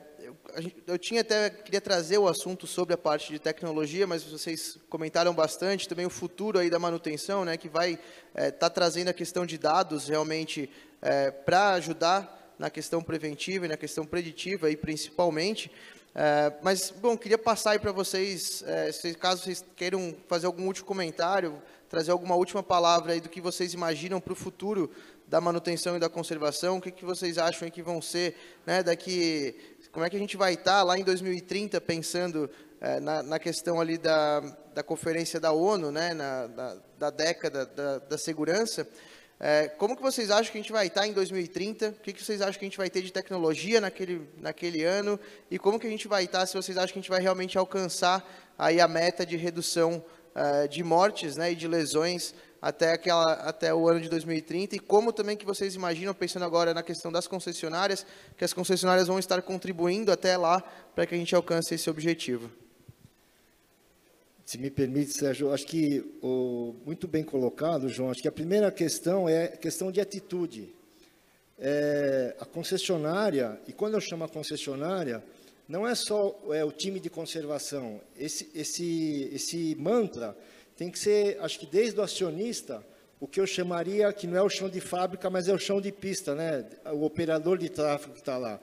eu, 0.87 0.97
tinha 0.97 1.19
até 1.19 1.49
queria 1.49 1.81
trazer 1.81 2.17
o 2.17 2.25
assunto 2.25 2.65
sobre 2.65 2.93
a 2.93 2.97
parte 2.97 3.33
de 3.33 3.37
tecnologia, 3.37 4.07
mas 4.07 4.23
vocês 4.23 4.77
comentaram 4.89 5.33
bastante 5.33 5.89
também 5.89 6.05
o 6.05 6.09
futuro 6.09 6.57
aí 6.57 6.69
da 6.69 6.79
manutenção, 6.79 7.43
né, 7.43 7.57
que 7.57 7.67
vai 7.67 7.91
estar 7.91 8.01
é, 8.33 8.49
tá 8.49 8.69
trazendo 8.69 9.09
a 9.09 9.13
questão 9.13 9.45
de 9.45 9.57
dados 9.57 10.07
realmente 10.07 10.69
é, 11.01 11.31
para 11.31 11.73
ajudar 11.73 12.55
na 12.57 12.69
questão 12.69 13.03
preventiva 13.03 13.65
e 13.65 13.67
na 13.67 13.75
questão 13.75 14.05
preditiva 14.05 14.67
aí 14.67 14.77
principalmente. 14.77 15.69
É, 16.15 16.53
mas 16.61 16.89
bom, 16.89 17.17
queria 17.17 17.37
passar 17.37 17.71
aí 17.71 17.79
para 17.79 17.91
vocês, 17.91 18.63
é, 18.65 18.89
se, 18.93 19.13
caso 19.15 19.43
vocês 19.43 19.65
queiram 19.75 20.15
fazer 20.29 20.45
algum 20.45 20.65
último 20.65 20.87
comentário, 20.87 21.61
trazer 21.89 22.11
alguma 22.11 22.35
última 22.35 22.63
palavra 22.63 23.11
aí 23.11 23.19
do 23.19 23.27
que 23.27 23.41
vocês 23.41 23.73
imaginam 23.73 24.21
para 24.21 24.31
o 24.31 24.35
futuro 24.35 24.89
da 25.31 25.39
manutenção 25.39 25.95
e 25.95 25.99
da 25.99 26.09
conservação, 26.09 26.75
o 26.75 26.81
que, 26.81 26.91
que 26.91 27.05
vocês 27.05 27.37
acham 27.37 27.69
que 27.69 27.81
vão 27.81 28.01
ser, 28.01 28.35
né, 28.65 28.83
daqui, 28.83 29.55
como 29.89 30.05
é 30.05 30.09
que 30.09 30.17
a 30.17 30.19
gente 30.19 30.35
vai 30.35 30.55
estar 30.55 30.83
lá 30.83 30.99
em 30.99 31.05
2030 31.05 31.79
pensando 31.79 32.49
é, 32.81 32.99
na, 32.99 33.23
na, 33.23 33.39
questão 33.39 33.79
ali 33.79 33.97
da, 33.97 34.41
da 34.75 34.83
conferência 34.83 35.39
da 35.39 35.53
ONU, 35.53 35.89
né, 35.89 36.13
na, 36.13 36.47
da, 36.47 36.77
da 36.99 37.09
década 37.09 37.65
da, 37.65 37.99
da 37.99 38.17
segurança, 38.17 38.85
é, 39.39 39.69
como 39.69 39.95
que 39.95 40.01
vocês 40.01 40.29
acham 40.29 40.51
que 40.51 40.57
a 40.57 40.61
gente 40.61 40.71
vai 40.73 40.87
estar 40.87 41.07
em 41.07 41.13
2030? 41.13 41.91
O 41.91 41.93
que, 41.93 42.11
que 42.11 42.21
vocês 42.21 42.41
acham 42.41 42.59
que 42.59 42.65
a 42.65 42.67
gente 42.67 42.77
vai 42.77 42.89
ter 42.89 43.01
de 43.01 43.13
tecnologia 43.13 43.79
naquele, 43.79 44.29
naquele 44.37 44.83
ano? 44.83 45.17
E 45.49 45.57
como 45.57 45.79
que 45.79 45.87
a 45.87 45.89
gente 45.89 46.09
vai 46.09 46.25
estar 46.25 46.45
se 46.45 46.55
vocês 46.55 46.77
acham 46.77 46.91
que 46.91 46.99
a 46.99 47.01
gente 47.01 47.09
vai 47.09 47.21
realmente 47.21 47.57
alcançar 47.57 48.53
aí 48.59 48.81
a 48.81 48.87
meta 48.87 49.25
de 49.25 49.37
redução 49.37 50.03
uh, 50.35 50.67
de 50.67 50.83
mortes 50.83 51.37
né, 51.37 51.53
e 51.53 51.55
de 51.55 51.69
lesões 51.69 52.35
até, 52.61 52.93
aquela, 52.93 53.33
até 53.33 53.73
o 53.73 53.89
ano 53.89 53.99
de 53.99 54.07
2030 54.07 54.75
e 54.75 54.79
como 54.79 55.11
também 55.11 55.35
que 55.35 55.45
vocês 55.45 55.73
imaginam, 55.73 56.13
pensando 56.13 56.45
agora 56.45 56.73
na 56.73 56.83
questão 56.83 57.11
das 57.11 57.27
concessionárias, 57.27 58.05
que 58.37 58.45
as 58.45 58.53
concessionárias 58.53 59.07
vão 59.07 59.17
estar 59.17 59.41
contribuindo 59.41 60.11
até 60.11 60.37
lá 60.37 60.61
para 60.93 61.05
que 61.07 61.15
a 61.15 61.17
gente 61.17 61.33
alcance 61.33 61.73
esse 61.73 61.89
objetivo. 61.89 62.51
Se 64.45 64.57
me 64.57 64.69
permite, 64.69 65.13
Sérgio, 65.13 65.53
acho 65.53 65.65
que 65.65 66.03
o, 66.21 66.75
muito 66.85 67.07
bem 67.07 67.23
colocado, 67.23 67.87
João. 67.87 68.11
Acho 68.11 68.21
que 68.21 68.27
a 68.27 68.31
primeira 68.31 68.69
questão 68.69 69.27
é 69.27 69.47
questão 69.47 69.91
de 69.91 70.01
atitude. 70.01 70.73
É, 71.57 72.35
a 72.39 72.45
concessionária, 72.45 73.59
e 73.67 73.71
quando 73.71 73.93
eu 73.93 74.01
chamo 74.01 74.25
a 74.25 74.27
concessionária, 74.27 75.23
não 75.69 75.87
é 75.87 75.95
só 75.95 76.37
é, 76.51 76.65
o 76.65 76.71
time 76.71 76.99
de 76.99 77.09
conservação. 77.09 78.01
Esse, 78.17 78.49
esse, 78.53 79.29
esse 79.31 79.75
mantra 79.75 80.35
tem 80.81 80.89
que 80.89 80.97
ser, 80.97 81.37
acho 81.41 81.59
que 81.59 81.67
desde 81.67 81.99
o 81.99 82.01
acionista, 82.01 82.83
o 83.19 83.27
que 83.27 83.39
eu 83.39 83.45
chamaria, 83.45 84.11
que 84.11 84.25
não 84.25 84.35
é 84.35 84.41
o 84.41 84.49
chão 84.49 84.67
de 84.67 84.81
fábrica, 84.81 85.29
mas 85.29 85.47
é 85.47 85.53
o 85.53 85.59
chão 85.59 85.79
de 85.79 85.91
pista, 85.91 86.33
né? 86.33 86.67
o 86.91 87.05
operador 87.05 87.59
de 87.59 87.69
tráfego 87.69 88.13
que 88.13 88.19
está 88.19 88.35
lá. 88.35 88.59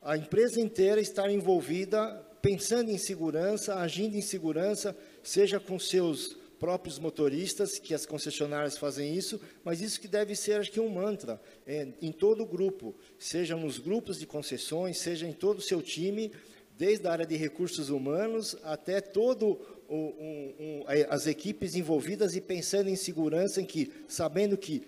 A 0.00 0.16
empresa 0.16 0.58
inteira 0.58 0.98
estar 0.98 1.30
envolvida, 1.30 2.24
pensando 2.40 2.90
em 2.90 2.96
segurança, 2.96 3.74
agindo 3.74 4.16
em 4.16 4.22
segurança, 4.22 4.96
seja 5.22 5.60
com 5.60 5.78
seus 5.78 6.38
próprios 6.58 6.98
motoristas, 6.98 7.78
que 7.78 7.92
as 7.92 8.06
concessionárias 8.06 8.78
fazem 8.78 9.14
isso, 9.14 9.38
mas 9.62 9.82
isso 9.82 10.00
que 10.00 10.08
deve 10.08 10.34
ser, 10.34 10.54
acho 10.54 10.72
que, 10.72 10.80
um 10.80 10.88
mantra 10.88 11.38
é, 11.66 11.86
em 12.00 12.12
todo 12.12 12.44
o 12.44 12.46
grupo, 12.46 12.96
seja 13.18 13.54
nos 13.56 13.78
grupos 13.78 14.18
de 14.18 14.26
concessões, 14.26 14.96
seja 14.96 15.28
em 15.28 15.34
todo 15.34 15.58
o 15.58 15.62
seu 15.62 15.82
time, 15.82 16.32
desde 16.78 17.06
a 17.06 17.12
área 17.12 17.26
de 17.26 17.36
recursos 17.36 17.90
humanos 17.90 18.56
até 18.62 19.02
todo 19.02 19.60
um, 19.88 20.54
um, 20.60 20.84
as 21.08 21.26
equipes 21.26 21.74
envolvidas 21.74 22.36
e 22.36 22.40
pensando 22.40 22.88
em 22.88 22.96
segurança, 22.96 23.60
em 23.60 23.64
que, 23.64 23.90
sabendo 24.06 24.56
que 24.56 24.82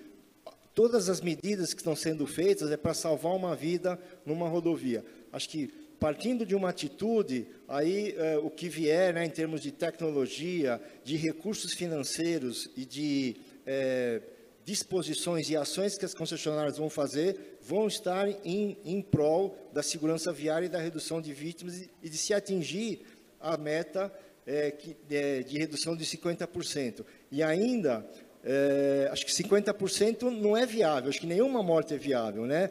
todas 0.74 1.08
as 1.08 1.20
medidas 1.20 1.72
que 1.72 1.80
estão 1.80 1.96
sendo 1.96 2.26
feitas 2.26 2.70
é 2.70 2.76
para 2.76 2.94
salvar 2.94 3.34
uma 3.34 3.56
vida 3.56 3.98
numa 4.24 4.48
rodovia. 4.48 5.04
Acho 5.32 5.48
que 5.48 5.70
partindo 5.98 6.46
de 6.46 6.54
uma 6.54 6.70
atitude, 6.70 7.46
aí 7.68 8.14
é, 8.16 8.38
o 8.38 8.48
que 8.48 8.68
vier 8.68 9.12
né, 9.12 9.26
em 9.26 9.30
termos 9.30 9.60
de 9.60 9.70
tecnologia, 9.70 10.80
de 11.04 11.16
recursos 11.16 11.74
financeiros 11.74 12.70
e 12.74 12.86
de 12.86 13.36
é, 13.66 14.22
disposições 14.64 15.50
e 15.50 15.56
ações 15.56 15.98
que 15.98 16.04
as 16.06 16.14
concessionárias 16.14 16.78
vão 16.78 16.88
fazer, 16.88 17.58
vão 17.60 17.86
estar 17.86 18.26
em, 18.44 18.78
em 18.82 19.02
prol 19.02 19.56
da 19.74 19.82
segurança 19.82 20.32
viária 20.32 20.66
e 20.66 20.70
da 20.70 20.80
redução 20.80 21.20
de 21.20 21.34
vítimas 21.34 21.78
e, 21.78 21.90
e 22.02 22.08
de 22.08 22.16
se 22.16 22.32
atingir 22.32 23.02
a 23.38 23.58
meta 23.58 24.12
é, 24.50 24.70
que, 24.72 24.96
é, 25.10 25.42
de 25.42 25.58
redução 25.58 25.96
de 25.96 26.04
50%. 26.04 27.04
E 27.30 27.40
ainda, 27.40 28.04
é, 28.42 29.08
acho 29.12 29.24
que 29.24 29.32
50% 29.32 30.22
não 30.30 30.56
é 30.56 30.66
viável, 30.66 31.08
acho 31.08 31.20
que 31.20 31.26
nenhuma 31.26 31.62
morte 31.62 31.94
é 31.94 31.96
viável, 31.96 32.46
né? 32.46 32.70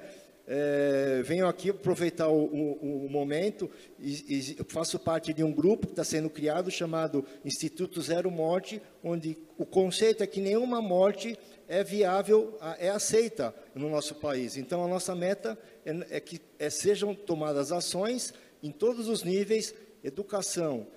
É, 0.51 1.21
venho 1.23 1.47
aqui 1.47 1.69
aproveitar 1.69 2.27
o, 2.27 2.45
o, 2.45 3.05
o 3.05 3.09
momento 3.09 3.69
e, 3.99 4.55
e, 4.57 4.57
faço 4.67 4.97
parte 4.97 5.31
de 5.31 5.43
um 5.43 5.51
grupo 5.51 5.85
que 5.85 5.93
está 5.93 6.03
sendo 6.03 6.27
criado 6.27 6.71
chamado 6.71 7.23
Instituto 7.45 8.01
Zero 8.01 8.31
Morte, 8.31 8.81
onde 9.03 9.37
o 9.59 9.65
conceito 9.65 10.23
é 10.23 10.27
que 10.27 10.41
nenhuma 10.41 10.81
morte 10.81 11.37
é 11.67 11.83
viável, 11.83 12.57
é 12.79 12.89
aceita 12.89 13.53
no 13.75 13.89
nosso 13.89 14.15
país. 14.15 14.57
Então, 14.57 14.83
a 14.83 14.87
nossa 14.87 15.13
meta 15.13 15.55
é, 15.85 16.17
é 16.17 16.19
que 16.19 16.41
é, 16.57 16.67
sejam 16.71 17.13
tomadas 17.13 17.71
ações 17.71 18.33
em 18.63 18.71
todos 18.71 19.07
os 19.07 19.23
níveis, 19.23 19.75
educação, 20.03 20.87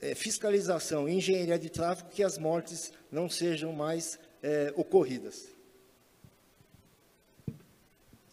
é, 0.00 0.14
fiscalização, 0.14 1.08
engenharia 1.08 1.58
de 1.58 1.68
tráfego, 1.70 2.10
que 2.10 2.22
as 2.22 2.38
mortes 2.38 2.92
não 3.10 3.28
sejam 3.28 3.72
mais 3.72 4.18
é, 4.42 4.72
ocorridas. 4.76 5.56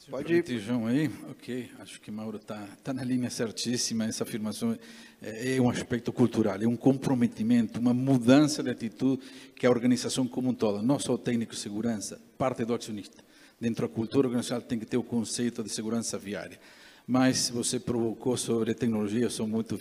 Pode 0.09 0.33
ir. 0.33 0.59
João 0.59 0.85
aí, 0.85 1.09
ok. 1.29 1.71
Acho 1.79 2.01
que 2.01 2.11
Mauro 2.11 2.35
está 2.35 2.67
tá 2.83 2.93
na 2.93 3.03
linha 3.03 3.29
certíssima. 3.29 4.05
Essa 4.05 4.23
afirmação 4.23 4.77
é, 5.21 5.55
é, 5.55 5.61
um 5.61 5.69
aspecto 5.69 6.11
cultural, 6.11 6.61
é 6.61 6.67
um 6.67 6.75
comprometimento, 6.75 7.79
uma 7.79 7.93
mudança 7.93 8.61
de 8.61 8.69
atitude 8.69 9.23
que 9.55 9.65
a 9.65 9.69
organização 9.69 10.27
como 10.27 10.49
um 10.49 10.53
todo, 10.53 10.81
não 10.81 10.99
só 10.99 11.13
o 11.13 11.17
técnico 11.17 11.53
de 11.53 11.59
segurança, 11.59 12.19
parte 12.37 12.65
do 12.65 12.73
acionista. 12.73 13.23
Dentro 13.59 13.87
da 13.87 13.93
cultura 13.93 14.27
organizacional 14.27 14.61
tem 14.61 14.77
que 14.77 14.85
ter 14.85 14.97
o 14.97 15.03
conceito 15.03 15.63
de 15.63 15.69
segurança 15.69 16.17
viária. 16.17 16.59
Mas 17.07 17.49
você 17.49 17.79
provocou 17.79 18.35
sobre 18.35 18.73
tecnologia, 18.73 19.23
eu 19.23 19.29
sou 19.29 19.47
muito 19.47 19.79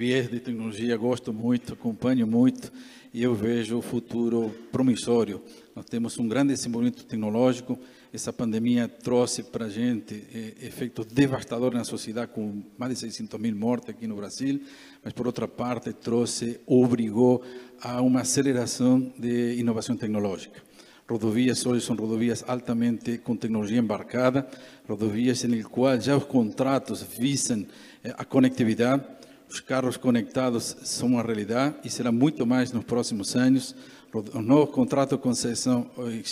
viés 0.00 0.30
de 0.30 0.40
tecnologia, 0.40 0.96
gosto 0.96 1.30
muito, 1.30 1.74
acompanho 1.74 2.26
muito 2.26 2.72
e 3.12 3.22
eu 3.22 3.34
vejo 3.34 3.76
o 3.76 3.82
futuro 3.82 4.50
promissório. 4.72 5.42
Nós 5.76 5.84
temos 5.84 6.18
um 6.18 6.26
grande 6.26 6.54
desenvolvimento 6.54 7.04
tecnológico, 7.04 7.78
essa 8.10 8.32
pandemia 8.32 8.88
trouxe 8.88 9.42
para 9.42 9.66
a 9.66 9.68
gente 9.68 10.24
eh, 10.34 10.54
efeitos 10.62 11.04
devastadores 11.04 11.76
na 11.76 11.84
sociedade, 11.84 12.32
com 12.32 12.62
mais 12.78 12.94
de 12.94 13.00
600 13.00 13.38
mil 13.38 13.54
mortes 13.54 13.90
aqui 13.90 14.06
no 14.06 14.16
Brasil, 14.16 14.62
mas, 15.04 15.12
por 15.12 15.26
outra 15.26 15.46
parte, 15.46 15.92
trouxe, 15.92 16.58
obrigou 16.66 17.42
a 17.82 18.00
uma 18.00 18.22
aceleração 18.22 19.12
de 19.18 19.56
inovação 19.58 19.98
tecnológica. 19.98 20.62
Rodovias 21.06 21.66
hoje 21.66 21.84
são 21.84 21.94
rodovias 21.94 22.42
altamente 22.48 23.18
com 23.18 23.36
tecnologia 23.36 23.78
embarcada, 23.78 24.48
rodovias 24.88 25.44
em 25.44 25.62
qual 25.62 26.00
já 26.00 26.16
os 26.16 26.24
contratos 26.24 27.02
visam 27.02 27.66
eh, 28.02 28.14
a 28.16 28.24
conectividade, 28.24 29.19
os 29.50 29.58
carros 29.58 29.96
conectados 29.96 30.76
são 30.84 31.08
uma 31.08 31.22
realidade 31.22 31.74
e 31.84 31.90
será 31.90 32.12
muito 32.12 32.46
mais 32.46 32.70
nos 32.70 32.84
próximos 32.84 33.34
anos. 33.34 33.74
Os 34.12 34.44
novos 34.44 34.72
contratos 34.72 35.18
de 35.18 35.22
concessão 35.22 35.90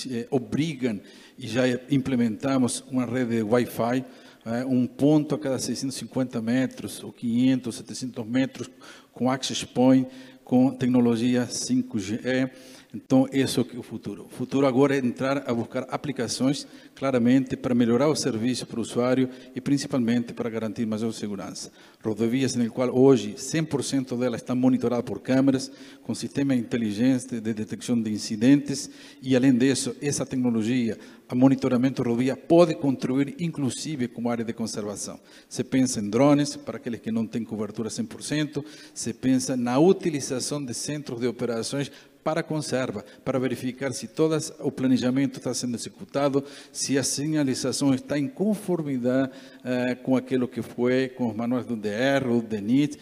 eh, 0.08 0.26
obrigam 0.30 1.00
e 1.36 1.48
já 1.48 1.62
implementamos 1.90 2.84
uma 2.90 3.04
rede 3.04 3.36
de 3.36 3.42
Wi-Fi, 3.42 4.04
é, 4.46 4.64
um 4.64 4.86
ponto 4.86 5.34
a 5.34 5.38
cada 5.38 5.58
650 5.58 6.40
metros, 6.40 7.02
ou 7.02 7.12
500, 7.12 7.74
700 7.74 8.26
metros, 8.26 8.70
com 9.12 9.28
access 9.28 9.66
point, 9.66 10.08
com 10.44 10.70
tecnologia 10.70 11.46
5G. 11.46 12.50
Então, 12.92 13.28
esse 13.30 13.58
é 13.58 13.62
o 13.76 13.82
futuro. 13.82 14.24
O 14.24 14.28
futuro 14.30 14.66
agora 14.66 14.96
é 14.96 14.98
entrar 14.98 15.44
a 15.46 15.52
buscar 15.52 15.86
aplicações, 15.90 16.66
claramente, 16.94 17.54
para 17.54 17.74
melhorar 17.74 18.08
o 18.08 18.16
serviço 18.16 18.66
para 18.66 18.78
o 18.78 18.82
usuário 18.82 19.28
e, 19.54 19.60
principalmente, 19.60 20.32
para 20.32 20.48
garantir 20.48 20.86
maior 20.86 21.12
segurança. 21.12 21.70
Rodovias 22.02 22.56
em 22.56 22.66
qual 22.70 22.88
hoje 22.96 23.34
100% 23.34 24.18
delas 24.18 24.40
estão 24.40 24.56
monitoradas 24.56 25.04
por 25.04 25.20
câmeras, 25.20 25.70
com 26.02 26.14
sistema 26.14 26.54
inteligente 26.54 27.40
de 27.40 27.52
detecção 27.52 28.00
de 28.00 28.10
incidentes 28.10 28.88
e, 29.20 29.36
além 29.36 29.52
disso, 29.52 29.94
essa 30.00 30.24
tecnologia, 30.24 30.98
a 31.28 31.34
monitoramento 31.34 32.02
rodovia, 32.02 32.34
pode 32.38 32.74
contribuir, 32.74 33.34
inclusive, 33.38 34.08
como 34.08 34.30
área 34.30 34.46
de 34.46 34.54
conservação. 34.54 35.20
Se 35.46 35.62
pensa 35.62 36.00
em 36.00 36.08
drones, 36.08 36.56
para 36.56 36.78
aqueles 36.78 37.00
que 37.00 37.12
não 37.12 37.26
têm 37.26 37.44
cobertura 37.44 37.90
100%, 37.90 38.64
se 38.94 39.12
pensa 39.12 39.54
na 39.58 39.78
utilização 39.78 40.64
de 40.64 40.72
centros 40.72 41.20
de 41.20 41.26
operações 41.26 41.92
para 42.22 42.42
conserva, 42.42 43.04
para 43.24 43.38
verificar 43.38 43.92
se 43.92 44.08
todo 44.08 44.36
o 44.60 44.70
planejamento 44.70 45.38
está 45.38 45.54
sendo 45.54 45.76
executado, 45.76 46.44
se 46.72 46.98
a 46.98 47.02
sinalização 47.02 47.94
está 47.94 48.18
em 48.18 48.28
conformidade 48.28 49.32
eh, 49.64 49.94
com 49.96 50.16
aquilo 50.16 50.46
que 50.46 50.62
foi, 50.62 51.08
com 51.08 51.28
os 51.28 51.36
manuais 51.36 51.66
do 51.66 51.76
DR, 51.76 52.24
do 52.26 52.42
DENIT, 52.42 52.98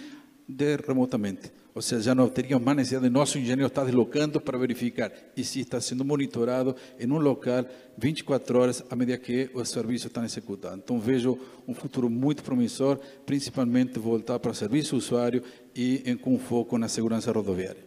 de 0.49 0.77
remotamente. 0.77 1.51
Ou 1.77 1.83
seja, 1.83 2.05
já 2.05 2.15
não 2.15 2.27
teríamos 2.27 2.65
mais 2.65 2.79
necessidade 2.79 3.07
de 3.07 3.13
nosso 3.13 3.39
engenheiro 3.39 3.67
estar 3.67 3.85
deslocando 3.85 4.41
para 4.41 4.57
verificar 4.57 5.13
e 5.37 5.45
se 5.45 5.61
está 5.61 5.79
sendo 5.79 6.07
monitorado 6.07 6.75
em 6.99 7.07
um 7.13 7.19
local 7.19 7.67
24 7.99 8.59
horas 8.59 8.83
à 8.89 8.97
medida 8.97 9.19
que 9.19 9.51
o 9.53 9.63
serviço 9.63 10.07
está 10.07 10.25
executado. 10.25 10.81
Então 10.83 10.99
vejo 10.99 11.39
um 11.69 11.75
futuro 11.75 12.09
muito 12.09 12.43
promissor, 12.43 12.99
principalmente 13.27 13.99
voltar 13.99 14.39
para 14.39 14.53
o 14.53 14.55
serviço 14.55 14.97
usuário 14.97 15.43
e 15.75 16.17
com 16.23 16.39
foco 16.39 16.79
na 16.79 16.89
segurança 16.89 17.31
rodoviária. 17.31 17.86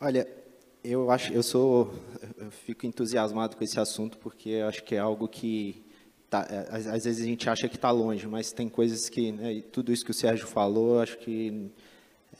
Olha, 0.00 0.26
eu 0.82 1.10
acho, 1.10 1.32
eu 1.32 1.42
sou, 1.42 1.94
eu 2.36 2.50
fico 2.50 2.84
entusiasmado 2.84 3.56
com 3.56 3.64
esse 3.64 3.78
assunto 3.78 4.18
porque 4.18 4.62
acho 4.66 4.82
que 4.82 4.94
é 4.94 4.98
algo 4.98 5.28
que 5.28 5.84
tá, 6.28 6.46
é, 6.50 6.76
às, 6.76 6.86
às, 6.86 7.04
vezes 7.04 7.22
a 7.22 7.26
gente 7.26 7.48
acha 7.48 7.68
que 7.68 7.76
está 7.76 7.90
longe, 7.90 8.26
mas 8.26 8.52
tem 8.52 8.68
coisas 8.68 9.08
que, 9.08 9.32
né, 9.32 9.62
tudo 9.72 9.92
isso 9.92 10.04
que 10.04 10.10
o 10.10 10.14
Sérgio 10.14 10.46
falou, 10.46 11.00
acho 11.00 11.16
que 11.18 11.70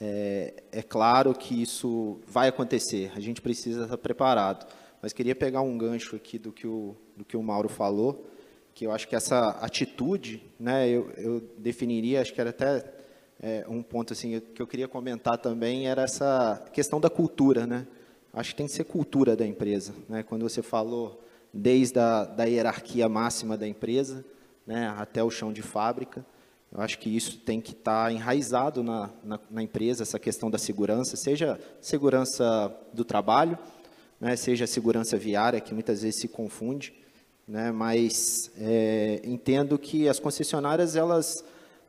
é, 0.01 0.55
é, 0.73 0.83
claro 0.83 1.33
que 1.35 1.63
isso 1.63 2.21
vai 2.27 2.49
acontecer. 2.49 3.13
A 3.15 3.21
gente 3.21 3.41
precisa 3.41 3.85
estar 3.85 3.99
preparado. 3.99 4.67
Mas 5.01 5.13
queria 5.13 5.35
pegar 5.35 5.61
um 5.61 5.77
gancho 5.77 6.17
aqui 6.17 6.39
do 6.39 6.51
que 6.53 6.67
o, 6.67 6.97
do 7.17 7.25
que 7.25 7.37
o 7.37 7.43
Mauro 7.43 7.69
falou, 7.69 8.27
que 8.75 8.87
eu 8.87 8.91
acho 8.91 9.07
que 9.07 9.15
essa 9.15 9.51
atitude, 9.61 10.43
né, 10.59 10.89
eu, 10.89 11.11
eu 11.17 11.41
definiria, 11.59 12.21
acho 12.21 12.33
que 12.33 12.41
era 12.41 12.51
até 12.51 12.83
é, 13.45 13.63
um 13.69 13.83
ponto 13.83 14.15
assim 14.15 14.41
que 14.55 14.63
eu 14.63 14.67
queria 14.67 14.89
comentar 14.89 15.37
também 15.37 15.87
era 15.87 16.03
essa 16.03 16.65
questão 16.73 16.99
da 16.99 17.11
cultura, 17.11 17.67
né? 17.67 17.87
Acho 18.33 18.51
que 18.51 18.57
tem 18.57 18.67
que 18.67 18.73
ser 18.73 18.85
cultura 18.85 19.37
da 19.37 19.47
empresa, 19.47 19.93
né? 20.09 20.23
Quando 20.23 20.49
você 20.49 20.63
falou 20.63 21.21
desde 21.53 21.99
a 21.99 22.25
da 22.25 22.45
hierarquia 22.45 23.07
máxima 23.07 23.55
da 23.59 23.69
empresa, 23.69 24.25
né, 24.67 24.93
até 24.97 25.23
o 25.23 25.31
chão 25.31 25.53
de 25.53 25.61
fábrica, 25.61 26.25
eu 26.73 26.81
acho 26.81 26.99
que 26.99 27.15
isso 27.15 27.37
tem 27.39 27.61
que 27.61 27.73
estar 27.73 28.07
tá 28.07 28.13
enraizado 28.13 28.83
na, 28.83 29.11
na, 29.23 29.39
na, 29.51 29.63
empresa, 29.63 30.03
essa 30.03 30.19
questão 30.19 30.51
da 30.51 30.57
segurança, 30.57 31.15
seja 31.15 31.61
segurança 31.83 32.75
do 32.95 33.05
trabalho, 33.05 33.59
né, 34.19 34.35
seja 34.37 34.67
segurança 34.67 35.19
viária, 35.19 35.61
que 35.61 35.75
muitas 35.75 36.03
vezes 36.03 36.19
se 36.19 36.29
confunde, 36.29 36.95
né, 37.47 37.71
mas 37.71 38.51
é, 38.59 39.21
entendo 39.23 39.79
que 39.79 40.09
as 40.09 40.19
concessionárias, 40.19 40.97
elas 40.97 41.45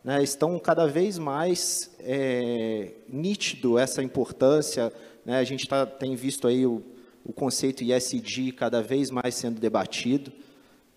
né, 0.06 0.22
estão 0.22 0.60
cada 0.60 0.86
vez 0.86 1.18
mais 1.18 1.90
é, 2.00 2.92
nítido 3.10 3.80
essa 3.80 4.04
importância. 4.04 4.94
Né, 5.26 5.40
a 5.40 5.44
gente 5.44 5.68
tá, 5.68 5.84
tem 5.84 6.16
visto 6.16 6.48
aí 6.48 6.64
o, 6.64 6.84
o 7.26 7.34
conceito 7.34 7.84
ISD 7.84 8.52
cada 8.52 8.84
vez 8.84 9.10
mais 9.10 9.34
sendo 9.34 9.60
debatido. 9.60 10.32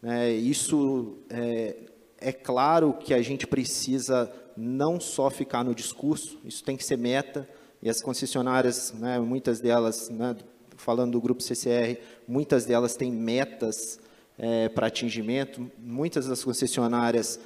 Né, 0.02 0.30
isso 0.32 1.16
é, 1.30 1.76
é 2.20 2.32
claro 2.32 2.92
que 2.92 3.14
a 3.14 3.22
gente 3.22 3.46
precisa 3.46 4.30
não 4.54 5.00
só 5.00 5.30
ficar 5.30 5.64
no 5.64 5.74
discurso, 5.74 6.38
isso 6.44 6.62
tem 6.62 6.76
que 6.76 6.84
ser 6.84 6.98
meta, 6.98 7.48
e 7.80 7.88
as 7.88 8.02
concessionárias, 8.02 8.92
né, 8.92 9.18
muitas 9.18 9.58
delas, 9.58 10.10
né, 10.10 10.36
falando 10.76 11.12
do 11.12 11.20
grupo 11.20 11.42
CCR, 11.42 11.98
muitas 12.26 12.66
delas 12.66 12.94
têm 12.94 13.10
metas 13.10 14.00
é, 14.36 14.68
para 14.68 14.88
atingimento, 14.88 15.70
muitas 15.78 16.26
das 16.26 16.44
concessionárias 16.44 17.40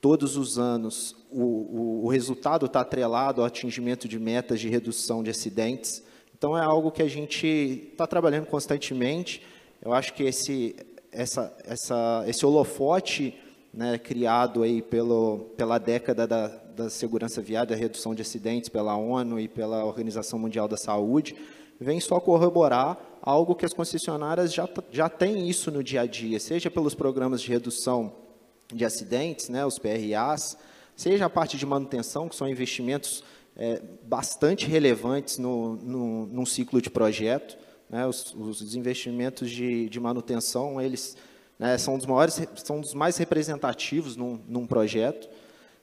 todos 0.00 0.36
os 0.36 0.58
anos 0.58 1.16
o, 1.30 1.42
o, 1.42 2.04
o 2.04 2.08
resultado 2.08 2.66
está 2.66 2.80
atrelado 2.80 3.40
ao 3.40 3.46
atingimento 3.46 4.08
de 4.08 4.18
metas 4.18 4.60
de 4.60 4.68
redução 4.68 5.22
de 5.22 5.30
acidentes. 5.30 6.02
Então, 6.36 6.56
é 6.56 6.62
algo 6.62 6.90
que 6.90 7.02
a 7.02 7.08
gente 7.08 7.46
está 7.92 8.06
trabalhando 8.06 8.46
constantemente. 8.46 9.42
Eu 9.82 9.92
acho 9.92 10.14
que 10.14 10.22
esse, 10.22 10.76
essa, 11.10 11.54
essa, 11.64 12.24
esse 12.26 12.46
holofote 12.46 13.34
né, 13.74 13.98
criado 13.98 14.62
aí 14.62 14.80
pelo, 14.80 15.50
pela 15.56 15.78
década 15.78 16.26
da, 16.26 16.46
da 16.46 16.88
segurança 16.88 17.42
viária, 17.42 17.70
da 17.70 17.76
redução 17.76 18.14
de 18.14 18.22
acidentes 18.22 18.68
pela 18.68 18.96
ONU 18.96 19.38
e 19.38 19.48
pela 19.48 19.84
Organização 19.84 20.38
Mundial 20.38 20.68
da 20.68 20.76
Saúde, 20.76 21.36
vem 21.80 22.00
só 22.00 22.20
corroborar 22.20 22.98
algo 23.20 23.54
que 23.54 23.66
as 23.66 23.74
concessionárias 23.74 24.54
já, 24.54 24.68
já 24.90 25.08
têm 25.08 25.48
isso 25.48 25.70
no 25.70 25.82
dia 25.82 26.02
a 26.02 26.06
dia, 26.06 26.40
seja 26.40 26.70
pelos 26.70 26.94
programas 26.94 27.42
de 27.42 27.50
redução 27.50 28.27
de 28.72 28.84
acidentes, 28.84 29.48
né, 29.48 29.64
os 29.64 29.78
PRAs, 29.78 30.56
seja 30.94 31.26
a 31.26 31.30
parte 31.30 31.56
de 31.56 31.64
manutenção, 31.64 32.28
que 32.28 32.36
são 32.36 32.48
investimentos 32.48 33.22
é, 33.56 33.80
bastante 34.04 34.66
relevantes 34.66 35.38
no, 35.38 35.76
no, 35.76 36.26
num 36.26 36.46
ciclo 36.46 36.80
de 36.80 36.90
projeto. 36.90 37.56
Né, 37.88 38.06
os, 38.06 38.34
os, 38.34 38.74
investimentos 38.74 39.50
de, 39.50 39.88
de 39.88 39.98
manutenção, 39.98 40.80
eles 40.80 41.16
né, 41.58 41.78
são 41.78 41.96
dos 41.96 42.06
maiores, 42.06 42.40
são 42.56 42.80
dos 42.80 42.92
mais 42.94 43.16
representativos 43.16 44.16
num, 44.16 44.38
num 44.46 44.66
projeto. 44.66 45.28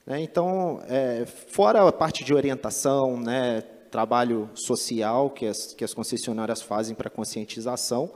Né, 0.05 0.21
então, 0.21 0.81
é, 0.87 1.25
fora 1.25 1.87
a 1.87 1.91
parte 1.91 2.23
de 2.23 2.33
orientação, 2.33 3.19
né, 3.19 3.61
trabalho 3.89 4.49
social 4.53 5.29
que 5.29 5.47
as, 5.47 5.73
que 5.73 5.83
as 5.83 5.93
concessionárias 5.93 6.61
fazem 6.61 6.93
para 6.93 7.09
conscientização, 7.09 8.11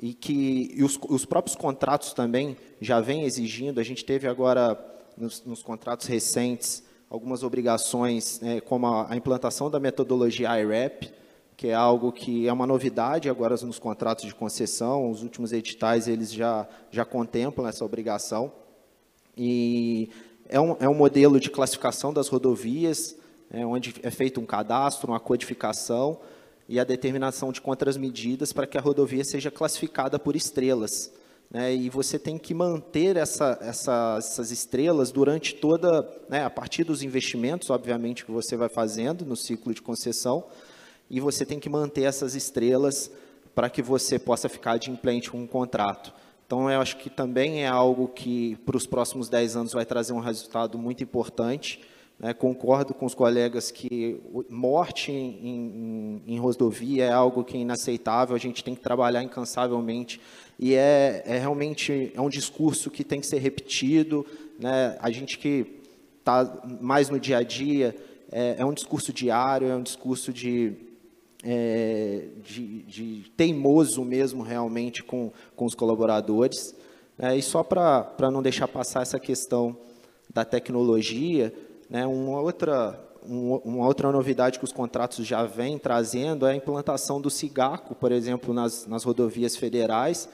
e 0.00 0.14
que 0.14 0.72
e 0.74 0.82
os, 0.82 0.98
os, 1.08 1.24
próprios 1.24 1.56
contratos 1.56 2.12
também 2.12 2.56
já 2.80 3.00
vêm 3.00 3.24
exigindo. 3.24 3.78
A 3.80 3.82
gente 3.82 4.04
teve 4.04 4.26
agora, 4.26 4.78
nos, 5.16 5.44
nos 5.44 5.62
contratos 5.62 6.06
recentes, 6.06 6.82
algumas 7.10 7.42
obrigações, 7.42 8.40
né, 8.40 8.60
como 8.60 8.86
a, 8.86 9.12
a, 9.12 9.16
implantação 9.16 9.70
da 9.70 9.78
metodologia 9.78 10.58
IREP, 10.60 11.12
que 11.56 11.68
é 11.68 11.74
algo 11.74 12.10
que 12.10 12.48
é 12.48 12.52
uma 12.52 12.66
novidade 12.66 13.28
agora 13.28 13.54
nos 13.56 13.78
contratos 13.78 14.24
de 14.24 14.34
concessão. 14.34 15.10
Os 15.10 15.22
últimos 15.22 15.52
editais 15.52 16.08
eles 16.08 16.32
já, 16.32 16.66
já 16.90 17.04
contemplam 17.04 17.68
essa 17.68 17.84
obrigação. 17.84 18.52
E 19.36 20.10
é 20.48 20.60
um, 20.60 20.76
é 20.80 20.88
um 20.88 20.94
modelo 20.94 21.38
de 21.38 21.50
classificação 21.50 22.12
das 22.12 22.28
rodovias, 22.28 23.16
é, 23.50 23.64
onde 23.64 23.94
é 24.02 24.10
feito 24.10 24.40
um 24.40 24.46
cadastro, 24.46 25.12
uma 25.12 25.20
codificação, 25.20 26.18
e 26.72 26.80
a 26.80 26.84
determinação 26.84 27.52
de 27.52 27.60
contramedidas 27.60 28.50
para 28.50 28.66
que 28.66 28.78
a 28.78 28.80
rodovia 28.80 29.22
seja 29.24 29.50
classificada 29.50 30.18
por 30.18 30.34
estrelas. 30.34 31.12
Né? 31.50 31.74
E 31.74 31.90
você 31.90 32.18
tem 32.18 32.38
que 32.38 32.54
manter 32.54 33.18
essa, 33.18 33.58
essa, 33.60 34.14
essas 34.16 34.50
estrelas 34.50 35.12
durante 35.12 35.54
toda, 35.54 36.10
né, 36.30 36.46
a 36.46 36.48
partir 36.48 36.82
dos 36.82 37.02
investimentos, 37.02 37.68
obviamente, 37.68 38.24
que 38.24 38.30
você 38.30 38.56
vai 38.56 38.70
fazendo 38.70 39.26
no 39.26 39.36
ciclo 39.36 39.74
de 39.74 39.82
concessão, 39.82 40.44
e 41.10 41.20
você 41.20 41.44
tem 41.44 41.60
que 41.60 41.68
manter 41.68 42.04
essas 42.04 42.34
estrelas 42.34 43.10
para 43.54 43.68
que 43.68 43.82
você 43.82 44.18
possa 44.18 44.48
ficar 44.48 44.72
adimplente 44.72 45.30
com 45.30 45.42
um 45.42 45.46
contrato. 45.46 46.10
Então, 46.46 46.70
eu 46.70 46.80
acho 46.80 46.96
que 46.96 47.10
também 47.10 47.64
é 47.64 47.68
algo 47.68 48.08
que, 48.08 48.56
para 48.64 48.78
os 48.78 48.86
próximos 48.86 49.28
10 49.28 49.56
anos, 49.56 49.72
vai 49.74 49.84
trazer 49.84 50.14
um 50.14 50.20
resultado 50.20 50.78
muito 50.78 51.02
importante, 51.04 51.82
né, 52.22 52.32
concordo 52.32 52.94
com 52.94 53.04
os 53.04 53.16
colegas 53.16 53.72
que 53.72 54.20
morte 54.48 55.10
em, 55.10 55.40
em, 55.42 56.34
em, 56.34 56.38
rodovia 56.38 57.06
é 57.06 57.12
algo 57.12 57.42
que 57.42 57.56
é 57.56 57.60
inaceitável, 57.60 58.36
a 58.36 58.38
gente 58.38 58.62
tem 58.62 58.76
que 58.76 58.80
trabalhar 58.80 59.24
incansavelmente 59.24 60.20
e 60.56 60.76
é, 60.76 61.24
é 61.26 61.36
realmente 61.36 62.12
é 62.14 62.20
um 62.20 62.28
discurso 62.28 62.92
que 62.92 63.02
tem 63.02 63.18
que 63.18 63.26
ser 63.26 63.38
repetido. 63.38 64.24
Né, 64.56 64.96
a 65.00 65.10
gente 65.10 65.36
que 65.36 65.80
está 66.20 66.62
mais 66.80 67.10
no 67.10 67.18
dia 67.18 67.38
a 67.38 67.42
dia, 67.42 67.96
é, 68.30 68.54
é, 68.58 68.64
um 68.64 68.72
discurso 68.72 69.12
diário, 69.12 69.66
é 69.66 69.74
um 69.74 69.82
discurso 69.82 70.32
de, 70.32 70.74
é, 71.42 72.26
de, 72.44 72.82
de, 72.82 73.30
teimoso 73.36 74.04
mesmo 74.04 74.44
realmente 74.44 75.02
com, 75.02 75.32
com 75.56 75.64
os 75.64 75.74
colaboradores. 75.74 76.72
Né, 77.18 77.36
e 77.36 77.42
só 77.42 77.64
para 77.64 78.30
não 78.30 78.40
deixar 78.40 78.68
passar 78.68 79.02
essa 79.02 79.18
questão 79.18 79.76
da 80.32 80.44
tecnologia, 80.44 81.52
né, 81.92 82.06
uma, 82.06 82.40
outra, 82.40 82.98
uma 83.22 83.86
outra 83.86 84.10
novidade 84.10 84.58
que 84.58 84.64
os 84.64 84.72
contratos 84.72 85.26
já 85.26 85.44
vêm 85.44 85.78
trazendo 85.78 86.46
é 86.46 86.52
a 86.52 86.56
implantação 86.56 87.20
do 87.20 87.28
CIGACO, 87.28 87.94
por 87.94 88.10
exemplo, 88.10 88.54
nas, 88.54 88.86
nas 88.86 89.04
rodovias 89.04 89.56
federais, 89.56 90.26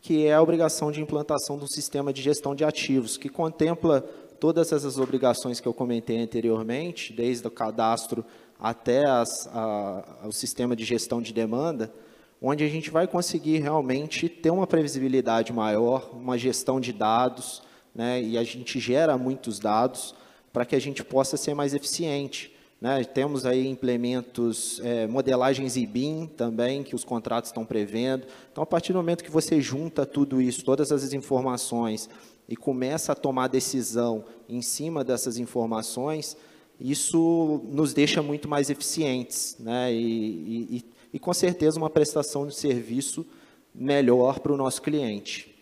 que 0.00 0.24
é 0.24 0.34
a 0.34 0.40
obrigação 0.40 0.92
de 0.92 1.00
implantação 1.00 1.58
do 1.58 1.66
sistema 1.66 2.12
de 2.12 2.22
gestão 2.22 2.54
de 2.54 2.64
ativos, 2.64 3.16
que 3.16 3.28
contempla 3.28 4.02
todas 4.38 4.70
essas 4.70 4.98
obrigações 4.98 5.58
que 5.58 5.66
eu 5.66 5.74
comentei 5.74 6.22
anteriormente, 6.22 7.12
desde 7.12 7.44
o 7.44 7.50
cadastro 7.50 8.24
até 8.56 9.04
as, 9.04 9.48
a, 9.48 10.04
o 10.28 10.32
sistema 10.32 10.76
de 10.76 10.84
gestão 10.84 11.20
de 11.20 11.32
demanda, 11.32 11.92
onde 12.40 12.62
a 12.62 12.68
gente 12.68 12.88
vai 12.88 13.08
conseguir 13.08 13.58
realmente 13.58 14.28
ter 14.28 14.50
uma 14.50 14.66
previsibilidade 14.66 15.52
maior, 15.52 16.08
uma 16.12 16.38
gestão 16.38 16.80
de 16.80 16.92
dados, 16.92 17.64
né, 17.92 18.22
e 18.22 18.38
a 18.38 18.44
gente 18.44 18.78
gera 18.78 19.18
muitos 19.18 19.58
dados, 19.58 20.14
para 20.52 20.64
que 20.64 20.74
a 20.74 20.80
gente 20.80 21.02
possa 21.04 21.36
ser 21.36 21.54
mais 21.54 21.74
eficiente. 21.74 22.54
Né? 22.80 23.04
Temos 23.04 23.44
aí 23.44 23.68
implementos, 23.68 24.80
é, 24.82 25.06
modelagens 25.06 25.76
IBIM 25.76 26.26
também, 26.26 26.82
que 26.82 26.94
os 26.94 27.04
contratos 27.04 27.50
estão 27.50 27.64
prevendo. 27.64 28.26
Então, 28.50 28.62
a 28.62 28.66
partir 28.66 28.92
do 28.92 28.98
momento 28.98 29.22
que 29.22 29.30
você 29.30 29.60
junta 29.60 30.06
tudo 30.06 30.40
isso, 30.40 30.64
todas 30.64 30.90
as 30.90 31.12
informações, 31.12 32.08
e 32.48 32.56
começa 32.56 33.12
a 33.12 33.14
tomar 33.14 33.46
decisão 33.46 34.24
em 34.48 34.60
cima 34.60 35.04
dessas 35.04 35.38
informações, 35.38 36.36
isso 36.80 37.60
nos 37.68 37.92
deixa 37.92 38.22
muito 38.22 38.48
mais 38.48 38.70
eficientes, 38.70 39.56
né? 39.60 39.92
e, 39.92 40.76
e, 40.78 40.84
e 41.12 41.18
com 41.18 41.32
certeza 41.32 41.78
uma 41.78 41.90
prestação 41.90 42.46
de 42.46 42.54
serviço 42.54 43.24
melhor 43.74 44.40
para 44.40 44.52
o 44.52 44.56
nosso 44.56 44.82
cliente. 44.82 45.54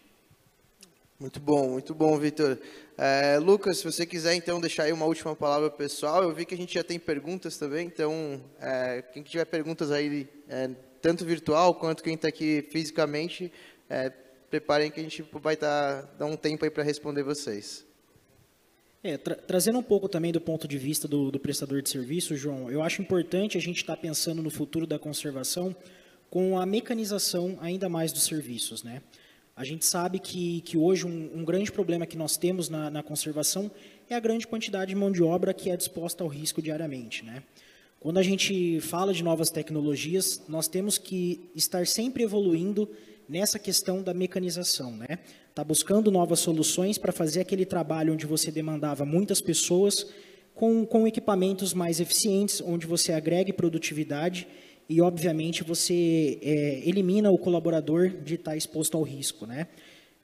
Muito 1.20 1.40
bom, 1.40 1.70
muito 1.70 1.94
bom, 1.94 2.16
Vitor. 2.16 2.56
É, 3.00 3.38
Lucas, 3.38 3.78
se 3.78 3.84
você 3.84 4.04
quiser 4.04 4.34
então 4.34 4.60
deixar 4.60 4.82
aí 4.82 4.92
uma 4.92 5.06
última 5.06 5.36
palavra 5.36 5.70
pessoal, 5.70 6.24
eu 6.24 6.34
vi 6.34 6.44
que 6.44 6.52
a 6.52 6.58
gente 6.58 6.74
já 6.74 6.82
tem 6.82 6.98
perguntas 6.98 7.56
também, 7.56 7.86
então 7.86 8.42
é, 8.60 9.02
quem 9.12 9.22
tiver 9.22 9.44
perguntas 9.44 9.92
aí, 9.92 10.28
é, 10.48 10.68
tanto 11.00 11.24
virtual 11.24 11.76
quanto 11.76 12.02
quem 12.02 12.14
está 12.14 12.26
aqui 12.26 12.66
fisicamente, 12.72 13.52
é, 13.88 14.10
preparem 14.50 14.90
que 14.90 14.98
a 14.98 15.02
gente 15.04 15.24
vai 15.34 15.56
tá, 15.56 16.02
dar 16.18 16.26
um 16.26 16.34
tempo 16.36 16.64
aí 16.64 16.72
para 16.72 16.82
responder 16.82 17.22
vocês. 17.22 17.86
É, 19.04 19.16
tra 19.16 19.36
trazendo 19.36 19.78
um 19.78 19.82
pouco 19.82 20.08
também 20.08 20.32
do 20.32 20.40
ponto 20.40 20.66
de 20.66 20.76
vista 20.76 21.06
do, 21.06 21.30
do 21.30 21.38
prestador 21.38 21.80
de 21.80 21.88
serviço, 21.88 22.34
João, 22.34 22.68
eu 22.68 22.82
acho 22.82 23.00
importante 23.00 23.56
a 23.56 23.60
gente 23.60 23.76
estar 23.76 23.94
tá 23.94 24.02
pensando 24.02 24.42
no 24.42 24.50
futuro 24.50 24.88
da 24.88 24.98
conservação 24.98 25.74
com 26.28 26.58
a 26.58 26.66
mecanização 26.66 27.58
ainda 27.60 27.88
mais 27.88 28.12
dos 28.12 28.24
serviços, 28.24 28.82
né? 28.82 29.02
A 29.58 29.64
gente 29.64 29.84
sabe 29.84 30.20
que, 30.20 30.60
que 30.60 30.78
hoje 30.78 31.04
um, 31.04 31.30
um 31.34 31.44
grande 31.44 31.72
problema 31.72 32.06
que 32.06 32.16
nós 32.16 32.36
temos 32.36 32.68
na, 32.68 32.88
na, 32.92 33.02
conservação 33.02 33.68
é 34.08 34.14
a 34.14 34.20
grande 34.20 34.46
quantidade 34.46 34.90
de 34.90 34.94
mão 34.94 35.10
de 35.10 35.20
obra 35.20 35.52
que 35.52 35.68
é 35.68 35.76
disposta 35.76 36.22
ao 36.22 36.28
risco 36.28 36.62
diariamente. 36.62 37.24
Né? 37.24 37.42
Quando 37.98 38.18
a 38.18 38.22
gente 38.22 38.80
fala 38.80 39.12
de 39.12 39.20
novas 39.20 39.50
tecnologias, 39.50 40.44
nós 40.48 40.68
temos 40.68 40.96
que 40.96 41.50
estar 41.56 41.88
sempre 41.88 42.22
evoluindo 42.22 42.88
nessa 43.28 43.58
questão 43.58 44.00
da 44.00 44.14
mecanização. 44.14 44.92
Né? 44.92 45.18
Tá 45.52 45.64
buscando 45.64 46.08
novas 46.08 46.38
soluções 46.38 46.96
para 46.96 47.10
fazer 47.10 47.40
aquele 47.40 47.66
trabalho 47.66 48.12
onde 48.12 48.26
você 48.26 48.52
demandava 48.52 49.04
muitas 49.04 49.40
pessoas 49.40 50.06
com, 50.54 50.86
com 50.86 51.04
equipamentos 51.04 51.74
mais 51.74 51.98
eficientes, 51.98 52.60
onde 52.60 52.86
você 52.86 53.12
agregue 53.12 53.52
produtividade 53.52 54.46
e, 54.88 55.00
obviamente, 55.02 55.62
você 55.62 56.38
é, 56.40 56.82
elimina 56.88 57.30
o 57.30 57.36
colaborador 57.36 58.08
de 58.08 58.36
estar 58.36 58.56
exposto 58.56 58.96
ao 58.96 59.02
risco. 59.02 59.46
Né? 59.46 59.66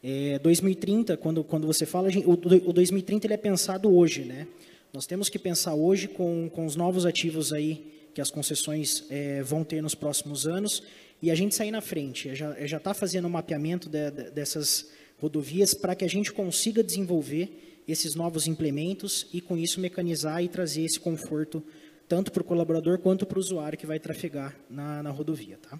É, 0.02 0.38
2030, 0.38 1.16
quando, 1.18 1.44
quando 1.44 1.66
você 1.66 1.84
fala, 1.84 2.08
o, 2.24 2.32
o 2.32 2.72
2030 2.72 3.26
ele 3.26 3.34
é 3.34 3.36
pensado 3.36 3.94
hoje. 3.94 4.22
Né? 4.22 4.46
Nós 4.92 5.06
temos 5.06 5.28
que 5.28 5.38
pensar 5.38 5.74
hoje 5.74 6.08
com, 6.08 6.48
com 6.48 6.64
os 6.64 6.76
novos 6.76 7.04
ativos 7.04 7.52
aí 7.52 7.92
que 8.14 8.20
as 8.20 8.30
concessões 8.30 9.04
é, 9.10 9.42
vão 9.42 9.64
ter 9.64 9.82
nos 9.82 9.94
próximos 9.94 10.46
anos 10.46 10.82
e 11.20 11.30
a 11.30 11.34
gente 11.34 11.54
sair 11.54 11.70
na 11.70 11.80
frente. 11.80 12.34
Já 12.34 12.76
está 12.76 12.94
fazendo 12.94 13.24
o 13.24 13.28
um 13.28 13.30
mapeamento 13.30 13.88
de, 13.88 14.10
de, 14.10 14.30
dessas 14.30 14.88
rodovias 15.18 15.74
para 15.74 15.94
que 15.94 16.04
a 16.04 16.08
gente 16.08 16.32
consiga 16.32 16.82
desenvolver 16.82 17.82
esses 17.86 18.14
novos 18.14 18.46
implementos 18.46 19.26
e, 19.32 19.40
com 19.40 19.58
isso, 19.58 19.80
mecanizar 19.80 20.42
e 20.42 20.48
trazer 20.48 20.84
esse 20.84 20.98
conforto 20.98 21.62
tanto 22.08 22.32
para 22.32 22.42
o 22.42 22.44
colaborador 22.44 22.98
quanto 22.98 23.26
para 23.26 23.38
o 23.38 23.40
usuário 23.40 23.78
que 23.78 23.86
vai 23.86 23.98
trafegar 23.98 24.54
na, 24.68 25.02
na 25.02 25.10
rodovia. 25.10 25.58
Tá? 25.58 25.78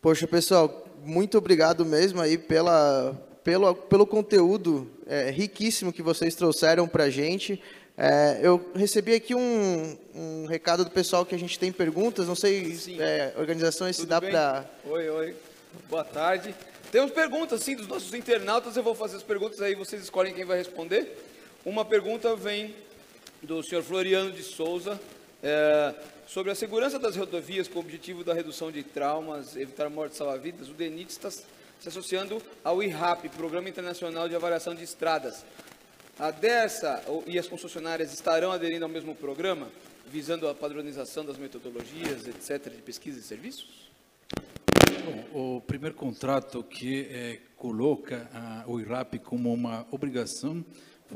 Poxa, 0.00 0.26
pessoal, 0.26 0.86
muito 1.04 1.38
obrigado 1.38 1.84
mesmo 1.84 2.20
aí 2.20 2.36
pela, 2.36 3.14
pelo, 3.42 3.74
pelo 3.74 4.06
conteúdo 4.06 4.90
é, 5.06 5.30
riquíssimo 5.30 5.92
que 5.92 6.02
vocês 6.02 6.34
trouxeram 6.34 6.86
para 6.86 7.04
a 7.04 7.10
gente. 7.10 7.60
É, 7.96 8.40
eu 8.42 8.72
recebi 8.74 9.14
aqui 9.14 9.34
um, 9.34 9.96
um, 10.14 10.46
recado 10.46 10.84
do 10.84 10.90
pessoal 10.90 11.24
que 11.24 11.34
a 11.34 11.38
gente 11.38 11.58
tem 11.58 11.70
perguntas. 11.70 12.26
Não 12.26 12.34
sei, 12.34 12.76
é, 12.98 13.32
organizações, 13.38 13.96
se 13.96 14.06
dá 14.06 14.20
para. 14.20 14.68
Oi, 14.84 15.08
oi. 15.08 15.36
Boa 15.88 16.04
tarde. 16.04 16.54
Temos 16.90 17.12
perguntas, 17.12 17.62
sim, 17.62 17.76
dos 17.76 17.86
nossos 17.86 18.12
internautas. 18.14 18.76
Eu 18.76 18.82
vou 18.82 18.94
fazer 18.94 19.16
as 19.16 19.22
perguntas 19.22 19.60
aí, 19.60 19.74
vocês 19.74 20.02
escolhem 20.02 20.34
quem 20.34 20.44
vai 20.44 20.58
responder. 20.58 21.16
Uma 21.64 21.84
pergunta 21.84 22.36
vem 22.36 22.74
do 23.44 23.62
senhor 23.62 23.82
Floriano 23.82 24.32
de 24.32 24.42
Souza, 24.42 25.00
é, 25.42 25.94
sobre 26.26 26.50
a 26.50 26.54
segurança 26.54 26.98
das 26.98 27.16
rodovias 27.16 27.68
com 27.68 27.78
o 27.78 27.82
objetivo 27.82 28.24
da 28.24 28.34
redução 28.34 28.72
de 28.72 28.82
traumas, 28.82 29.56
evitar 29.56 29.88
mortes 29.88 30.18
salva-vidas, 30.18 30.68
o 30.68 30.74
DENIT 30.74 31.10
está 31.10 31.30
se 31.30 31.44
associando 31.86 32.42
ao 32.62 32.82
IRAP, 32.82 33.28
Programa 33.30 33.68
Internacional 33.68 34.28
de 34.28 34.34
Avaliação 34.34 34.74
de 34.74 34.82
Estradas. 34.82 35.44
A 36.18 36.30
dessa 36.30 37.02
e 37.26 37.38
as 37.38 37.46
concessionárias 37.46 38.12
estarão 38.12 38.52
aderindo 38.52 38.84
ao 38.84 38.90
mesmo 38.90 39.14
programa? 39.14 39.68
visando 40.06 40.48
a 40.48 40.54
padronização 40.54 41.24
das 41.24 41.36
metodologias, 41.36 42.26
etc., 42.26 42.72
de 42.72 42.82
pesquisa 42.82 43.18
e 43.18 43.22
serviços? 43.22 43.90
Bom, 45.04 45.56
o 45.56 45.60
primeiro 45.60 45.94
contrato 45.94 46.62
que 46.62 47.06
eh, 47.10 47.40
coloca 47.56 48.28
a, 48.32 48.64
o 48.66 48.80
IRAP 48.80 49.18
como 49.18 49.52
uma 49.52 49.86
obrigação 49.90 50.64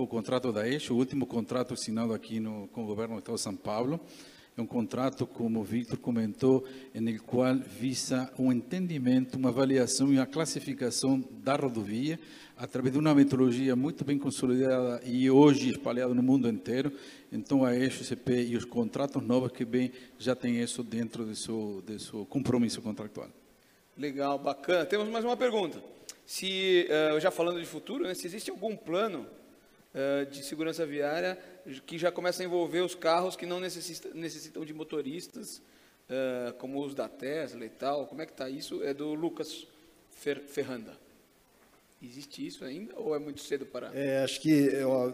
o 0.04 0.06
contrato 0.06 0.52
da 0.52 0.68
ESH, 0.68 0.90
o 0.90 0.94
último 0.94 1.26
contrato 1.26 1.74
assinado 1.74 2.12
aqui 2.12 2.40
no, 2.40 2.68
com 2.68 2.84
o 2.84 2.86
governo 2.86 3.14
do 3.14 3.18
Estado 3.18 3.36
de 3.36 3.40
São 3.40 3.56
Paulo. 3.56 4.00
É 4.56 4.60
um 4.60 4.66
contrato, 4.66 5.24
como 5.24 5.60
o 5.60 5.64
Victor 5.64 5.98
comentou, 5.98 6.64
no 6.92 7.22
qual 7.22 7.54
visa 7.54 8.28
um 8.36 8.52
entendimento, 8.52 9.38
uma 9.38 9.50
avaliação 9.50 10.12
e 10.12 10.16
uma 10.16 10.26
classificação 10.26 11.22
da 11.44 11.54
rodovia 11.54 12.18
através 12.56 12.92
de 12.92 12.98
uma 12.98 13.14
metodologia 13.14 13.76
muito 13.76 14.04
bem 14.04 14.18
consolidada 14.18 15.00
e 15.04 15.30
hoje 15.30 15.70
espalhada 15.70 16.12
no 16.12 16.22
mundo 16.24 16.48
inteiro. 16.48 16.92
Então, 17.30 17.64
a 17.64 17.76
ESH-CP 17.76 18.46
e 18.48 18.56
os 18.56 18.64
contratos 18.64 19.22
novos 19.22 19.52
que 19.52 19.64
vêm 19.64 19.92
já 20.18 20.34
têm 20.34 20.60
isso 20.60 20.82
dentro 20.82 21.24
de 21.24 21.36
seu, 21.36 21.80
de 21.86 22.00
seu 22.00 22.26
compromisso 22.26 22.82
contratual. 22.82 23.28
Legal, 23.96 24.38
bacana. 24.40 24.84
Temos 24.84 25.08
mais 25.08 25.24
uma 25.24 25.36
pergunta. 25.36 25.80
Se, 26.26 26.88
uh, 27.14 27.20
já 27.20 27.30
falando 27.30 27.60
de 27.60 27.66
futuro, 27.66 28.04
né, 28.04 28.12
se 28.14 28.26
existe 28.26 28.50
algum 28.50 28.76
plano 28.76 29.24
de 30.30 30.44
segurança 30.44 30.84
viária 30.86 31.38
que 31.86 31.98
já 31.98 32.10
começa 32.10 32.42
a 32.42 32.46
envolver 32.46 32.80
os 32.80 32.94
carros 32.94 33.36
que 33.36 33.46
não 33.46 33.60
necessitam, 33.60 34.12
necessitam 34.14 34.64
de 34.64 34.72
motoristas, 34.72 35.60
uh, 36.08 36.52
como 36.54 36.82
os 36.84 36.94
da 36.94 37.08
Tesla 37.08 37.64
e 37.64 37.68
tal. 37.68 38.06
Como 38.06 38.22
é 38.22 38.26
que 38.26 38.32
está 38.32 38.48
isso? 38.48 38.82
É 38.82 38.94
do 38.94 39.14
Lucas 39.14 39.66
Fer 40.10 40.40
Ferranda. 40.46 40.96
Existe 42.00 42.46
isso 42.46 42.64
ainda 42.64 42.94
ou 42.96 43.14
é 43.14 43.18
muito 43.18 43.40
cedo 43.40 43.66
para? 43.66 43.90
É, 43.92 44.22
acho 44.22 44.40
que, 44.40 44.70
ó, 44.84 45.10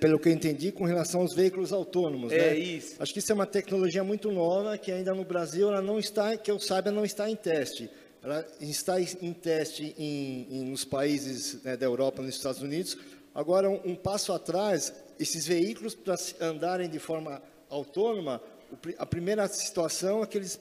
pelo 0.00 0.18
que 0.18 0.28
eu 0.28 0.32
entendi, 0.32 0.72
com 0.72 0.84
relação 0.84 1.20
aos 1.20 1.32
veículos 1.32 1.72
autônomos, 1.72 2.32
é 2.32 2.50
né? 2.50 2.58
isso. 2.58 2.96
Acho 3.00 3.12
que 3.12 3.20
isso 3.20 3.30
é 3.30 3.34
uma 3.36 3.46
tecnologia 3.46 4.02
muito 4.02 4.32
nova 4.32 4.76
que 4.76 4.90
ainda 4.90 5.14
no 5.14 5.24
Brasil 5.24 5.68
ela 5.68 5.80
não 5.80 5.96
está, 5.96 6.36
que 6.36 6.50
eu 6.50 6.58
saiba, 6.58 6.90
não 6.90 7.04
está 7.04 7.30
em 7.30 7.36
teste. 7.36 7.88
Ela 8.20 8.44
está 8.60 9.00
em 9.00 9.32
teste 9.32 9.94
em, 9.96 10.48
em 10.50 10.64
nos 10.64 10.84
países 10.84 11.62
né, 11.62 11.76
da 11.76 11.86
Europa, 11.86 12.20
nos 12.20 12.34
Estados 12.34 12.62
Unidos. 12.62 12.98
Agora, 13.34 13.68
um, 13.68 13.80
um 13.84 13.96
passo 13.96 14.32
atrás, 14.32 14.92
esses 15.18 15.46
veículos 15.46 15.94
para 15.94 16.16
andarem 16.40 16.88
de 16.88 17.00
forma 17.00 17.42
autônoma, 17.68 18.40
a 18.98 19.06
primeira 19.06 19.46
situação 19.48 20.22
é 20.22 20.26
que 20.26 20.38
eles, 20.38 20.60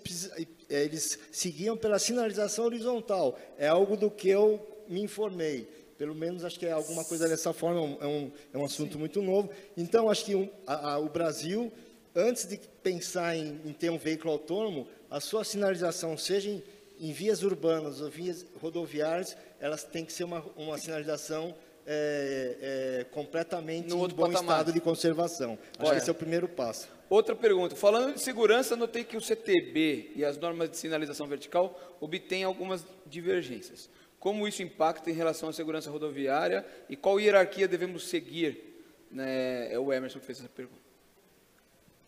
é, 0.69 0.83
eles 0.83 1.19
seguiam 1.31 1.77
pela 1.77 1.99
sinalização 1.99 2.65
horizontal. 2.65 3.39
É 3.57 3.67
algo 3.67 3.95
do 3.95 4.09
que 4.09 4.29
eu 4.29 4.59
me 4.87 5.01
informei. 5.01 5.67
Pelo 5.97 6.15
menos 6.15 6.43
acho 6.43 6.59
que 6.59 6.65
é 6.65 6.71
alguma 6.71 7.05
coisa 7.05 7.27
dessa 7.29 7.53
forma, 7.53 7.79
é 8.01 8.07
um, 8.07 8.31
é 8.53 8.57
um 8.57 8.61
é 8.61 8.65
assunto 8.65 8.93
Sim. 8.93 8.99
muito 8.99 9.21
novo. 9.21 9.49
Então, 9.77 10.09
acho 10.09 10.25
que 10.25 10.35
um, 10.35 10.49
a, 10.65 10.93
a, 10.93 10.99
o 10.99 11.07
Brasil, 11.09 11.71
antes 12.15 12.47
de 12.47 12.57
pensar 12.81 13.35
em, 13.35 13.61
em, 13.65 13.73
ter 13.73 13.89
um 13.89 13.97
veículo 13.97 14.33
autônomo, 14.33 14.87
a 15.09 15.19
sua 15.19 15.43
sinalização, 15.43 16.17
seja 16.17 16.49
em, 16.49 16.63
em 16.99 17.11
vias 17.11 17.43
urbanas 17.43 18.01
ou 18.01 18.09
vias 18.09 18.45
rodoviárias, 18.59 19.37
elas 19.59 19.83
têm 19.83 20.03
que 20.03 20.11
ser 20.11 20.23
uma, 20.23 20.43
uma 20.57 20.77
sinalização 20.77 21.55
é, 21.85 22.57
é, 23.01 23.03
completamente 23.05 23.89
no 23.89 24.05
em 24.05 24.09
bom 24.09 24.27
patamar. 24.27 24.41
estado 24.59 24.73
de 24.73 24.79
conservação. 24.79 25.57
Acho 25.77 25.87
Olha, 25.87 25.91
que 25.91 25.97
esse 25.97 26.09
é 26.09 26.11
o 26.11 26.15
primeiro 26.15 26.47
passo. 26.47 26.87
Outra 27.09 27.35
pergunta. 27.35 27.75
Falando 27.75 28.13
de 28.13 28.21
segurança, 28.21 28.75
notei 28.75 29.03
que 29.03 29.17
o 29.17 29.21
CTB 29.21 30.13
e 30.15 30.25
as 30.25 30.37
normas 30.37 30.69
de 30.69 30.77
sinalização 30.77 31.27
vertical 31.27 31.97
obtêm 31.99 32.43
algumas 32.43 32.85
divergências. 33.05 33.89
Como 34.19 34.47
isso 34.47 34.63
impacta 34.63 35.11
em 35.11 35.13
relação 35.13 35.49
à 35.49 35.53
segurança 35.53 35.91
rodoviária 35.91 36.65
e 36.89 36.95
qual 36.95 37.19
hierarquia 37.19 37.67
devemos 37.67 38.07
seguir? 38.07 38.81
Né? 39.11 39.71
É 39.71 39.77
o 39.77 39.91
Emerson 39.91 40.19
que 40.19 40.25
fez 40.25 40.39
essa 40.39 40.49
pergunta. 40.49 40.81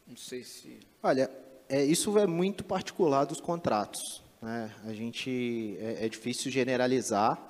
Não 0.07 0.15
sei 0.15 0.43
se. 0.43 0.79
Olha, 1.03 1.29
é, 1.67 1.83
isso 1.83 2.17
é 2.17 2.25
muito 2.25 2.63
particular 2.63 3.25
dos 3.25 3.41
contratos. 3.41 4.23
Né? 4.41 4.71
A 4.85 4.93
gente 4.93 5.77
é, 5.79 6.05
é 6.05 6.09
difícil 6.09 6.51
generalizar, 6.51 7.41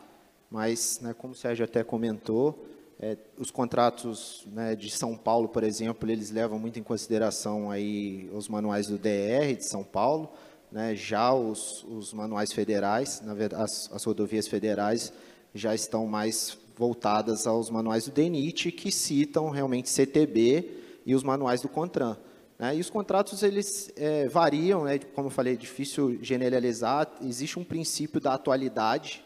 mas, 0.50 1.00
né, 1.02 1.14
como 1.14 1.34
o 1.34 1.36
Sérgio 1.36 1.66
até 1.66 1.84
comentou, 1.84 2.66
é, 3.00 3.18
os 3.38 3.52
contratos 3.52 4.48
né, 4.52 4.76
de 4.76 4.90
São 4.90 5.18
Paulo, 5.18 5.50
por 5.50 5.64
exemplo, 5.64 6.10
eles 6.10 6.32
levam 6.32 6.58
muito 6.58 6.80
em 6.80 6.84
consideração 6.84 7.70
aí 7.70 8.30
os 8.34 8.48
manuais 8.48 8.88
do 8.88 8.98
DR 8.98 9.56
de 9.58 9.66
São 9.66 9.84
Paulo. 9.84 10.32
Né, 10.72 10.96
já 10.96 11.34
os, 11.34 11.84
os, 11.84 12.14
manuais 12.14 12.52
federais, 12.52 13.22
na 13.22 13.34
verdade, 13.34 13.64
as, 13.64 13.90
as, 13.94 14.04
rodovias 14.04 14.48
federais 14.48 15.14
já 15.54 15.76
estão 15.76 16.06
mais 16.06 16.58
voltadas 16.76 17.48
aos 17.48 17.70
manuais 17.70 18.06
do 18.06 18.12
DENIT, 18.12 18.72
que 18.72 18.92
citam 18.92 19.50
realmente 19.50 19.90
CTB 19.90 20.70
e 21.06 21.16
os 21.16 21.24
manuais 21.24 21.62
do 21.62 21.70
CONTRAN. 21.70 22.18
Né, 22.58 22.76
e 22.76 22.82
os 22.82 22.90
contratos, 22.90 23.44
eles 23.44 23.92
é, 23.96 24.28
variam, 24.28 24.86
né, 24.86 25.00
como 25.00 25.28
eu 25.28 25.32
falei, 25.32 25.54
é 25.54 25.58
difícil 25.58 26.18
generalizar, 26.22 27.10
existe 27.22 27.60
um 27.60 27.64
princípio 27.64 28.20
da 28.20 28.34
atualidade, 28.34 29.25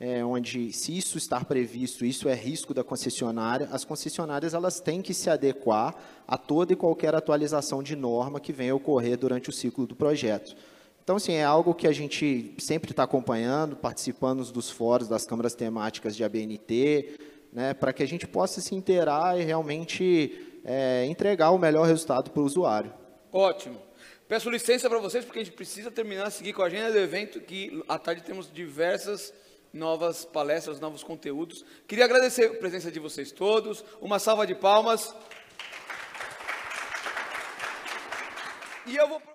é, 0.00 0.24
onde 0.24 0.72
se 0.72 0.96
isso 0.96 1.18
estar 1.18 1.44
previsto, 1.44 2.04
isso 2.04 2.28
é 2.28 2.34
risco 2.34 2.72
da 2.72 2.84
concessionária, 2.84 3.68
as 3.72 3.84
concessionárias 3.84 4.54
elas 4.54 4.80
têm 4.80 5.02
que 5.02 5.12
se 5.12 5.28
adequar 5.28 5.94
a 6.26 6.38
toda 6.38 6.72
e 6.72 6.76
qualquer 6.76 7.14
atualização 7.14 7.82
de 7.82 7.96
norma 7.96 8.38
que 8.38 8.52
venha 8.52 8.74
ocorrer 8.74 9.18
durante 9.18 9.50
o 9.50 9.52
ciclo 9.52 9.86
do 9.86 9.96
projeto. 9.96 10.54
Então, 11.02 11.16
assim, 11.16 11.32
é 11.32 11.44
algo 11.44 11.74
que 11.74 11.88
a 11.88 11.92
gente 11.92 12.54
sempre 12.58 12.90
está 12.90 13.02
acompanhando, 13.02 13.74
participando 13.74 14.44
dos 14.52 14.70
fóruns 14.70 15.08
das 15.08 15.24
câmaras 15.24 15.54
temáticas 15.54 16.14
de 16.14 16.22
ABNT, 16.22 17.18
né, 17.52 17.74
para 17.74 17.92
que 17.92 18.02
a 18.02 18.06
gente 18.06 18.26
possa 18.26 18.60
se 18.60 18.74
inteirar 18.74 19.40
e 19.40 19.42
realmente 19.42 20.60
é, 20.64 21.06
entregar 21.06 21.50
o 21.50 21.58
melhor 21.58 21.86
resultado 21.86 22.30
para 22.30 22.42
o 22.42 22.44
usuário. 22.44 22.92
Ótimo. 23.32 23.80
Peço 24.28 24.50
licença 24.50 24.88
para 24.88 24.98
vocês, 24.98 25.24
porque 25.24 25.40
a 25.40 25.44
gente 25.44 25.54
precisa 25.54 25.90
terminar, 25.90 26.30
seguir 26.30 26.52
com 26.52 26.62
a 26.62 26.66
agenda 26.66 26.92
do 26.92 26.98
evento, 26.98 27.40
que 27.40 27.82
à 27.88 27.98
tarde 27.98 28.22
temos 28.22 28.52
diversas 28.52 29.32
novas 29.78 30.24
palestras, 30.24 30.80
novos 30.80 31.02
conteúdos. 31.02 31.64
Queria 31.86 32.04
agradecer 32.04 32.46
a 32.50 32.54
presença 32.54 32.90
de 32.90 32.98
vocês 32.98 33.32
todos. 33.32 33.84
Uma 34.00 34.18
salva 34.18 34.46
de 34.46 34.54
palmas. 34.54 35.14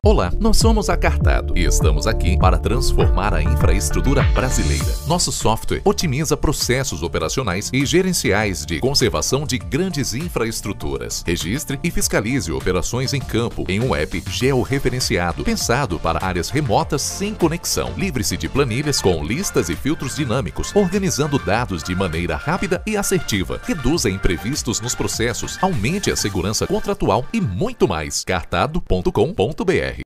Olá, 0.03 0.33
nós 0.39 0.57
somos 0.57 0.89
a 0.89 0.97
Cartado 0.97 1.57
e 1.57 1.63
estamos 1.63 2.07
aqui 2.07 2.37
para 2.37 2.57
transformar 2.57 3.33
a 3.33 3.41
infraestrutura 3.41 4.23
brasileira. 4.33 4.85
Nosso 5.07 5.31
software 5.31 5.81
otimiza 5.85 6.35
processos 6.35 7.03
operacionais 7.03 7.69
e 7.71 7.85
gerenciais 7.85 8.65
de 8.65 8.79
conservação 8.79 9.45
de 9.45 9.57
grandes 9.57 10.13
infraestruturas. 10.13 11.23
Registre 11.25 11.79
e 11.83 11.91
fiscalize 11.91 12.51
operações 12.51 13.13
em 13.13 13.19
campo 13.19 13.63
em 13.69 13.79
um 13.79 13.95
app 13.95 14.23
georreferenciado, 14.27 15.43
pensado 15.43 15.99
para 15.99 16.25
áreas 16.25 16.49
remotas 16.49 17.01
sem 17.01 17.33
conexão. 17.33 17.93
Livre-se 17.95 18.35
de 18.35 18.49
planilhas 18.49 19.01
com 19.01 19.23
listas 19.23 19.69
e 19.69 19.75
filtros 19.75 20.15
dinâmicos, 20.15 20.75
organizando 20.75 21.37
dados 21.37 21.83
de 21.83 21.95
maneira 21.95 22.35
rápida 22.35 22.81
e 22.87 22.97
assertiva. 22.97 23.61
Reduza 23.65 24.09
imprevistos 24.09 24.81
nos 24.81 24.95
processos, 24.95 25.59
aumente 25.61 26.11
a 26.11 26.15
segurança 26.15 26.65
contratual 26.65 27.25
e 27.31 27.39
muito 27.39 27.87
mais. 27.87 28.23
cartado.com.br 28.23 29.42
www.ufsc.edu.br 29.43 30.01